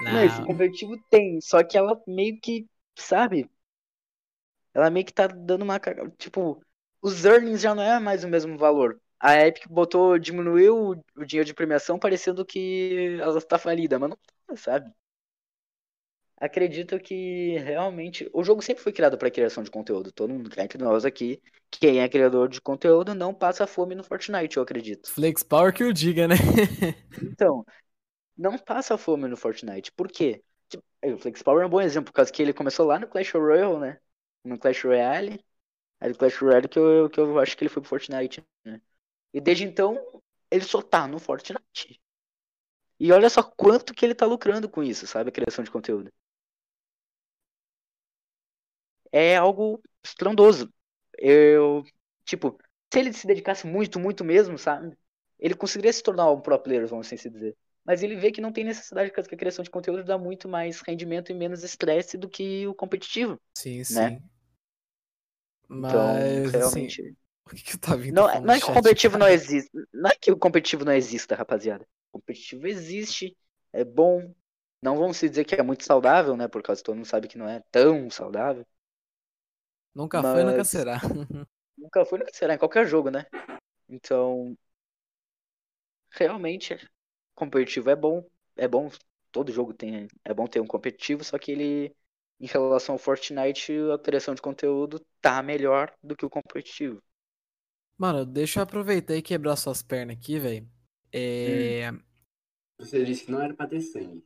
Não, 0.07 0.21
esse 0.23 0.41
Não, 0.41 0.43
competitivo 0.43 0.95
tem, 1.09 1.41
só 1.41 1.63
que 1.63 1.77
ela 1.77 2.01
meio 2.07 2.39
que, 2.39 2.67
sabe? 2.97 3.49
Ela 4.73 4.89
meio 4.89 5.05
que 5.05 5.13
tá 5.13 5.27
dando 5.27 5.63
uma. 5.63 5.79
Tipo, 6.17 6.61
os 7.01 7.25
earnings 7.25 7.61
já 7.61 7.75
não 7.75 7.83
é 7.83 7.99
mais 7.99 8.23
o 8.23 8.27
mesmo 8.27 8.57
valor. 8.57 8.99
A 9.19 9.35
Epic 9.45 9.67
botou, 9.69 10.17
diminuiu 10.19 10.91
o, 11.17 11.25
dinheiro 11.25 11.45
de 11.47 11.53
premiação, 11.53 11.97
parecendo 11.99 12.45
que 12.45 13.17
ela 13.21 13.37
está 13.37 13.57
falida, 13.57 13.97
mas 13.99 14.09
não 14.09 14.17
tá, 14.47 14.55
sabe? 14.57 14.91
Acredito 16.43 16.99
que 16.99 17.57
realmente. 17.59 18.29
O 18.33 18.43
jogo 18.43 18.61
sempre 18.61 18.83
foi 18.83 18.91
criado 18.91 19.17
para 19.17 19.31
criação 19.31 19.63
de 19.63 19.71
conteúdo. 19.71 20.11
Todo 20.11 20.33
mundo, 20.33 20.51
entre 20.57 20.77
nós 20.77 21.05
aqui, 21.05 21.41
quem 21.71 22.01
é 22.01 22.09
criador 22.09 22.49
de 22.49 22.59
conteúdo 22.59 23.15
não 23.15 23.33
passa 23.33 23.65
fome 23.65 23.95
no 23.95 24.03
Fortnite, 24.03 24.57
eu 24.57 24.63
acredito. 24.63 25.09
Flex 25.09 25.41
Power 25.41 25.73
que 25.73 25.85
o 25.85 25.93
diga, 25.93 26.27
né? 26.27 26.35
Então, 27.23 27.65
não 28.37 28.57
passa 28.57 28.97
fome 28.97 29.29
no 29.29 29.37
Fortnite. 29.37 29.93
Por 29.93 30.09
quê? 30.09 30.43
Tipo, 30.67 30.83
o 31.01 31.17
Flex 31.17 31.41
Power 31.41 31.63
é 31.63 31.65
um 31.65 31.69
bom 31.69 31.79
exemplo, 31.79 32.11
por 32.11 32.17
causa 32.17 32.29
que 32.29 32.41
ele 32.41 32.51
começou 32.51 32.85
lá 32.85 32.99
no 32.99 33.07
Clash 33.07 33.31
Royale, 33.31 33.79
né? 33.79 33.99
No 34.43 34.59
Clash 34.59 34.83
Royale. 34.83 35.39
Aí 36.01 36.11
do 36.11 36.17
Clash 36.17 36.35
Royale 36.39 36.67
que 36.67 36.77
eu, 36.77 37.09
que 37.09 37.21
eu 37.21 37.39
acho 37.39 37.55
que 37.55 37.63
ele 37.63 37.69
foi 37.69 37.81
pro 37.81 37.87
Fortnite, 37.87 38.43
né? 38.65 38.81
E 39.33 39.39
desde 39.39 39.63
então, 39.63 39.97
ele 40.51 40.65
só 40.65 40.81
tá 40.81 41.07
no 41.07 41.19
Fortnite. 41.19 42.01
E 42.99 43.13
olha 43.13 43.29
só 43.29 43.41
quanto 43.41 43.93
que 43.93 44.05
ele 44.05 44.13
tá 44.13 44.25
lucrando 44.25 44.67
com 44.67 44.83
isso, 44.83 45.07
sabe? 45.07 45.29
A 45.29 45.31
criação 45.31 45.63
de 45.63 45.71
conteúdo. 45.71 46.11
É 49.13 49.37
algo 49.37 49.81
estrondoso. 50.05 50.73
Eu, 51.19 51.85
tipo, 52.25 52.59
se 52.93 52.99
ele 53.01 53.13
se 53.13 53.27
dedicasse 53.27 53.67
muito, 53.67 53.99
muito 53.99 54.25
mesmo, 54.25 54.57
sabe? 54.59 54.97
Ele 55.39 55.55
conseguiria 55.55 55.93
se 55.93 56.03
tornar 56.03 56.31
um 56.31 56.41
pro 56.41 56.59
player, 56.59 56.87
vamos 56.87 57.07
assim 57.07 57.17
se 57.17 57.29
dizer. 57.31 57.57
Mas 57.85 58.03
ele 58.03 58.17
vê 58.17 58.31
que 58.31 58.41
não 58.41 58.53
tem 58.53 58.65
necessidade, 58.65 59.11
porque 59.13 59.35
a 59.35 59.39
criação 59.39 59.63
de 59.63 59.71
conteúdo 59.71 60.03
dá 60.05 60.17
muito 60.19 60.49
mais 60.49 60.81
rendimento 60.81 61.31
e 61.31 61.35
menos 61.35 61.63
estresse 61.63 62.17
do 62.17 62.29
que 62.29 62.67
o 62.67 62.75
competitivo. 62.75 63.39
Sim, 63.57 63.83
sim. 63.85 64.11
Né? 64.11 64.21
Mas, 65.67 66.27
Então, 66.27 66.47
assim, 66.53 66.53
realmente. 66.53 67.15
o 67.45 67.49
que, 67.49 67.63
que 67.63 67.77
Não, 68.09 68.29
tá 68.29 68.29
é- 68.29 68.39
falando 68.39 68.43
não 68.43 68.53
é 68.53 68.59
que 68.61 68.67
o 68.69 68.71
competitivo 68.73 69.17
não 69.17 69.27
existe. 69.27 69.71
Não 69.93 70.09
é 70.09 70.15
que 70.15 70.31
o 70.31 70.37
competitivo 70.37 70.85
não 70.85 70.93
exista, 70.93 71.35
rapaziada. 71.35 71.85
O 72.11 72.19
competitivo 72.19 72.67
existe, 72.67 73.35
é 73.73 73.83
bom. 73.83 74.33
Não 74.81 74.97
vamos 74.97 75.17
se 75.17 75.29
dizer 75.29 75.45
que 75.45 75.55
é 75.55 75.63
muito 75.63 75.83
saudável, 75.85 76.35
né? 76.37 76.47
Por 76.47 76.61
causa 76.61 76.81
que 76.81 76.85
todo 76.85 76.95
mundo 76.95 77.05
sabe 77.07 77.27
que 77.27 77.37
não 77.37 77.47
é 77.49 77.61
tão 77.71 78.09
saudável. 78.09 78.65
Nunca 79.95 80.21
foi, 80.21 80.43
nunca 80.43 80.57
Mas- 80.57 80.69
será. 80.69 80.99
Nunca 81.77 82.05
foi, 82.05 82.19
nunca 82.19 82.31
será, 82.33 82.53
em 82.53 82.57
qualquer 82.57 82.87
jogo, 82.87 83.09
né? 83.09 83.25
Então, 83.89 84.55
realmente, 86.11 86.77
competitivo 87.35 87.89
é 87.89 87.95
bom. 87.95 88.23
É 88.55 88.67
bom, 88.67 88.89
todo 89.31 89.51
jogo 89.51 89.73
tem. 89.73 90.07
É 90.23 90.33
bom 90.33 90.45
ter 90.47 90.59
um 90.59 90.67
competitivo, 90.67 91.23
só 91.23 91.37
que 91.37 91.51
ele, 91.51 91.95
em 92.39 92.45
relação 92.45 92.93
ao 92.95 92.99
Fortnite, 92.99 93.73
a 93.93 93.97
criação 93.97 94.35
de 94.35 94.41
conteúdo 94.41 95.03
tá 95.19 95.41
melhor 95.41 95.93
do 96.01 96.15
que 96.15 96.25
o 96.25 96.29
competitivo. 96.29 97.01
Mano, 97.97 98.25
deixa 98.25 98.59
eu 98.59 98.63
aproveitar 98.63 99.15
e 99.15 99.21
quebrar 99.21 99.55
suas 99.55 99.81
pernas 99.81 100.17
aqui, 100.17 100.39
velho. 100.39 100.67
É. 101.11 101.91
Você 102.77 103.03
disse 103.03 103.25
que 103.25 103.31
não 103.31 103.41
era 103.41 103.53
pra 103.53 103.67
ter 103.67 103.81
sangue. 103.81 104.23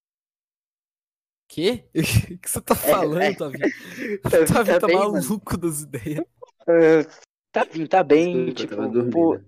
Quê? 1.47 1.89
O 2.35 2.37
que 2.39 2.49
você 2.49 2.61
tá 2.61 2.75
falando, 2.75 3.37
Tavinho? 3.37 3.71
Tá- 4.23 4.39
O 4.41 4.45
Tavinho 4.45 4.79
tá 4.79 4.79
tá 4.79 4.87
bem, 4.87 4.97
mano. 4.97 5.13
maluco 5.13 5.57
das 5.57 5.81
ideias. 5.81 6.25
Ah, 6.67 7.03
tá 7.51 7.65
bem, 7.65 7.87
tá 7.87 8.03
bem, 8.03 8.53
Desculpa, 8.53 8.83
eu 8.83 8.91
tipo, 8.93 9.09
pô, 9.11 9.39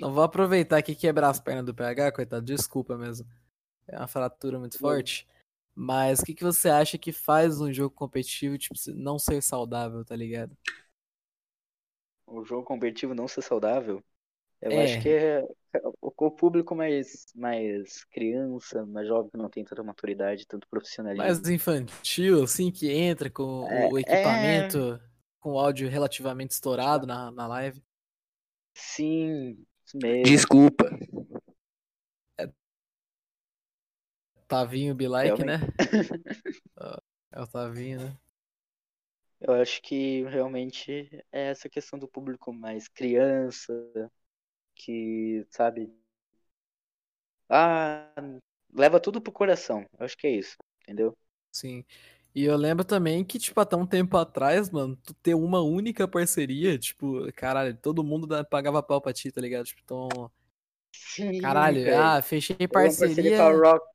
Não 0.00 0.12
vou 0.12 0.22
aproveitar 0.22 0.76
aqui 0.78 0.92
e 0.92 0.96
quebrar 0.96 1.30
as 1.30 1.40
pernas 1.40 1.64
do 1.64 1.74
PH, 1.74 2.12
coitado. 2.12 2.44
Desculpa 2.44 2.96
mesmo. 2.96 3.26
É 3.88 3.98
uma 3.98 4.06
fratura 4.08 4.58
muito 4.58 4.78
forte. 4.78 5.26
Mas 5.74 6.20
o 6.20 6.24
que, 6.24 6.34
que 6.34 6.44
você 6.44 6.68
acha 6.68 6.98
que 6.98 7.12
faz 7.12 7.60
um 7.60 7.72
jogo 7.72 7.94
competitivo 7.94 8.56
tipo, 8.58 8.74
não 8.94 9.18
ser 9.18 9.42
saudável, 9.42 10.04
tá 10.04 10.16
ligado? 10.16 10.56
o 12.26 12.44
jogo 12.44 12.64
competitivo 12.64 13.14
não 13.14 13.26
ser 13.28 13.42
saudável, 13.42 14.02
eu 14.60 14.78
É. 14.78 14.78
acho 14.78 14.98
que 14.98 15.08
é 15.08 15.42
o, 16.02 16.12
o 16.26 16.30
público 16.30 16.74
mais, 16.74 17.26
mais 17.34 18.04
criança, 18.06 18.84
mais 18.86 19.06
jovem, 19.08 19.30
que 19.30 19.36
não 19.38 19.50
tem 19.50 19.64
tanta 19.64 19.82
maturidade, 19.82 20.46
tanto 20.46 20.68
profissionalismo. 20.68 21.40
Mais 21.40 21.48
infantil, 21.48 22.42
assim, 22.44 22.70
que 22.70 22.90
entra 22.92 23.30
com 23.30 23.42
o- 23.42 23.88
É, 23.88 23.92
o 23.92 23.98
equipamento 23.98 25.00
com 25.40 25.52
o 25.52 25.58
áudio 25.58 25.88
relativamente 25.88 26.52
estourado 26.52 27.06
na, 27.06 27.30
na 27.30 27.46
live. 27.46 27.82
Sim, 28.74 29.66
isso 29.84 29.98
mesmo. 29.98 30.46
Desculpa. 30.46 30.86
Tavinho 34.48 34.94
be 34.94 35.06
like, 35.08 35.42
né? 35.44 35.58
É 37.30 37.40
o 37.40 37.46
Tavinho, 37.46 38.00
né? 38.00 38.18
Eu 39.40 39.54
acho 39.54 39.82
que 39.82 40.24
realmente 40.24 40.90
é 41.32 41.50
essa 41.50 41.68
questão 41.68 41.98
do 41.98 42.08
público 42.08 42.52
mais 42.52 42.88
criança, 42.88 43.72
que, 44.76 45.46
sabe, 45.50 45.92
ah, 47.48 48.12
leva 48.72 49.00
tudo 49.00 49.20
pro 49.20 49.32
coração. 49.32 49.84
Eu 49.98 50.04
acho 50.06 50.16
que 50.16 50.26
é 50.26 50.30
isso, 50.30 50.56
entendeu? 50.82 51.16
Sim. 51.52 51.84
E 52.34 52.44
eu 52.44 52.56
lembro 52.56 52.84
também 52.84 53.24
que, 53.24 53.38
tipo, 53.38 53.58
até 53.60 53.76
um 53.76 53.86
tempo 53.86 54.16
atrás, 54.16 54.68
mano, 54.70 54.96
tu 54.96 55.14
ter 55.14 55.34
uma 55.34 55.62
única 55.62 56.06
parceria, 56.06 56.78
tipo, 56.78 57.32
caralho, 57.32 57.74
todo 57.78 58.04
mundo 58.04 58.28
pagava 58.50 58.82
pau 58.82 59.00
pra 59.00 59.12
ti, 59.12 59.32
tá 59.32 59.40
ligado? 59.40 59.64
Tipo, 59.66 59.80
então, 59.84 60.30
Sim, 60.92 61.40
caralho, 61.40 61.80
velho. 61.82 61.96
ah, 61.96 62.20
fechei 62.22 62.68
parceria 62.68 63.32
parceria, 63.32 63.36
com 63.36 63.42
a 63.42 63.50
Rock. 63.52 63.86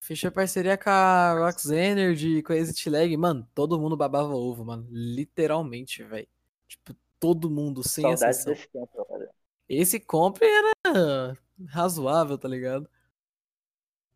fechei 0.00 0.30
parceria 0.30 0.76
com 0.76 0.90
a 0.90 1.32
Rox 1.46 1.66
Energy, 1.70 2.42
com 2.42 2.52
a 2.52 2.56
Exit 2.56 2.90
Lag, 2.90 3.16
mano, 3.16 3.48
todo 3.54 3.78
mundo 3.80 3.96
babava 3.96 4.34
ovo, 4.34 4.64
mano, 4.64 4.86
literalmente, 4.90 6.02
velho. 6.02 6.28
Tipo, 6.68 6.94
todo 7.20 7.50
mundo, 7.50 7.82
sem 7.82 8.10
Saudades 8.10 8.40
exceção. 8.40 8.52
desse 8.54 8.68
tempo, 8.68 9.04
cara. 9.06 9.30
Esse 9.72 9.98
compre 9.98 10.46
era 10.46 11.36
razoável, 11.68 12.38
tá 12.38 12.46
ligado? 12.48 12.88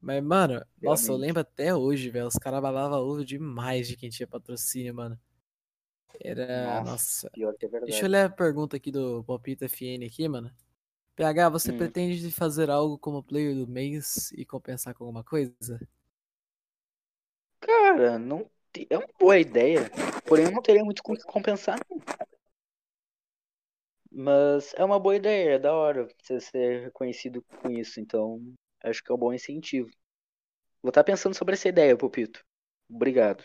Mas, 0.00 0.22
mano, 0.22 0.64
nossa, 0.80 1.10
eu 1.12 1.16
Realmente. 1.16 1.26
lembro 1.26 1.40
até 1.40 1.74
hoje, 1.74 2.10
velho. 2.10 2.26
Os 2.26 2.34
caras 2.38 2.62
babavam 2.62 2.98
ovo 3.00 3.24
demais 3.24 3.88
de 3.88 3.96
quem 3.96 4.08
tinha 4.10 4.26
patrocínio, 4.26 4.94
mano. 4.94 5.18
Era. 6.20 6.80
Nossa, 6.80 6.90
Nossa. 6.90 7.30
Pior 7.32 7.54
que 7.58 7.66
é 7.66 7.68
verdade. 7.68 7.92
Deixa 7.92 8.06
eu 8.06 8.10
ler 8.10 8.26
a 8.26 8.30
pergunta 8.30 8.76
aqui 8.76 8.90
do 8.90 9.22
Palpita 9.24 9.66
FN 9.66 10.04
aqui, 10.06 10.28
mano. 10.28 10.50
PH, 11.16 11.48
você 11.50 11.72
Hum. 11.72 11.76
pretende 11.78 12.30
fazer 12.32 12.70
algo 12.70 12.98
como 12.98 13.22
player 13.22 13.54
do 13.54 13.66
mês 13.68 14.32
e 14.32 14.44
compensar 14.44 14.94
com 14.94 15.04
alguma 15.04 15.24
coisa? 15.24 15.80
Cara, 17.60 18.18
não 18.18 18.48
é 18.90 18.96
uma 18.96 19.06
boa 19.18 19.38
ideia, 19.38 19.90
porém 20.26 20.46
eu 20.46 20.52
não 20.52 20.62
teria 20.62 20.84
muito 20.84 21.02
com 21.02 21.12
o 21.12 21.16
que 21.16 21.22
compensar. 21.24 21.78
não. 21.90 22.00
Mas 24.18 24.72
é 24.78 24.82
uma 24.82 24.98
boa 24.98 25.14
ideia, 25.14 25.56
é 25.56 25.58
da 25.58 25.74
hora 25.74 26.08
você 26.22 26.40
ser 26.40 26.84
reconhecido 26.84 27.42
com 27.42 27.68
isso, 27.70 28.00
então 28.00 28.40
acho 28.82 29.04
que 29.04 29.12
é 29.12 29.14
um 29.14 29.18
bom 29.18 29.30
incentivo. 29.30 29.90
Vou 30.82 30.88
estar 30.88 31.04
pensando 31.04 31.34
sobre 31.34 31.52
essa 31.52 31.68
ideia, 31.68 31.94
Pupito. 31.94 32.42
Obrigado. 32.88 33.44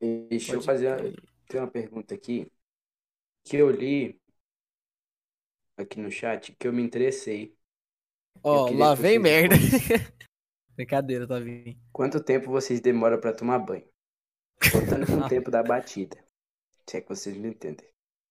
Deixa 0.00 0.54
eu 0.54 0.62
fazer 0.62 1.14
tem 1.46 1.60
uma 1.60 1.70
pergunta 1.70 2.14
aqui 2.14 2.50
que 3.44 3.58
eu 3.58 3.70
li 3.70 4.18
aqui 5.76 6.00
no 6.00 6.10
chat 6.10 6.56
que 6.58 6.66
eu 6.66 6.72
me 6.72 6.80
interessei. 6.80 7.54
Ó, 8.42 8.64
queria 8.64 8.80
lá 8.80 8.94
vem 8.94 9.18
merda. 9.18 9.54
Brincadeira, 10.74 11.28
tá 11.28 11.38
vindo. 11.38 11.78
Quanto 11.92 12.24
tempo 12.24 12.50
vocês 12.50 12.80
demoram 12.80 13.20
pra 13.20 13.34
tomar 13.34 13.58
banho? 13.58 13.86
Contando 14.72 15.06
com 15.06 15.18
o 15.18 15.28
tempo 15.28 15.50
da 15.50 15.62
batida. 15.62 16.21
Se 16.88 16.96
é 16.96 17.00
que 17.00 17.08
vocês 17.08 17.36
me 17.36 17.48
entendem. 17.48 17.86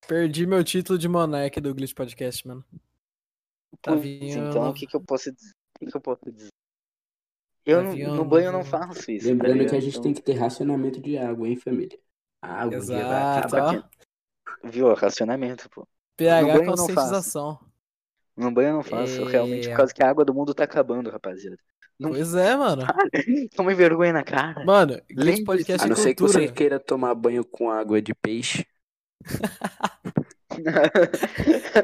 Perdi 0.07 0.45
meu 0.45 0.63
título 0.63 0.97
de 0.97 1.07
monarca 1.07 1.61
do 1.61 1.73
Glitch 1.73 1.93
Podcast, 1.93 2.47
mano. 2.47 2.63
Tá 3.81 3.93
Putz, 3.93 4.03
Tavinho, 4.03 4.47
então 4.49 4.63
não- 4.63 4.71
o 4.71 4.73
que, 4.73 4.85
que 4.87 4.95
eu 4.95 5.01
posso 5.01 5.31
dizer? 5.31 5.51
O 5.75 5.79
que, 5.85 5.91
que 5.91 5.97
eu 5.97 6.01
posso 6.01 6.31
dizer? 6.31 6.49
Eu 7.65 7.81
não- 7.83 7.91
Tavinho, 7.91 8.15
no 8.15 8.25
banho 8.25 8.45
eu 8.47 8.51
não 8.51 8.59
não- 8.59 8.65
faço 8.65 9.11
isso. 9.11 9.25
tá 9.25 9.31
Lembrando 9.31 9.69
que 9.69 9.75
a 9.75 9.79
gente 9.79 9.89
Então, 9.91 10.01
tem 10.03 10.13
que 10.13 10.21
ter 10.21 10.33
racionamento 10.33 10.99
de 10.99 11.17
água, 11.17 11.47
hein, 11.47 11.55
família? 11.55 11.99
A 12.41 12.53
água 12.63 12.79
vai 12.81 12.97
Exato, 12.97 13.47
acabar. 13.55 13.89
ó. 14.63 14.67
Viu? 14.67 14.93
Racionamento, 14.93 15.69
pô. 15.69 15.87
PH 16.17 16.41
banho 16.41 16.61
eu 16.63 16.65
não 16.65 16.75
faço. 16.75 16.87
conscientização. 16.87 17.71
No 18.35 18.51
banho 18.51 18.69
eu 18.69 18.73
não 18.73 18.83
faço, 18.83 19.23
realmente, 19.25 19.67
É. 19.67 19.71
por 19.71 19.77
causa 19.77 19.93
que 19.93 20.03
a 20.03 20.09
água 20.09 20.25
do 20.25 20.33
mundo 20.33 20.53
tá 20.53 20.63
acabando, 20.63 21.09
rapaziada. 21.09 21.57
Não 21.99 22.09
Pois 22.11 22.33
é, 22.33 22.55
mano. 22.55 22.83
Tome 23.55 23.73
vergonha 23.75 24.13
na 24.13 24.23
cara. 24.23 24.63
Mano, 24.65 24.93
Glitch 25.09 25.17
Lembre-se- 25.17 25.43
Podcast 25.43 25.83
A 25.83 25.85
é 25.85 25.89
não 25.89 25.95
ser 25.95 26.15
que 26.15 26.21
você 26.21 26.47
queira 26.51 26.79
tomar 26.79 27.13
banho 27.15 27.43
com 27.45 27.69
água 27.69 28.01
de 28.01 28.13
peixe. 28.15 28.65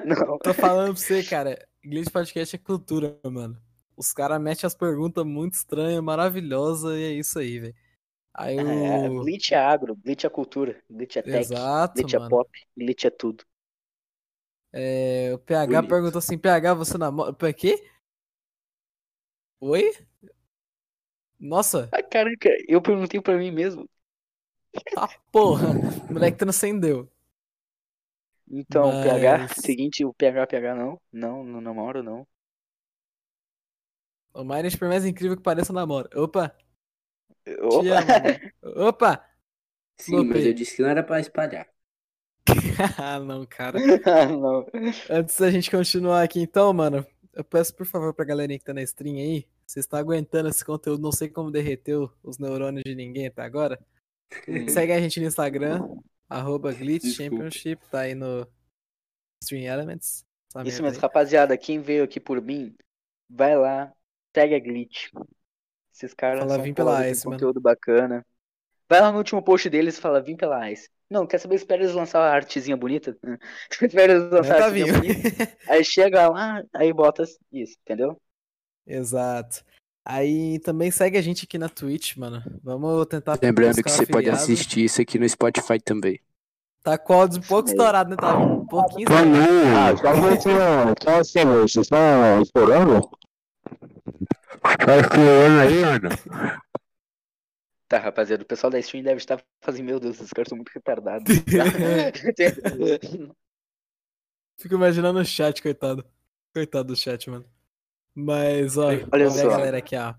não. 0.06 0.38
Tô 0.40 0.54
falando 0.54 0.94
pra 0.94 1.02
você, 1.02 1.24
cara. 1.24 1.58
Glitch 1.84 2.12
Podcast 2.12 2.56
é 2.56 2.60
cultura, 2.60 3.18
mano. 3.24 3.58
Os 3.96 4.14
caras 4.14 4.40
metem 4.42 4.68
as 4.68 4.76
perguntas 4.76 5.26
muito 5.26 5.54
estranhas, 5.54 6.04
maravilhosas, 6.04 6.98
e 6.98 7.04
é 7.04 7.12
isso 7.14 7.40
aí, 7.40 7.60
velho. 7.60 7.76
Aí 8.34 8.58
É, 8.58 9.10
o. 9.10 9.22
glitch 9.22 9.52
é 9.52 9.56
agro, 9.56 9.96
glitch 9.96 10.24
é 10.24 10.30
cultura, 10.30 10.80
glitch 10.90 11.16
é 11.18 11.22
tech, 11.24 11.38
Exato, 11.38 11.96
glitch 11.96 12.14
é 12.14 12.20
mano. 12.20 12.30
pop, 12.30 12.50
glitch 12.78 13.06
é 13.06 13.10
tudo. 13.10 13.44
É, 14.72 15.32
o 15.34 15.40
PH 15.40 15.82
Bonito. 15.82 15.90
perguntou 15.90 16.20
assim: 16.20 16.38
PH, 16.38 16.74
você 16.76 16.98
namora. 17.00 17.34
Pra 17.34 17.52
quê? 17.52 17.84
Oi? 19.60 19.92
Nossa, 21.40 21.90
Ah, 21.92 22.02
caraca, 22.04 22.50
eu 22.68 22.82
perguntei 22.82 23.20
pra 23.22 23.38
mim 23.38 23.52
mesmo. 23.52 23.90
tá 24.94 25.08
porra. 25.32 25.70
O 26.10 26.14
moleque 26.14 26.38
transcendeu. 26.38 27.10
Então, 28.50 28.90
o 28.90 29.02
PH, 29.02 29.38
Mas- 29.38 29.52
seguinte, 29.52 30.04
o 30.06 30.14
PH, 30.14 30.48
PH 30.48 30.76
não, 30.76 31.02
não, 31.12 31.44
não 31.44 31.62
namoro, 31.62 32.04
não. 32.04 32.28
O 34.34 34.44
Miners, 34.44 34.76
por 34.78 34.88
mais 34.88 35.06
incrível 35.06 35.36
que 35.36 35.44
pareça, 35.44 35.74
namora. 35.74 36.10
Opa, 36.16 36.56
Opa, 37.62 37.98
amo. 38.00 38.16
mano. 38.22 38.40
Opa! 38.64 39.26
Sim, 40.00 40.26
mas 40.26 40.44
Flopei. 40.44 40.48
eu 40.48 40.54
disse 40.56 40.76
que 40.76 40.82
não 40.82 40.90
era 40.90 41.04
pra 41.04 41.20
espalhar. 41.20 41.68
ah, 42.98 43.20
não, 43.20 43.46
cara. 43.46 43.80
não. 44.40 44.66
Antes 45.10 45.38
da 45.40 45.52
gente 45.52 45.70
continuar 45.72 46.24
aqui, 46.24 46.40
então, 46.42 46.74
mano, 46.74 47.06
eu 47.38 47.44
peço 47.44 47.76
por 47.76 47.86
favor 47.86 48.14
pra 48.14 48.26
galerinha 48.26 48.58
que 48.58 48.66
tá 48.66 48.74
na 48.74 48.82
stream 48.82 49.18
aí, 49.18 49.48
vocês 49.66 49.86
estão 49.86 50.00
aguentando 50.00 50.50
esse 50.50 50.66
conteúdo, 50.66 51.02
não 51.02 51.12
sei 51.12 51.30
como 51.30 51.52
derreteu 51.52 52.12
os 52.24 52.40
neurônios 52.40 52.84
de 52.84 52.96
ninguém 52.96 53.28
até 53.28 53.44
agora. 53.44 53.80
Hum. 54.48 54.68
Segue 54.68 54.92
a 54.92 55.00
gente 55.00 55.20
no 55.20 55.28
Instagram, 55.28 55.88
arroba 56.28 56.74
Glitch. 56.74 57.16
Championship, 57.16 57.88
tá 57.90 58.02
aí 58.02 58.16
no, 58.16 58.48
Stream 59.44 59.64
Elements. 59.72 60.26
essa 60.50 60.68
Isso 60.68 60.82
mesmo, 60.82 60.98
aí. 60.98 61.02
rapaziada. 61.02 61.58
Quem 61.58 61.80
veio 61.80 62.04
aqui 62.04 62.20
por 62.20 62.42
mim, 62.42 62.76
vai 63.30 63.56
lá, 63.56 63.94
segue 64.36 64.56
a 64.56 64.60
Glitch. 64.60 65.12
Esses 65.94 66.14
caras 66.14 66.40
Fala, 66.40 66.56
são 66.56 66.64
vim 66.64 66.74
pela 66.74 67.02
tem 67.02 67.12
Ice, 67.12 67.26
mano. 67.26 67.38
conteúdo 67.38 67.62
bacana. 67.62 68.26
Vai 68.90 69.02
lá 69.02 69.12
no 69.12 69.18
último 69.18 69.42
post 69.42 69.70
deles 69.70 69.98
e 69.98 70.02
fala, 70.02 70.22
vim 70.22 70.36
pela 70.36 70.72
Ice. 70.72 70.90
Não, 71.10 71.26
quer 71.26 71.38
saber? 71.40 71.56
Espera 71.56 71.82
eles 71.82 71.94
lançar 71.94 72.22
a 72.22 72.34
artezinha 72.34 72.76
bonita. 72.76 73.18
Espera 73.82 74.14
eles 74.14 74.32
lançar 74.32 74.56
a 74.56 74.58
tá 74.60 74.66
artezinha 74.66 74.94
bonita. 74.94 75.58
Aí 75.68 75.84
chega 75.84 76.28
lá, 76.30 76.62
aí 76.74 76.92
bota 76.94 77.24
isso, 77.52 77.78
entendeu? 77.82 78.20
Exato. 78.86 79.64
Aí 80.06 80.60
também 80.60 80.90
segue 80.90 81.18
a 81.18 81.22
gente 81.22 81.44
aqui 81.46 81.58
na 81.58 81.68
Twitch, 81.68 82.16
mano. 82.16 82.42
Vamos 82.64 83.06
tentar 83.08 83.38
Lembrando 83.42 83.84
que 83.84 83.92
você 83.92 84.06
pode 84.06 84.30
afiliado. 84.30 84.42
assistir 84.42 84.86
isso 84.86 85.02
aqui 85.02 85.20
no 85.20 85.28
Spotify 85.28 85.80
também. 85.84 86.22
Tá 86.82 86.98
com 86.98 87.14
o 87.14 87.18
áudio 87.18 87.40
um 87.40 87.46
pouco 87.46 87.68
estourado, 87.68 88.12
né? 88.12 88.16
Tá 88.16 88.38
um 88.38 88.66
pouquinho 88.66 89.10
você, 89.10 90.50
só 91.04 91.20
assim, 91.20 91.46
vocês 91.46 91.86
estão 91.86 92.42
estourando? 92.42 93.10
Tá 94.62 94.98
estourando 94.98 95.60
aí, 95.60 95.82
mano? 95.82 96.10
Tá, 97.88 98.00
rapaziada, 98.00 98.44
o 98.44 98.46
pessoal 98.46 98.70
da 98.70 98.80
stream 98.80 99.04
deve 99.04 99.18
estar 99.18 99.42
fazendo, 99.62 99.86
meu 99.86 100.00
Deus, 100.00 100.18
esses 100.18 100.32
caras 100.32 100.50
são 100.50 100.58
muito 100.58 100.70
retardados. 100.74 101.34
Fico 104.58 104.76
imaginando 104.76 105.20
o 105.20 105.26
chat, 105.26 105.62
coitado. 105.62 106.04
Coitado 106.54 106.88
do 106.90 106.96
chat, 106.96 107.30
mano. 107.30 107.46
Mas, 108.16 108.78
ó, 108.78 108.90
Olha 109.12 109.30
só. 109.30 109.48
a 109.48 109.52
galera 109.52 109.78
aqui, 109.80 109.96
ó. 109.96 110.14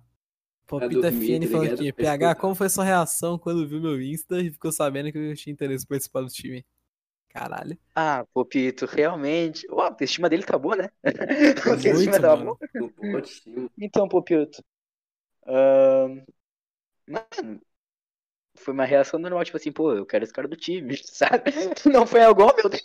Popita 0.66 1.10
dormir, 1.10 1.26
Fini 1.26 1.46
tá 1.46 1.52
falando 1.52 1.62
ligado? 1.62 1.72
aqui. 1.72 1.92
PH, 1.92 2.34
como 2.36 2.54
foi 2.54 2.68
sua 2.70 2.84
reação 2.84 3.38
quando 3.38 3.68
viu 3.68 3.80
meu 3.80 4.00
Insta 4.02 4.40
e 4.40 4.50
ficou 4.50 4.72
sabendo 4.72 5.10
que 5.12 5.18
eu 5.18 5.34
tinha 5.36 5.52
interesse 5.52 5.84
em 5.84 5.88
participar 5.88 6.22
do 6.22 6.28
time? 6.28 6.64
Caralho. 7.30 7.76
ah, 7.94 8.24
Popito, 8.32 8.86
realmente. 8.86 9.66
Ó, 9.70 9.82
a 9.82 9.96
estima 10.04 10.28
dele 10.28 10.42
tá 10.44 10.58
boa, 10.58 10.76
né? 10.76 10.88
A 11.72 11.76
Muito, 11.76 11.76
estima 11.76 12.20
tá 12.20 12.36
mano. 12.36 12.36
boa. 12.36 12.58
Então, 13.78 14.08
Popito. 14.08 14.62
ahn, 15.46 16.22
mano, 17.08 17.60
foi 18.56 18.74
uma 18.74 18.84
reação 18.84 19.20
normal, 19.20 19.44
tipo 19.44 19.56
assim, 19.56 19.72
pô, 19.72 19.94
eu 19.94 20.06
quero 20.06 20.24
esse 20.24 20.32
cara 20.32 20.48
do 20.48 20.56
time, 20.56 20.96
sabe? 21.04 21.52
Não 21.92 22.06
foi 22.06 22.22
algo, 22.22 22.42
oh, 22.44 22.54
meu 22.56 22.68
Deus, 22.68 22.82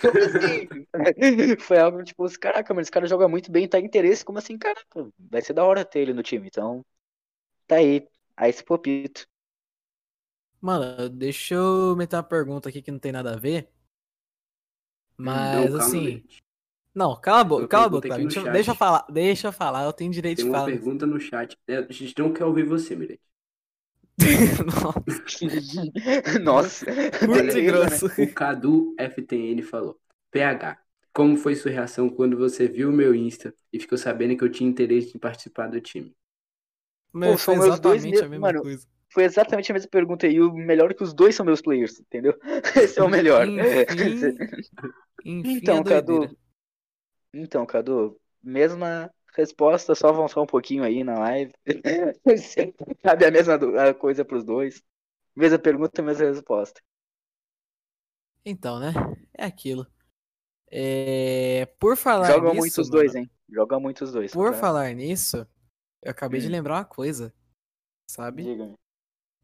como 0.00 0.24
assim? 0.24 0.68
Foi 1.60 1.78
algo 1.78 2.02
tipo, 2.04 2.26
caraca, 2.40 2.72
mano, 2.74 2.82
esse 2.82 2.90
cara 2.90 3.06
joga 3.06 3.28
muito 3.28 3.50
bem, 3.52 3.68
tá 3.68 3.78
em 3.78 3.84
interesse, 3.84 4.24
como 4.24 4.38
assim, 4.38 4.58
caraca, 4.58 5.08
vai 5.18 5.42
ser 5.42 5.52
da 5.54 5.64
hora 5.64 5.84
ter 5.84 6.00
ele 6.00 6.14
no 6.14 6.22
time, 6.22 6.46
então, 6.48 6.84
tá 7.66 7.76
aí, 7.76 8.06
aí 8.36 8.50
esse 8.50 8.64
Popito. 8.64 9.26
Mano, 10.60 11.08
deixa 11.10 11.54
eu 11.54 11.94
meter 11.96 12.16
uma 12.16 12.22
pergunta 12.22 12.68
aqui 12.68 12.80
que 12.82 12.90
não 12.90 12.98
tem 12.98 13.12
nada 13.12 13.32
a 13.34 13.36
ver. 13.36 13.70
Mas, 15.16 15.74
Não, 15.74 15.74
assim. 15.74 16.24
Não, 16.94 17.20
cala 17.20 17.40
a 17.40 17.44
boca, 17.44 17.62
Uma 17.62 17.68
cala 17.68 17.86
a 17.86 17.88
boca. 17.88 18.10
Deixa, 18.10 18.48
deixa 18.48 18.70
eu 18.72 18.74
falar, 18.74 19.06
deixa 19.10 19.48
eu 19.48 19.52
falar, 19.52 19.84
eu 19.84 19.92
tenho 19.92 20.10
direito 20.12 20.38
Tem 20.38 20.44
de 20.44 20.44
uma 20.44 20.50
falar. 20.50 20.64
pergunta 20.64 21.06
no 21.06 21.20
chat. 21.20 21.56
É, 21.68 21.76
A 21.78 21.92
gente 21.92 22.18
não 22.18 22.32
quer 22.32 22.44
ouvir 22.44 22.64
você, 22.64 22.96
Mirete. 22.96 23.22
Nossa, 26.42 26.86
e 27.32 27.38
aí, 27.38 27.62
grosso. 27.62 28.06
O 28.16 28.32
Cadu 28.32 28.94
FTN 28.98 29.62
falou: 29.62 29.98
PH, 30.30 30.78
como 31.12 31.36
foi 31.36 31.54
sua 31.54 31.70
reação 31.70 32.08
quando 32.08 32.36
você 32.36 32.68
viu 32.68 32.90
o 32.90 32.92
meu 32.92 33.14
Insta 33.14 33.54
e 33.72 33.80
ficou 33.80 33.98
sabendo 33.98 34.36
que 34.36 34.44
eu 34.44 34.50
tinha 34.50 34.68
interesse 34.68 35.16
em 35.16 35.20
participar 35.20 35.68
do 35.68 35.80
time? 35.80 36.14
Meu, 37.12 37.32
Pô, 37.32 37.38
foi 37.38 37.54
são 37.54 37.56
meus 37.56 37.80
dois 37.80 38.02
exatamente 38.02 38.24
a 38.24 38.28
mesmo- 38.28 38.28
mesma 38.28 38.46
mano, 38.46 38.54
coisa. 38.54 38.86
Foi 39.12 39.24
exatamente 39.24 39.72
a 39.72 39.74
mesma 39.74 39.90
pergunta 39.90 40.28
e 40.28 40.40
o 40.40 40.54
melhor 40.54 40.92
é 40.92 40.94
que 40.94 41.02
os 41.02 41.12
dois 41.12 41.34
são 41.34 41.44
meus 41.44 41.60
players, 41.60 41.98
entendeu? 41.98 42.38
Esse 42.76 43.00
é 43.00 43.02
o 43.02 43.08
melhor. 43.08 43.44
Enfim, 43.88 43.88
enfim, 45.24 45.58
Então, 45.58 45.80
é. 45.80 45.84
Cadu. 45.84 46.36
Então, 47.32 47.66
Cadu, 47.66 48.20
mesma 48.42 49.10
resposta, 49.36 49.94
só 49.94 50.08
avançar 50.08 50.40
um 50.40 50.46
pouquinho 50.46 50.84
aí 50.84 51.04
na 51.04 51.18
live. 51.18 51.52
Cabe 53.02 53.24
a 53.26 53.30
mesma 53.30 53.58
coisa 53.94 54.24
pros 54.24 54.44
dois. 54.44 54.82
Mesma 55.36 55.58
pergunta, 55.58 56.02
mesma 56.02 56.26
resposta. 56.26 56.80
Então, 58.44 58.78
né? 58.80 58.92
É 59.36 59.44
aquilo. 59.44 59.86
É, 60.70 61.66
Por 61.80 61.96
falar 61.96 62.38
Joga 62.38 62.54
nisso, 62.54 62.54
muito 62.54 62.80
os 62.80 62.88
dois, 62.88 63.14
hein? 63.14 63.30
Joga 63.48 63.78
muito 63.80 64.04
os 64.04 64.12
dois. 64.12 64.32
Por 64.32 64.54
tá? 64.54 64.54
falar 64.54 64.92
nisso, 64.94 65.46
eu 66.02 66.10
acabei 66.12 66.40
de 66.40 66.48
Hum. 66.48 66.50
lembrar 66.50 66.76
uma 66.76 66.84
coisa, 66.84 67.34
sabe? 68.08 68.48
Diga. 68.48 68.66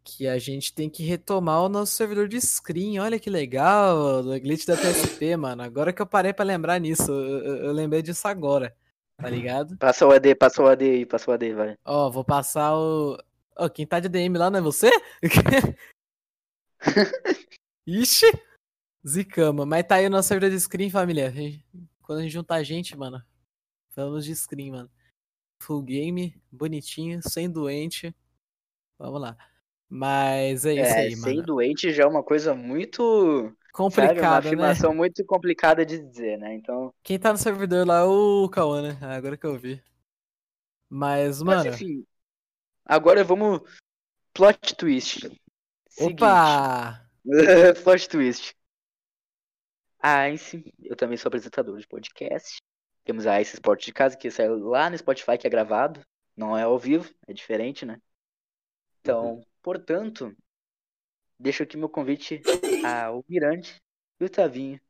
Que 0.04 0.26
a 0.28 0.38
gente 0.38 0.74
tem 0.74 0.88
que 0.90 1.02
retomar 1.04 1.62
o 1.62 1.68
nosso 1.68 1.92
servidor 1.94 2.28
de 2.28 2.40
screen. 2.40 2.98
Olha 3.00 3.18
que 3.20 3.28
legal, 3.30 4.22
do 4.22 4.40
glitch 4.40 4.66
da 4.66 4.76
TSP, 4.76 5.36
mano. 5.36 5.62
Agora 5.62 5.92
que 5.92 6.00
eu 6.02 6.06
parei 6.06 6.32
pra 6.32 6.44
lembrar 6.44 6.78
nisso, 6.80 7.10
eu, 7.12 7.38
eu- 7.44 7.56
eu 7.66 7.72
lembrei 7.72 8.02
disso 8.02 8.26
agora, 8.28 8.76
tá 9.16 9.28
ligado? 9.30 9.76
Passa 9.78 10.06
o 10.06 10.10
AD, 10.10 10.34
passa 10.34 10.62
o 10.62 10.66
AD 10.66 10.84
aí, 10.84 11.06
passa 11.06 11.30
o 11.30 11.34
AD, 11.34 11.52
vai. 11.54 11.76
Ó, 11.84 12.10
vou 12.10 12.24
passar 12.24 12.76
o. 12.76 13.16
Ó, 13.58 13.68
quem 13.68 13.86
tá 13.86 13.98
de 14.00 14.08
DM 14.08 14.36
lá 14.38 14.50
não 14.50 14.58
é 14.58 14.62
você? 14.62 14.90
Ixi! 17.86 18.26
Zicama. 19.06 19.64
Mas 19.64 19.84
tá 19.86 19.96
aí 19.96 20.06
o 20.06 20.10
nosso 20.10 20.28
servidor 20.28 20.50
de 20.50 20.60
screen, 20.60 20.90
família. 20.90 21.28
A 21.28 21.30
gente- 21.30 21.64
Quando 22.02 22.18
a 22.20 22.22
gente 22.22 22.32
juntar 22.32 22.62
gente, 22.62 22.96
mano. 22.96 23.22
Vamos 23.94 24.24
de 24.24 24.34
screen, 24.34 24.70
mano. 24.72 24.90
Full 25.62 25.82
game, 25.82 26.40
bonitinho, 26.52 27.20
sem 27.22 27.50
doente. 27.50 28.14
Vamos 28.98 29.20
lá. 29.20 29.36
Mas 29.88 30.64
é 30.66 30.74
isso 30.74 30.82
É, 30.94 30.98
aí, 30.98 31.16
sem 31.16 31.36
mano. 31.36 31.46
doente 31.46 31.92
já 31.92 32.04
é 32.04 32.06
uma 32.06 32.22
coisa 32.22 32.54
muito. 32.54 33.52
Sabe, 33.76 33.82
uma 33.82 33.90
Complicado, 33.90 34.42
né? 34.44 34.48
afirmação 34.48 34.94
muito 34.94 35.24
complicada 35.26 35.84
de 35.84 35.98
dizer, 35.98 36.38
né? 36.38 36.54
Então. 36.54 36.94
Quem 37.02 37.18
tá 37.18 37.30
no 37.30 37.38
servidor 37.38 37.86
lá 37.86 38.00
é 38.00 38.04
o 38.04 38.48
Cauã, 38.48 38.80
né? 38.80 38.98
Ah, 39.02 39.16
Agora 39.16 39.36
que 39.36 39.46
eu 39.46 39.58
vi. 39.58 39.82
Mas, 40.88 41.42
Mas 41.42 41.58
mano. 41.58 41.74
enfim. 41.74 42.06
Agora 42.84 43.22
vamos. 43.22 43.60
Plot 44.32 44.74
twist. 44.76 45.20
Seguinte. 45.88 46.14
Opa! 46.14 47.06
Plot 47.84 48.08
twist. 48.08 48.54
A 50.00 50.30
Ice, 50.30 50.72
eu 50.82 50.96
também 50.96 51.18
sou 51.18 51.28
apresentador 51.28 51.78
de 51.78 51.86
podcast. 51.86 52.58
Temos 53.04 53.26
a 53.26 53.40
Ice 53.40 53.54
Sport 53.54 53.84
de 53.84 53.92
Casa, 53.92 54.16
que 54.16 54.30
sai 54.30 54.48
lá 54.48 54.88
no 54.88 54.96
Spotify, 54.96 55.36
que 55.38 55.46
é 55.46 55.50
gravado. 55.50 56.00
Não 56.36 56.56
é 56.56 56.62
ao 56.62 56.78
vivo, 56.78 57.12
é 57.26 57.32
diferente, 57.32 57.84
né? 57.84 58.00
Então, 59.00 59.40
portanto, 59.62 60.34
deixo 61.38 61.62
aqui 61.62 61.76
meu 61.76 61.88
convite 61.88 62.40
ao 62.86 63.24
Mirante 63.28 63.76
e 64.20 64.24
o 64.24 64.30
Tavinho 64.30 64.80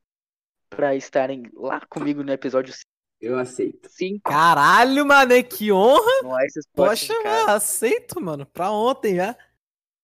para 0.71 0.95
estarem 0.97 1.45
lá 1.55 1.81
comigo 1.87 2.23
no 2.23 2.33
episódio 2.33 2.75
Eu 3.21 3.39
aceito. 3.39 3.89
5 3.91 4.21
Caralho, 4.31 5.07
mano, 5.07 5.33
que 5.45 5.73
honra! 5.73 6.11
no 6.23 6.39
Ice 6.45 6.59
Sport 6.61 6.75
Pode 6.89 7.01
de 7.01 7.07
chamar, 7.07 7.23
Casa. 7.23 7.53
aceito, 7.55 8.21
mano. 8.21 8.47
Pra 8.47 8.71
ontem 8.71 9.17
já. 9.17 9.37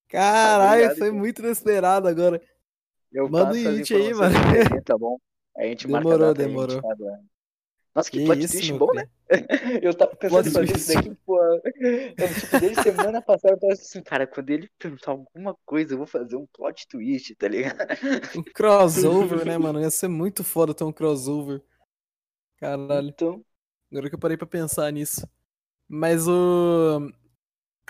Caralho, 0.09 0.89
Obrigado, 0.89 0.99
foi 0.99 1.09
cara. 1.09 1.19
muito 1.21 1.39
inesperado 1.43 2.09
agora. 2.09 2.41
Eu 3.13 3.29
Manda 3.29 3.55
o 3.55 3.57
as 3.57 3.57
invite 3.57 3.95
aí, 3.95 4.15
mano. 4.15 4.35
pra 4.69 4.83
tá 4.85 4.97
bom? 4.99 5.19
A 5.57 5.65
gente 5.65 5.89
marca 5.89 6.15
a 6.15 6.19
Demorou, 6.19 6.19
data, 6.19 6.43
a 6.43 6.49
gente 6.49 6.77
demorou. 6.79 6.81
Nossa, 7.95 8.11
que, 8.11 8.19
Que 8.19 8.25
plot 8.25 8.39
isso, 8.41 8.53
twist 8.55 8.73
bom, 8.73 8.89
cria. 8.89 9.03
né? 9.03 9.11
Eu 9.83 9.95
tava 9.95 10.17
pensando 10.17 10.49
em 10.49 10.51
fazer 10.51 10.77
isso 10.77 10.95
daqui, 10.95 11.15
pô. 11.27 11.39
Eu, 11.43 11.61
tipo, 12.35 12.61
desde 12.61 12.83
semana 12.83 13.21
passada 13.21 13.55
eu 13.55 13.61
tava 13.61 13.73
assim, 13.73 14.03
cara, 14.03 14.27
quando 14.27 14.51
ele 14.51 14.71
perguntar 14.79 15.11
alguma 15.11 15.55
coisa, 15.67 15.95
eu 15.95 15.99
vou 15.99 16.07
fazer 16.07 16.37
um 16.37 16.47
plot 16.47 16.89
twist, 16.89 17.35
tá 17.35 17.49
ligado? 17.49 17.77
Um 18.37 18.43
crossover, 18.43 19.45
né, 19.45 19.57
mano? 19.59 19.81
Ia 19.81 19.91
ser 19.91 20.09
muito 20.09 20.43
foda 20.43 20.75
ter 20.75 20.85
um 20.85 20.93
crossover. 20.93 21.63
Caralho, 22.59 23.09
Então, 23.09 23.45
agora 23.91 24.09
que 24.09 24.15
eu 24.15 24.19
parei 24.19 24.37
pra 24.37 24.47
pensar 24.47 24.91
nisso. 24.91 25.27
Mas 25.89 26.27
o. 26.27 27.11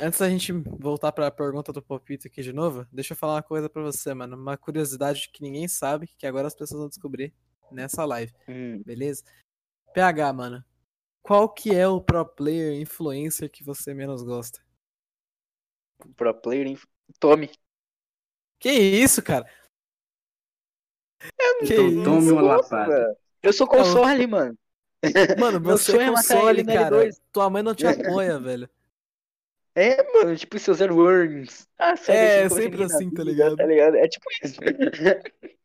Antes 0.00 0.18
da 0.18 0.28
gente 0.28 0.53
voltar 0.53 1.12
pra 1.12 1.30
pergunta 1.30 1.72
do 1.72 1.82
Popito 1.82 2.26
aqui 2.26 2.42
de 2.42 2.53
novo, 2.53 2.86
deixa 2.90 3.12
eu 3.12 3.16
falar 3.16 3.34
uma 3.34 3.42
coisa 3.42 3.68
pra 3.68 3.82
você, 3.82 4.12
mano. 4.14 4.36
Uma 4.36 4.57
curiosidade 4.57 5.28
que 5.32 5.42
ninguém 5.42 5.68
sabe, 5.68 6.09
que 6.18 6.26
agora 6.26 6.48
as 6.48 6.55
pessoas 6.55 6.80
vão 6.80 6.88
descobrir 6.88 7.32
nessa 7.70 8.05
live. 8.05 8.32
hum, 8.48 8.82
beleza? 8.84 9.22
PH, 9.93 10.32
mano. 10.32 10.64
Qual 11.22 11.49
que 11.49 11.74
é 11.74 11.88
o 11.88 12.01
pro 12.01 12.24
player 12.26 12.80
influencer 12.80 13.51
que 13.51 13.64
você 13.64 13.95
menos 13.95 14.22
gosta? 14.22 14.61
pro 16.16 16.34
player, 16.34 16.66
hein? 16.66 16.78
Tome. 17.18 17.51
Que 18.59 18.70
isso, 18.72 19.22
cara? 19.22 19.47
Que 21.59 21.64
Então 21.74 21.88
isso? 21.88 22.03
tome 22.03 22.30
uma 22.30 22.43
lapada. 22.43 23.16
Eu 23.43 23.53
sou 23.53 23.66
console, 23.66 24.26
mano. 24.26 24.57
Mano, 25.36 25.61
Meu 25.64 25.76
você 25.78 25.93
sonho 25.93 26.03
é 26.03 26.07
é 26.07 26.11
matar 26.11 26.45
console, 26.45 26.61
ele 26.61 26.64
cara. 26.64 26.97
L2. 26.97 27.20
Tua 27.32 27.51
mãe 27.51 27.62
não 27.62 27.74
te 27.74 27.86
apoia, 27.86 28.38
velho. 28.40 28.68
É, 29.74 30.03
mano, 30.12 30.36
tipo 30.36 30.59
seus 30.59 30.80
worms. 30.80 31.66
Ah, 31.78 31.97
É, 32.07 32.45
daqui, 32.45 32.49
como 32.49 32.61
sempre 32.62 32.82
assim, 32.84 33.11
tá 33.11 33.24
ligado? 33.24 33.57
Tá 33.57 33.64
ligado? 33.66 33.97
É 33.97 34.09
tipo 34.09 34.26
isso. 34.45 34.61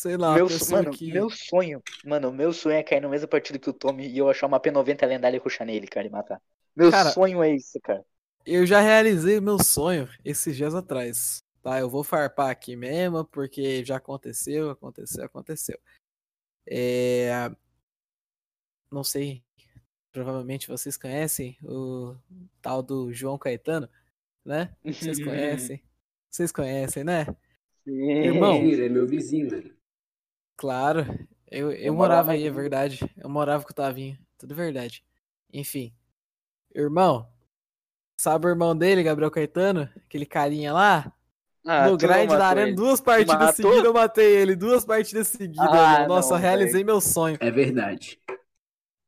Sei 0.00 0.16
lá, 0.16 0.34
meu, 0.34 0.46
mano, 0.70 0.90
que... 0.92 1.12
meu 1.12 1.28
sonho, 1.28 1.82
mano, 2.06 2.32
meu 2.32 2.54
sonho 2.54 2.74
é 2.74 2.82
cair 2.82 3.02
no 3.02 3.10
mesmo 3.10 3.28
partido 3.28 3.58
que 3.58 3.68
o 3.68 3.72
Tommy 3.74 4.08
e 4.08 4.16
eu 4.16 4.30
achar 4.30 4.46
uma 4.46 4.58
P90 4.58 5.06
lendária 5.06 5.36
e 5.36 5.38
ruxar 5.38 5.66
nele, 5.66 5.86
cara, 5.86 6.06
e 6.06 6.10
matar. 6.10 6.40
Meu 6.74 6.90
Cara, 6.90 7.10
sonho 7.10 7.42
é 7.42 7.54
isso, 7.54 7.78
cara. 7.82 8.02
Eu 8.46 8.64
já 8.64 8.80
realizei 8.80 9.36
o 9.36 9.42
meu 9.42 9.62
sonho 9.62 10.08
esses 10.24 10.56
dias 10.56 10.74
atrás. 10.74 11.44
Tá, 11.62 11.78
eu 11.78 11.90
vou 11.90 12.02
farpar 12.02 12.48
aqui 12.48 12.76
mesmo, 12.76 13.26
porque 13.26 13.84
já 13.84 13.96
aconteceu, 13.96 14.70
aconteceu, 14.70 15.22
aconteceu. 15.22 15.78
É... 16.66 17.50
Não 18.90 19.04
sei, 19.04 19.44
provavelmente 20.10 20.66
vocês 20.66 20.96
conhecem 20.96 21.58
o 21.62 22.16
tal 22.62 22.82
do 22.82 23.12
João 23.12 23.36
Caetano, 23.36 23.86
né? 24.42 24.74
Vocês 24.82 25.20
conhecem? 25.22 25.82
Vocês 26.30 26.50
conhecem, 26.50 27.04
né? 27.04 27.26
Sim. 27.84 28.10
Irmão. 28.10 28.54
É 28.54 28.88
meu 28.88 29.06
vizinho, 29.06 29.50
mano. 29.50 29.79
Claro, 30.60 31.06
eu, 31.50 31.72
eu, 31.72 31.72
Eu 31.72 31.94
morava 31.94 32.24
morava 32.24 32.32
aí, 32.32 32.46
é 32.46 32.50
verdade. 32.50 33.00
Eu 33.16 33.30
morava 33.30 33.64
com 33.64 33.70
o 33.70 33.74
Tavinho, 33.74 34.18
tudo 34.36 34.54
verdade. 34.54 35.02
Enfim, 35.50 35.90
irmão, 36.74 37.26
sabe 38.14 38.44
o 38.44 38.50
irmão 38.50 38.76
dele, 38.76 39.02
Gabriel 39.02 39.30
Caetano? 39.30 39.88
Aquele 40.04 40.26
carinha 40.26 40.74
lá? 40.74 41.10
Ah, 41.66 41.88
no 41.88 41.96
grind 41.96 42.28
da 42.28 42.46
arena, 42.46 42.66
ele. 42.66 42.76
duas 42.76 43.00
partidas 43.00 43.38
Matou? 43.38 43.54
seguidas 43.54 43.84
eu 43.84 43.94
matei 43.94 44.36
ele, 44.36 44.54
duas 44.54 44.84
partidas 44.84 45.28
seguidas. 45.28 45.66
Ah. 45.66 46.06
Nossa, 46.06 46.28
não, 46.28 46.36
eu 46.36 46.42
realizei 46.42 46.84
meu 46.84 47.00
sonho. 47.00 47.38
É 47.40 47.50
verdade. 47.50 48.20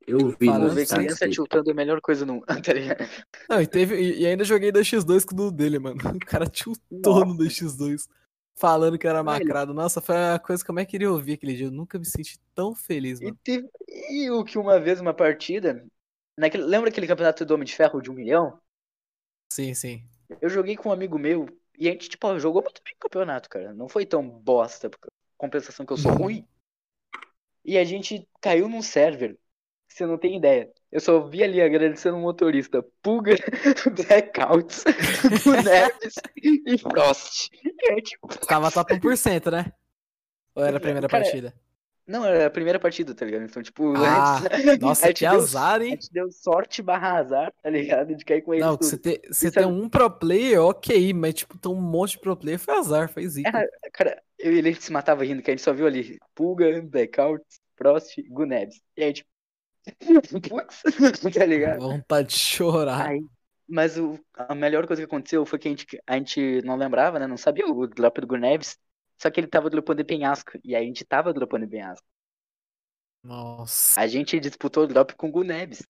Eu 0.06 0.30
vi 0.30 0.46
Fala, 0.46 0.58
no 0.58 0.70
Ver 0.70 0.80
Nossa, 0.80 0.96
criança 0.96 1.28
tiltando 1.28 1.68
é 1.68 1.72
a 1.72 1.76
melhor 1.76 2.00
coisa 2.00 2.24
no 2.24 2.40
tá 2.64 2.72
ligado? 2.72 3.06
Não, 3.46 3.60
e, 3.60 3.66
teve, 3.66 3.94
e, 4.00 4.20
e 4.22 4.26
ainda 4.26 4.42
joguei 4.42 4.72
2x2 4.72 5.26
com 5.26 5.34
o 5.34 5.36
do 5.36 5.50
dele, 5.52 5.78
mano. 5.78 5.98
O 6.16 6.26
cara 6.26 6.46
tiltou 6.46 7.26
no 7.26 7.36
2x2. 7.36 8.08
Falando 8.56 8.98
que 8.98 9.06
era 9.06 9.22
Velho. 9.22 9.24
macrado. 9.24 9.74
Nossa, 9.74 10.00
foi 10.00 10.16
a 10.16 10.38
coisa 10.38 10.64
que 10.64 10.70
eu 10.70 10.74
mais 10.74 10.86
queria 10.86 11.10
ouvir 11.10 11.34
aquele 11.34 11.54
dia. 11.56 11.66
Eu 11.66 11.70
nunca 11.70 11.98
me 11.98 12.04
senti 12.06 12.38
tão 12.54 12.74
feliz, 12.74 13.20
E, 13.20 13.24
mano. 13.24 13.38
teve, 13.44 13.68
e 13.88 14.30
o 14.30 14.44
que 14.44 14.58
uma 14.58 14.78
vez, 14.80 15.00
uma 15.00 15.14
partida. 15.14 15.84
Naquele, 16.36 16.64
lembra 16.64 16.90
aquele 16.90 17.06
campeonato 17.06 17.44
do 17.44 17.54
Homem 17.54 17.66
de 17.66 17.74
Ferro 17.74 18.00
de 18.00 18.10
um 18.10 18.14
milhão? 18.14 18.60
Sim, 19.52 19.74
sim. 19.74 20.08
Eu 20.40 20.48
joguei 20.48 20.76
com 20.76 20.88
um 20.88 20.92
amigo 20.92 21.18
meu 21.18 21.46
e 21.78 21.88
a 21.88 21.92
gente, 21.92 22.08
tipo, 22.08 22.38
jogou 22.38 22.62
muito 22.62 22.82
bem 22.84 22.94
o 22.94 22.98
campeonato, 22.98 23.48
cara. 23.48 23.72
Não 23.74 23.88
foi 23.88 24.06
tão 24.06 24.28
bosta, 24.28 24.88
por 24.90 24.98
compensação 25.36 25.84
que 25.86 25.92
eu 25.92 25.96
sou 25.96 26.12
ruim. 26.16 26.46
E 27.64 27.78
a 27.78 27.84
gente 27.84 28.28
caiu 28.40 28.68
num 28.68 28.82
server. 28.82 29.38
Você 29.92 30.06
não 30.06 30.16
tem 30.18 30.36
ideia. 30.36 30.70
Eu 30.90 31.00
só 31.00 31.20
vi 31.20 31.42
ali 31.42 31.60
agradecendo 31.60 32.16
um 32.16 32.22
motorista. 32.22 32.82
Pulga, 33.02 33.34
Blackouts, 34.08 34.84
Neves 35.64 36.14
e 36.66 36.78
Frost. 36.78 37.50
E 37.62 37.92
aí, 37.92 38.02
tipo, 38.02 38.28
Tava 38.46 38.70
top 38.70 38.94
1%, 38.94 39.50
né? 39.50 39.72
Ou 40.54 40.64
era 40.64 40.76
a 40.76 40.80
primeira 40.80 41.08
Cara, 41.08 41.22
partida? 41.24 41.54
não, 42.06 42.24
era 42.26 42.46
a 42.46 42.50
primeira 42.50 42.78
partida, 42.78 43.14
tá 43.14 43.24
ligado? 43.24 43.44
Então, 43.44 43.62
tipo, 43.62 43.94
Ah, 43.96 44.38
antes- 44.52 44.80
nossa, 44.80 45.06
a 45.08 45.12
que 45.14 45.20
deu- 45.26 45.40
azar, 45.40 45.80
A 45.80 45.84
hein? 45.84 45.90
gente 45.92 46.12
deu 46.12 46.30
sorte 46.30 46.82
barra 46.82 47.18
azar, 47.18 47.52
tá 47.62 47.70
ligado? 47.70 48.14
De 48.14 48.24
cair 48.24 48.42
com 48.42 48.52
eles 48.54 48.66
Não, 48.66 48.76
você, 48.76 48.98
ter 48.98 49.20
é- 49.62 49.66
um 49.66 49.88
pro 49.88 50.10
player, 50.10 50.60
ok, 50.60 51.12
mas 51.14 51.34
tipo, 51.34 51.56
ter 51.58 51.68
um 51.68 51.80
monte 51.80 52.12
de 52.12 52.18
pro 52.20 52.36
player 52.36 52.58
foi 52.58 52.74
azar, 52.76 53.08
foi 53.08 53.26
zica. 53.28 53.48
Era, 53.48 53.68
cara, 53.92 54.22
eu 54.38 54.52
e 54.52 54.58
ele 54.58 54.74
se 54.74 54.92
matava 54.92 55.24
rindo, 55.24 55.42
que 55.42 55.50
a 55.50 55.54
gente 55.54 55.62
só 55.64 55.72
viu 55.72 55.86
ali 55.86 56.18
Pulga, 56.34 56.82
Blackout, 56.82 57.44
Frost, 57.76 58.14
Gunebs. 58.28 58.80
E 58.96 59.04
aí, 59.04 59.12
tipo. 59.12 59.31
Putz, 60.48 60.82
tá 61.34 61.46
ligado? 61.46 61.80
Vontade 61.80 62.28
de 62.28 62.38
chorar. 62.38 63.08
Aí, 63.08 63.24
mas 63.68 63.98
o, 63.98 64.18
a 64.34 64.54
melhor 64.54 64.86
coisa 64.86 65.02
que 65.02 65.06
aconteceu 65.06 65.44
foi 65.44 65.58
que 65.58 65.68
a 65.68 65.70
gente, 65.70 65.86
a 66.06 66.16
gente 66.16 66.62
não 66.62 66.76
lembrava, 66.76 67.18
né? 67.18 67.26
Não 67.26 67.36
sabia 67.36 67.66
o 67.66 67.86
drop 67.86 68.20
do 68.20 68.26
Gunebs. 68.26 68.78
Só 69.20 69.30
que 69.30 69.38
ele 69.38 69.46
tava 69.46 69.70
dropando 69.70 70.02
em 70.02 70.04
penhasco. 70.04 70.58
E 70.64 70.74
aí 70.74 70.82
a 70.84 70.86
gente 70.86 71.04
tava 71.04 71.32
dropando 71.32 71.64
em 71.64 71.68
penhasco. 71.68 72.06
Nossa. 73.22 74.00
A 74.00 74.06
gente 74.06 74.38
disputou 74.40 74.84
o 74.84 74.86
drop 74.86 75.14
com 75.14 75.28
o 75.28 75.30
Gunebs. 75.30 75.82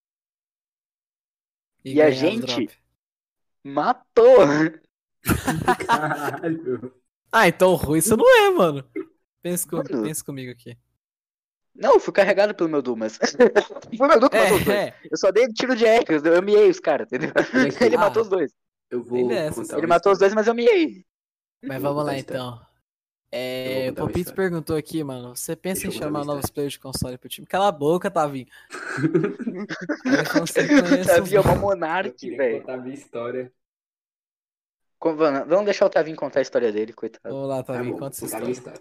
E, 1.84 1.94
e 1.94 2.02
a 2.02 2.10
gente-. 2.10 2.68
Matou! 3.64 4.38
Caralho. 5.86 6.94
Ah, 7.30 7.48
então 7.48 7.74
ruim 7.74 8.00
você 8.00 8.14
não 8.14 8.28
é, 8.28 8.50
mano. 8.50 8.84
Pensa, 9.40 9.68
com, 9.68 9.76
Mano. 9.76 10.02
pensa 10.02 10.24
comigo 10.24 10.52
aqui. 10.52 10.76
Não, 11.74 11.94
eu 11.94 12.00
fui 12.00 12.12
carregado 12.12 12.54
pelo 12.54 12.68
meu 12.68 12.82
Dumas. 12.82 13.18
Foi 13.96 14.08
meu 14.08 14.20
Dumas 14.20 14.30
que 14.30 14.38
matou 14.38 14.56
os 14.58 14.64
dois. 14.64 14.68
É, 14.68 14.88
é. 14.88 14.94
Eu 15.10 15.16
só 15.16 15.30
dei 15.30 15.46
tiro 15.48 15.74
de 15.74 15.86
eco, 15.86 16.12
eu 16.12 16.42
miei 16.42 16.68
os 16.70 16.80
caras, 16.80 17.06
entendeu? 17.06 17.30
Ele 17.80 17.96
Ah. 17.96 18.00
matou 18.00 18.22
os 18.22 18.28
dois. 18.28 18.52
Eu 18.90 19.02
vou 19.02 19.18
Ele 19.18 19.34
é 19.34 19.50
contar 19.50 19.78
Ele 19.78 19.86
matou 19.86 20.12
os 20.12 20.18
dois, 20.18 20.34
mas 20.34 20.46
eu 20.46 20.54
miei. 20.54 21.04
Mas 21.64 21.80
vou 21.80 21.94
vamos 21.94 22.06
lá 22.06 22.18
então. 22.18 22.60
É, 23.34 23.88
Eu 23.88 23.92
o 23.92 23.96
Popito 23.96 24.34
perguntou 24.34 24.76
aqui, 24.76 25.02
mano. 25.02 25.34
Você 25.34 25.56
pensa 25.56 25.82
Deixa 25.84 25.96
em 25.96 26.00
eu 26.00 26.04
chamar 26.06 26.22
novos 26.26 26.50
players 26.50 26.74
de 26.74 26.80
console 26.80 27.16
pro 27.16 27.30
time? 27.30 27.46
Cala 27.46 27.68
a 27.68 27.72
boca, 27.72 28.10
Tavinho. 28.10 28.46
Tavinho 31.06 31.38
é 31.38 31.40
uma 31.40 31.54
Eu 31.54 31.58
monarque, 31.60 32.36
velho. 32.36 32.60
contar 32.60 32.76
minha 32.76 32.94
história. 32.94 33.50
Com- 34.98 35.16
Vamos 35.16 35.48
vamos 35.48 35.64
deixar 35.64 35.86
o 35.86 35.90
Tavinho 35.90 36.16
contar 36.16 36.40
a 36.40 36.42
história 36.42 36.70
dele, 36.70 36.92
coitado. 36.92 37.34
Vamos 37.34 37.48
lá, 37.48 37.62
Tá 37.62 37.72
Tavinho, 37.72 37.94
bom, 37.94 38.00
conta 38.00 38.22
essa 38.24 38.38
história. 38.48 38.80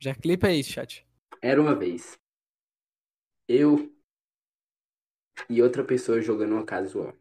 Já 0.00 0.14
clipa 0.14 0.46
aí, 0.46 0.64
chat. 0.64 1.06
Era 1.42 1.60
uma 1.60 1.74
vez. 1.74 2.16
Eu 3.48 3.92
e 5.48 5.62
outra 5.62 5.84
pessoa 5.84 6.20
jogando 6.20 6.54
uma 6.56 6.64
casual. 6.66 7.14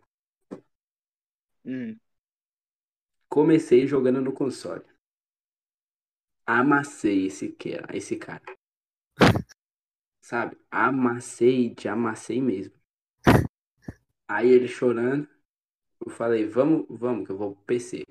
Hum, 1.66 2.00
Comecei 3.28 3.88
jogando 3.88 4.22
no 4.22 4.32
console. 4.32 4.86
Amassei 6.46 7.26
esse, 7.26 7.50
que- 7.50 7.82
esse 7.92 8.16
cara. 8.16 8.44
Sabe? 10.22 10.58
Amassei, 10.72 11.70
de 11.76 11.88
amassei 11.88 12.42
mesmo. 12.42 12.74
Aí 14.28 14.50
ele 14.50 14.68
chorando. 14.68 15.28
Eu 16.06 16.12
falei, 16.12 16.46
vamos, 16.48 16.86
vamos, 16.90 17.26
que 17.28 17.34
eu 17.34 17.38
vou 17.38 17.56
pro 17.56 17.66
PC. 17.66 18.06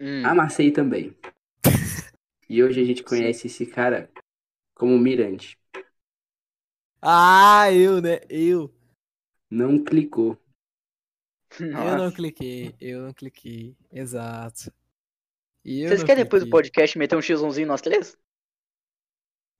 hum. 0.00 0.30
Amassei 0.30 0.70
também. 0.70 1.16
E 2.48 2.62
hoje 2.62 2.80
a 2.80 2.84
gente 2.84 3.02
conhece 3.02 3.46
esse 3.46 3.64
cara 3.66 4.10
como 4.74 4.98
Mirante. 4.98 5.58
Ah, 7.00 7.72
eu, 7.72 8.00
né? 8.00 8.20
Eu. 8.28 8.72
Não 9.50 9.82
clicou. 9.82 10.36
Eu 11.58 11.96
não 11.96 11.96
Nossa. 11.98 12.16
cliquei. 12.16 12.74
Eu 12.80 13.02
não 13.02 13.12
cliquei. 13.12 13.76
Exato. 13.90 14.72
Eu 15.64 15.88
Vocês 15.88 16.02
querem 16.02 16.24
depois 16.24 16.42
do 16.42 16.46
cliquei. 16.46 16.50
podcast 16.50 16.98
meter 16.98 17.16
um 17.16 17.20
X1zinho 17.20 17.66
nós 17.66 17.80
três? 17.80 18.16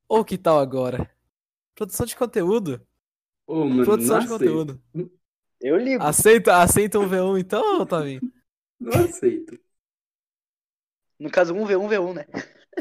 Ou 0.08 0.24
que 0.24 0.36
tal 0.38 0.58
agora? 0.58 1.10
Produção 1.74 2.06
de 2.06 2.16
conteúdo. 2.16 2.86
Ô, 3.46 3.64
mano, 3.64 3.84
Produção 3.84 4.18
não 4.18 4.26
de 4.26 4.34
aceito. 4.34 4.38
conteúdo. 4.38 4.82
Eu 5.60 5.76
ligo. 5.76 6.02
Aceita, 6.02 6.56
aceita 6.62 6.98
um 6.98 7.08
V1 7.08 7.40
então, 7.40 7.84
Tavinho? 7.86 8.20
Não 8.80 8.92
aceito. 9.04 9.58
No 11.18 11.28
caso, 11.30 11.52
1v1v1, 11.52 12.14
né? 12.14 12.24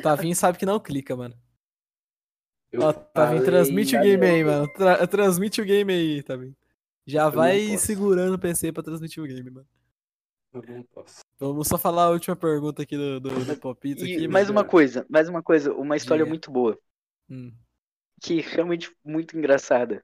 Tavinho 0.03 0.35
sabe 0.35 0.59
que 0.59 0.65
não 0.65 0.79
clica, 0.79 1.15
mano. 1.15 1.35
Eu 2.71 2.81
Ó, 2.81 2.93
falei- 3.13 3.41
transmite 3.43 3.95
o 3.95 4.01
game 4.01 4.25
aí, 4.25 4.43
mano. 4.43 4.67
Tra- 4.73 5.07
transmite 5.07 5.61
o 5.61 5.65
game 5.65 5.91
aí, 5.93 6.23
Tavinho. 6.23 6.55
Já 7.05 7.25
não 7.25 7.31
vai 7.31 7.77
segurando 7.77 8.35
o 8.35 8.39
PC 8.39 8.71
pra 8.71 8.83
transmitir 8.83 9.23
o 9.23 9.27
game, 9.27 9.49
mano. 9.49 9.67
Eu 10.53 10.61
não 10.67 10.83
posso. 10.83 11.21
Vamos 11.39 11.67
só 11.67 11.77
falar 11.77 12.05
a 12.05 12.09
última 12.09 12.35
pergunta 12.35 12.81
aqui 12.81 12.97
do, 12.97 13.19
do, 13.19 13.29
do 13.45 13.57
Popito 13.57 14.05
E 14.05 14.15
aqui, 14.15 14.27
mais 14.27 14.49
uma 14.49 14.63
coisa, 14.65 15.05
mais 15.09 15.29
uma 15.29 15.43
coisa, 15.43 15.73
uma 15.73 15.95
história 15.95 16.23
Diga. 16.23 16.29
muito 16.29 16.51
boa, 16.51 16.77
Hum, 17.29 17.53
que 18.21 18.39
é 18.39 18.41
realmente 18.43 18.91
muito 19.03 19.37
engraçada. 19.37 20.03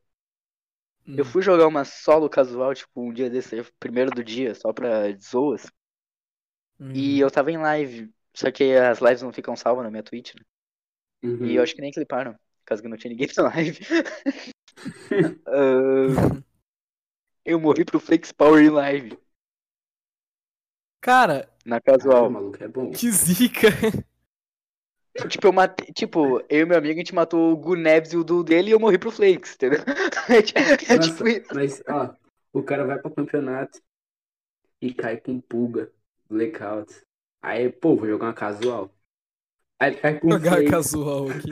hum. 1.07 1.15
Eu 1.17 1.25
fui 1.25 1.41
jogar 1.41 1.67
uma 1.67 1.85
solo 1.85 2.29
casual, 2.29 2.73
tipo, 2.73 3.01
um 3.01 3.13
dia 3.13 3.29
desse, 3.29 3.63
primeiro 3.79 4.11
do 4.11 4.23
dia, 4.23 4.53
só 4.55 4.71
pra 4.73 5.11
zoas, 5.17 5.65
Hum. 6.79 6.91
e 6.93 7.19
eu 7.19 7.29
tava 7.31 7.51
em 7.51 7.57
live, 7.57 8.11
só 8.35 8.51
que 8.51 8.73
as 8.75 8.99
lives 8.99 9.21
não 9.21 9.31
ficam 9.33 9.55
salvas 9.55 9.83
na 9.85 9.91
minha 9.91 10.03
Twitch, 10.03 10.33
né? 10.35 10.41
Uhum. 11.23 11.45
E 11.45 11.55
eu 11.55 11.63
acho 11.63 11.75
que 11.75 11.81
nem 11.81 11.91
cliparam, 11.91 12.35
caso 12.65 12.81
que 12.81 12.87
não 12.87 12.97
tinha 12.97 13.11
ninguém 13.11 13.27
na 13.37 13.43
live. 13.43 13.79
Ah, 15.45 16.43
eu 17.45 17.57
morri 17.59 17.85
pro 17.85 17.99
Flex 18.01 18.31
Power 18.33 18.61
em 18.61 18.69
live, 18.69 19.17
Cara, 21.01 21.49
na 21.65 21.79
casual. 21.81 22.29
maluco, 22.31 22.63
é 22.63 22.67
bom. 22.67 22.91
que 22.91 23.11
zica. 23.11 23.67
Tipo, 25.29 25.47
eu 25.47 25.53
matei, 25.53 25.93
tipo, 25.93 26.39
eu 26.49 26.61
e 26.61 26.65
meu 26.65 26.77
amigo, 26.77 26.95
a 26.95 26.97
gente 26.97 27.13
matou 27.13 27.51
o 27.53 27.57
Gunebs 27.57 28.13
e 28.13 28.17
o 28.17 28.23
Du 28.23 28.43
dele 28.43 28.69
e 28.69 28.71
eu 28.73 28.79
morri 28.79 28.97
pro 28.97 29.11
Flakes, 29.11 29.53
entendeu? 29.55 29.79
É, 30.89 30.97
Nossa, 30.97 31.09
tipo 31.09 31.27
isso. 31.27 31.53
Mas, 31.53 31.83
ó, 31.87 32.15
o 32.51 32.63
cara 32.63 32.85
vai 32.85 32.97
pro 32.99 33.13
campeonato 33.13 33.79
e 34.81 34.93
cai 34.93 35.17
com 35.19 35.39
pulga, 35.41 35.91
blackout. 36.29 36.93
Aí, 37.41 37.71
pô, 37.71 37.95
vou 37.95 38.07
jogar 38.07 38.27
uma 38.27 38.33
casual. 38.33 38.93
Aí 39.79 39.91
ele 39.91 40.01
cai 40.01 40.19
com 40.19 40.29
Jogar 40.29 40.39
flake. 40.39 40.71
casual 40.71 41.29
aqui. 41.29 41.51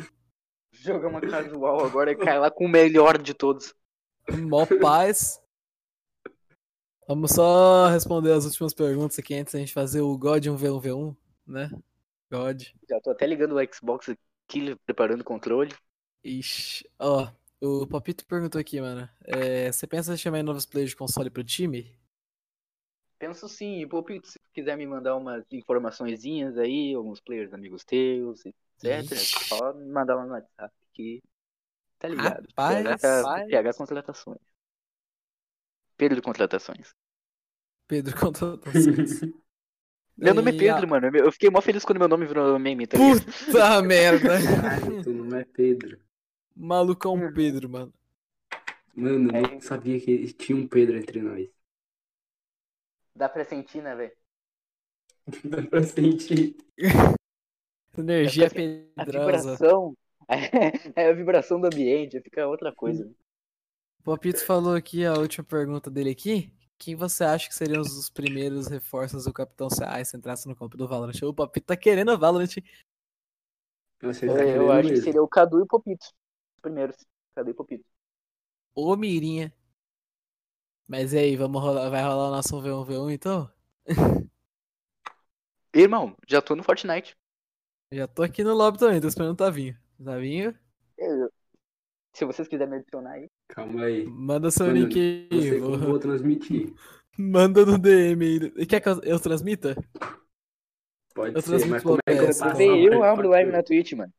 Jogar 0.82 1.10
uma 1.10 1.22
casual 1.22 1.86
agora 1.86 2.12
e 2.12 2.16
cai 2.16 2.40
lá 2.40 2.50
com 2.50 2.66
o 2.66 2.70
melhor 2.70 3.22
de 3.22 3.36
todos. 3.36 3.72
Mó 4.28 4.66
paz. 4.82 5.40
Vamos 7.08 7.32
só 7.32 7.88
responder 7.90 8.32
as 8.32 8.46
últimas 8.46 8.74
perguntas 8.74 9.20
aqui 9.20 9.36
antes 9.36 9.54
da 9.54 9.60
gente 9.60 9.74
fazer 9.74 10.02
o 10.02 10.18
God 10.18 10.44
1v1v1, 10.44 11.16
né? 11.46 11.70
God. 12.32 12.64
Já 12.90 13.00
tô 13.00 13.12
até 13.12 13.28
ligando 13.28 13.56
o 13.56 13.74
Xbox 13.74 14.10
aqui, 14.10 14.76
preparando 14.84 15.22
o 15.22 15.26
controle. 15.26 15.72
Ixi. 16.24 16.90
Ó, 16.98 17.28
o 17.62 17.86
Papito 17.86 18.26
perguntou 18.26 18.60
aqui, 18.60 18.82
mano. 18.82 19.08
é, 19.26 19.72
você 19.72 19.86
pensa 19.86 20.14
em 20.16 20.18
chamar 20.18 20.42
novos 20.42 20.66
players 20.66 20.92
de 20.92 20.96
console 20.96 21.30
pro 21.30 21.44
time? 21.44 21.96
Penso 23.20 23.48
sim, 23.48 23.88
pô, 23.88 24.02
Pito, 24.02 24.28
se 24.28 24.40
quiser 24.52 24.76
me 24.76 24.88
mandar 24.88 25.16
umas 25.16 25.44
informaçõezinhas 25.52 26.58
aí, 26.58 26.96
alguns 26.96 27.20
players 27.20 27.54
amigos 27.54 27.84
teus, 27.84 28.42
etc. 28.84 29.12
Ixi. 29.12 29.46
Só 29.46 29.74
me 29.74 29.86
mandar 29.92 30.16
lá 30.16 30.26
no 30.26 30.32
WhatsApp. 30.34 30.74
que 30.94 31.22
tá 32.00 32.08
ligado. 32.08 32.48
Rapaz, 32.50 32.84
PH, 32.84 33.22
rapaz. 33.22 33.48
PH 33.50 33.74
contratações. 33.74 34.40
Pedro 35.98 36.22
contratações. 36.22 36.96
Pedro 37.88 38.20
contratações. 38.20 39.22
Meu 40.18 40.34
nome 40.36 40.52
é 40.52 40.58
Pedro, 40.58 40.84
a- 40.84 40.88
mano. 40.88 41.18
Eu 41.18 41.32
fiquei 41.32 41.50
mó 41.50 41.62
feliz 41.62 41.84
quando 41.84 41.98
meu 42.00 42.08
nome 42.08 42.26
virou 42.28 42.60
meme, 42.60 42.86
tá? 42.86 42.98
Puta 42.98 43.82
merda. 43.82 44.30
Caralho, 44.44 45.04
tu 45.04 45.10
não 45.12 45.38
é 45.38 45.44
Pedro. 45.46 46.00
Malucão 46.56 47.18
Pedro, 47.34 47.70
mano. 47.70 47.94
Mano, 48.94 49.36
É. 49.36 49.42
não 49.42 49.62
sabia 49.62 50.00
que 50.00 50.32
tinha 50.34 50.56
um 50.58 50.68
Pedro 50.68 50.98
entre 50.98 51.22
nós. 51.22 51.50
Dá 53.16 53.30
pra 53.30 53.44
sentir, 53.46 53.82
né, 53.82 53.96
velho? 53.96 54.12
Dá 55.46 55.62
pra 55.64 55.82
sentir. 55.82 56.56
Energia 57.98 58.48
A 58.48 58.50
pedrosa. 58.50 59.52
vibração. 59.56 59.98
É 60.96 61.10
a 61.10 61.14
vibração 61.14 61.60
do 61.60 61.68
ambiente, 61.68 62.22
fica 62.22 62.48
outra 62.48 62.74
coisa. 62.74 63.06
O 64.00 64.04
Papito 64.04 64.46
falou 64.46 64.76
aqui 64.76 65.06
a 65.06 65.14
última 65.14 65.44
pergunta 65.44 65.92
dele 65.92 66.10
aqui. 66.10 66.52
Quem 66.78 66.96
você 66.96 67.24
acha 67.24 67.48
que 67.50 67.54
seriam 67.54 67.82
os 67.82 68.10
primeiros 68.10 68.68
reforços 68.68 69.26
do 69.26 69.34
Capitão 69.34 69.68
CA 69.68 70.04
se 70.04 70.18
entrasse 70.18 70.48
no 70.48 70.56
campo 70.56 70.78
do 70.78 70.88
Valorant? 70.88 71.22
O 71.22 71.34
Papito 71.34 71.68
tá 71.68 71.76
querendo 71.76 72.12
o 72.14 72.18
Valorant. 72.18 72.58
Eu, 74.02 74.12
tá 74.12 74.26
eu 74.26 74.34
querendo 74.36 74.72
acho 74.72 74.90
que 74.90 75.02
seria 75.02 75.22
o 75.22 75.28
Cadu 75.28 75.60
e 75.60 75.62
o 75.64 75.68
Popito. 75.68 76.06
Os 76.06 76.62
primeiros. 76.62 76.96
Cadu 77.36 77.52
e 77.52 77.54
Popito. 77.54 77.86
Ô 78.74 78.96
Mirinha. 78.96 79.54
Mas 80.88 81.14
e 81.14 81.18
aí, 81.20 81.36
vamos 81.36 81.62
rolar, 81.62 81.90
vai 81.90 82.02
rolar 82.02 82.30
o 82.30 82.32
nosso 82.32 82.56
1v1v1 82.56 83.14
então? 83.14 83.52
Irmão, 85.74 86.16
já 86.28 86.42
tô 86.42 86.56
no 86.56 86.64
Fortnite. 86.64 87.16
Já 87.94 88.08
tô 88.08 88.24
aqui 88.24 88.44
no 88.44 88.54
lobby 88.54 88.78
também, 88.78 89.02
tô 89.02 89.08
esperando 89.08 89.34
o 89.34 89.36
Tavinho. 89.36 89.78
Tavinho, 90.04 90.58
Eu- 90.98 91.30
Se 92.14 92.26
vocês 92.26 92.48
quiserem 92.48 92.72
me 92.72 92.78
adicionar 92.80 93.12
aí. 93.14 93.28
Calma 93.50 93.84
aí. 93.86 94.06
manda 94.06 94.52
seu 94.52 94.66
Mano, 94.68 94.80
link 94.80 95.00
aí. 95.00 95.28
Não 95.32 95.42
sei 95.42 95.60
como 95.60 95.78
vou- 95.78 95.88
vou 95.90 96.00
transmitir. 96.00 96.74
Manda 97.18 97.66
no 97.66 97.78
DM 97.78 98.26
aí. 98.26 98.66
Quer 98.66 98.82
que 98.82 98.90
eu, 98.90 99.02
eu 99.04 99.20
transmita? 99.20 99.76
Pode 101.14 101.36
Eu 101.36 101.42
ser, 101.42 101.48
transmito 101.50 101.72
mas 101.72 101.84
como 101.84 102.00
é 102.06 102.16
que 102.16 102.22
eu 102.22 102.34
faço? 102.34 102.62
Eu 102.62 103.04
abro 103.04 103.30
live 103.30 103.52
na 103.52 103.64
Twitch, 103.64 103.94
mano. 103.94 104.14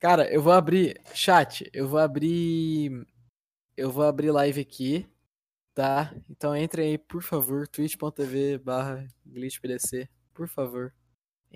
Cara, 0.00 0.32
eu 0.32 0.42
vou 0.42 0.52
abrir. 0.52 1.00
Chat, 1.14 1.68
eu 1.72 1.88
vou 1.88 1.98
abrir. 1.98 3.06
Eu 3.76 3.90
vou 3.90 4.04
abrir 4.04 4.30
live 4.30 4.60
aqui. 4.60 5.06
Tá? 5.74 6.14
Então 6.30 6.56
entrem 6.56 6.90
aí, 6.90 6.98
por 6.98 7.22
favor. 7.22 7.66
twitch.tv 7.66 8.58
barra 8.58 9.06
glitchpdc. 9.26 10.08
Por 10.32 10.48
favor. 10.48 10.92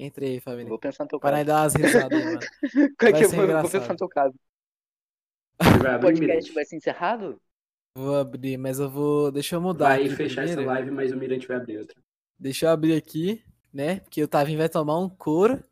Entre 0.05 0.27
aí, 0.27 0.41
família. 0.41 0.69
Vou 0.69 0.79
pensar 0.79 1.05
no 1.05 1.09
teu 1.11 1.21
Para 1.21 1.39
caso. 1.39 1.39
aí 1.39 1.45
dar 1.45 1.63
umas 1.65 1.75
risadas 1.75 2.25
mano. 2.25 2.47
Qual 2.99 3.11
é 3.11 3.13
vai 3.13 3.21
que 3.21 3.25
eu 3.25 3.31
ser 3.31 3.37
vou, 3.37 3.45
eu 3.51 3.59
vou 3.59 3.71
engraçado. 3.71 3.71
pensar 3.71 3.93
no 3.95 3.99
teu 3.99 4.09
caso. 4.09 4.35
O 5.93 5.99
podcast 6.01 6.53
vai 6.53 6.65
ser 6.65 6.77
encerrado? 6.77 7.41
Vou 7.95 8.17
abrir, 8.17 8.57
mas 8.57 8.79
eu 8.79 8.89
vou. 8.89 9.31
Deixa 9.31 9.57
eu 9.57 9.61
mudar. 9.61 9.89
Vai 9.89 10.07
aqui 10.07 10.09
fechar 10.09 10.43
primeiro. 10.43 10.63
essa 10.63 10.63
live, 10.63 10.91
mas 10.91 11.13
o 11.13 11.17
Mirante 11.17 11.47
vai 11.47 11.57
abrir 11.59 11.79
outra. 11.79 11.97
Deixa 12.39 12.67
eu 12.67 12.71
abrir 12.71 12.95
aqui, 12.97 13.45
né? 13.73 14.01
Porque 14.01 14.23
o 14.23 14.29
Tavinho 14.29 14.59
vai 14.59 14.69
tomar 14.69 14.99
um 14.99 15.09
couro, 15.09 15.63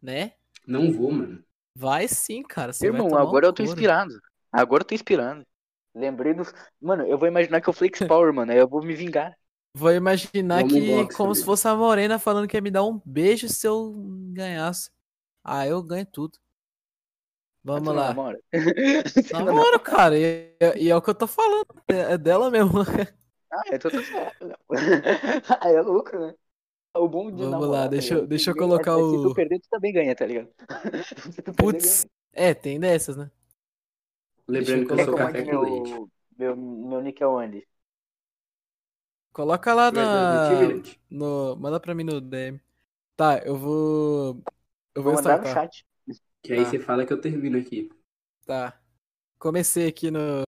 né? 0.00 0.32
Não 0.66 0.92
vou, 0.92 1.12
mano. 1.12 1.44
Vai 1.74 2.08
sim, 2.08 2.42
cara. 2.42 2.72
Você 2.72 2.88
vai 2.90 3.00
Irmão, 3.00 3.08
tomar 3.08 3.24
um 3.24 3.28
agora 3.28 3.46
eu 3.46 3.52
tô 3.52 3.62
couro. 3.62 3.72
inspirado. 3.72 4.14
Agora 4.52 4.82
eu 4.82 4.86
tô 4.86 4.94
inspirando. 4.94 5.46
Lembrei 5.94 6.34
dos. 6.34 6.52
Mano, 6.80 7.06
eu 7.06 7.18
vou 7.18 7.28
imaginar 7.28 7.60
que 7.60 7.68
eu 7.68 7.72
Flex 7.72 8.00
Power, 8.02 8.32
mano. 8.32 8.52
Aí 8.52 8.58
eu 8.58 8.68
vou 8.68 8.82
me 8.82 8.94
vingar. 8.94 9.36
Vou 9.74 9.90
imaginar 9.92 10.58
Vamos 10.58 10.72
que 10.74 10.80
box, 10.86 11.16
como 11.16 11.34
se 11.34 11.44
fosse 11.44 11.66
a 11.66 11.74
Morena 11.74 12.18
falando 12.18 12.46
que 12.46 12.56
ia 12.56 12.60
me 12.60 12.70
dar 12.70 12.84
um 12.84 13.00
beijo 13.04 13.48
se 13.48 13.66
eu 13.66 13.92
ganhasse. 14.32 14.90
Ah, 15.42 15.66
eu 15.66 15.82
ganho 15.82 16.04
tudo. 16.06 16.38
Vamos 17.64 17.94
lá. 17.94 18.08
namora? 18.08 18.38
Namoro, 19.32 19.80
cara. 19.80 20.18
E, 20.18 20.54
e 20.76 20.90
é 20.90 20.96
o 20.96 21.00
que 21.00 21.10
eu 21.10 21.14
tô 21.14 21.26
falando. 21.26 21.66
É 21.88 22.12
é 22.14 22.18
dela 22.18 22.50
mesmo. 22.50 22.80
Ah, 23.50 23.62
então 23.72 23.90
tá 23.90 24.02
certo. 24.02 24.58
Aí 25.60 25.72
é 25.74 25.80
louco, 25.80 26.18
né? 26.18 26.34
O 26.94 27.08
bom 27.08 27.30
de 27.30 27.36
Vamos 27.38 27.50
namorar, 27.50 27.70
lá, 27.70 27.82
tá 27.84 27.88
deixa 27.88 28.12
eu- 28.12 28.16
ligado? 28.16 28.28
deixa 28.28 28.50
eu 28.50 28.54
Se 28.54 28.58
colocar 28.58 28.94
Se 28.96 29.00
o- 29.00 29.22
tu 29.22 29.34
perder, 29.34 29.58
tu 29.60 29.68
também 29.70 29.92
ganha, 29.92 30.14
tá 30.14 30.26
ligado? 30.26 30.48
Se 31.32 31.42
Putz. 31.56 32.06
É, 32.34 32.52
tem 32.52 32.78
dessas, 32.78 33.16
né? 33.16 33.30
Lembrando 34.46 34.86
que 34.86 34.92
eu 34.92 35.04
sou 35.06 35.14
café 35.16 35.42
ganha. 35.42 35.54
com 35.56 35.60
leite. 35.62 35.90
Meu, 35.90 36.10
meu, 36.38 36.56
meu 36.56 37.00
nick 37.00 37.22
é 37.22 37.26
onde? 37.26 37.66
Coloca 39.32 39.74
lá 39.74 39.90
na. 39.90 40.80
No, 41.10 41.56
manda 41.56 41.80
pra 41.80 41.94
mim 41.94 42.04
no 42.04 42.20
DM. 42.20 42.60
Tá, 43.16 43.38
eu 43.44 43.56
vou. 43.56 44.42
Eu 44.94 45.02
vou 45.02 45.12
Vou 45.12 45.14
mandar 45.14 45.34
no 45.34 45.44
startar. 45.44 45.46
chat. 45.46 45.86
Que 46.42 46.52
aí 46.54 46.64
Tá. 46.64 46.66
você 46.66 46.78
fala 46.80 47.06
que 47.06 47.12
eu 47.12 47.20
termino 47.20 47.58
aqui. 47.58 47.90
Tá. 48.46 48.78
Comecei 49.38 49.88
aqui 49.88 50.10
no, 50.10 50.42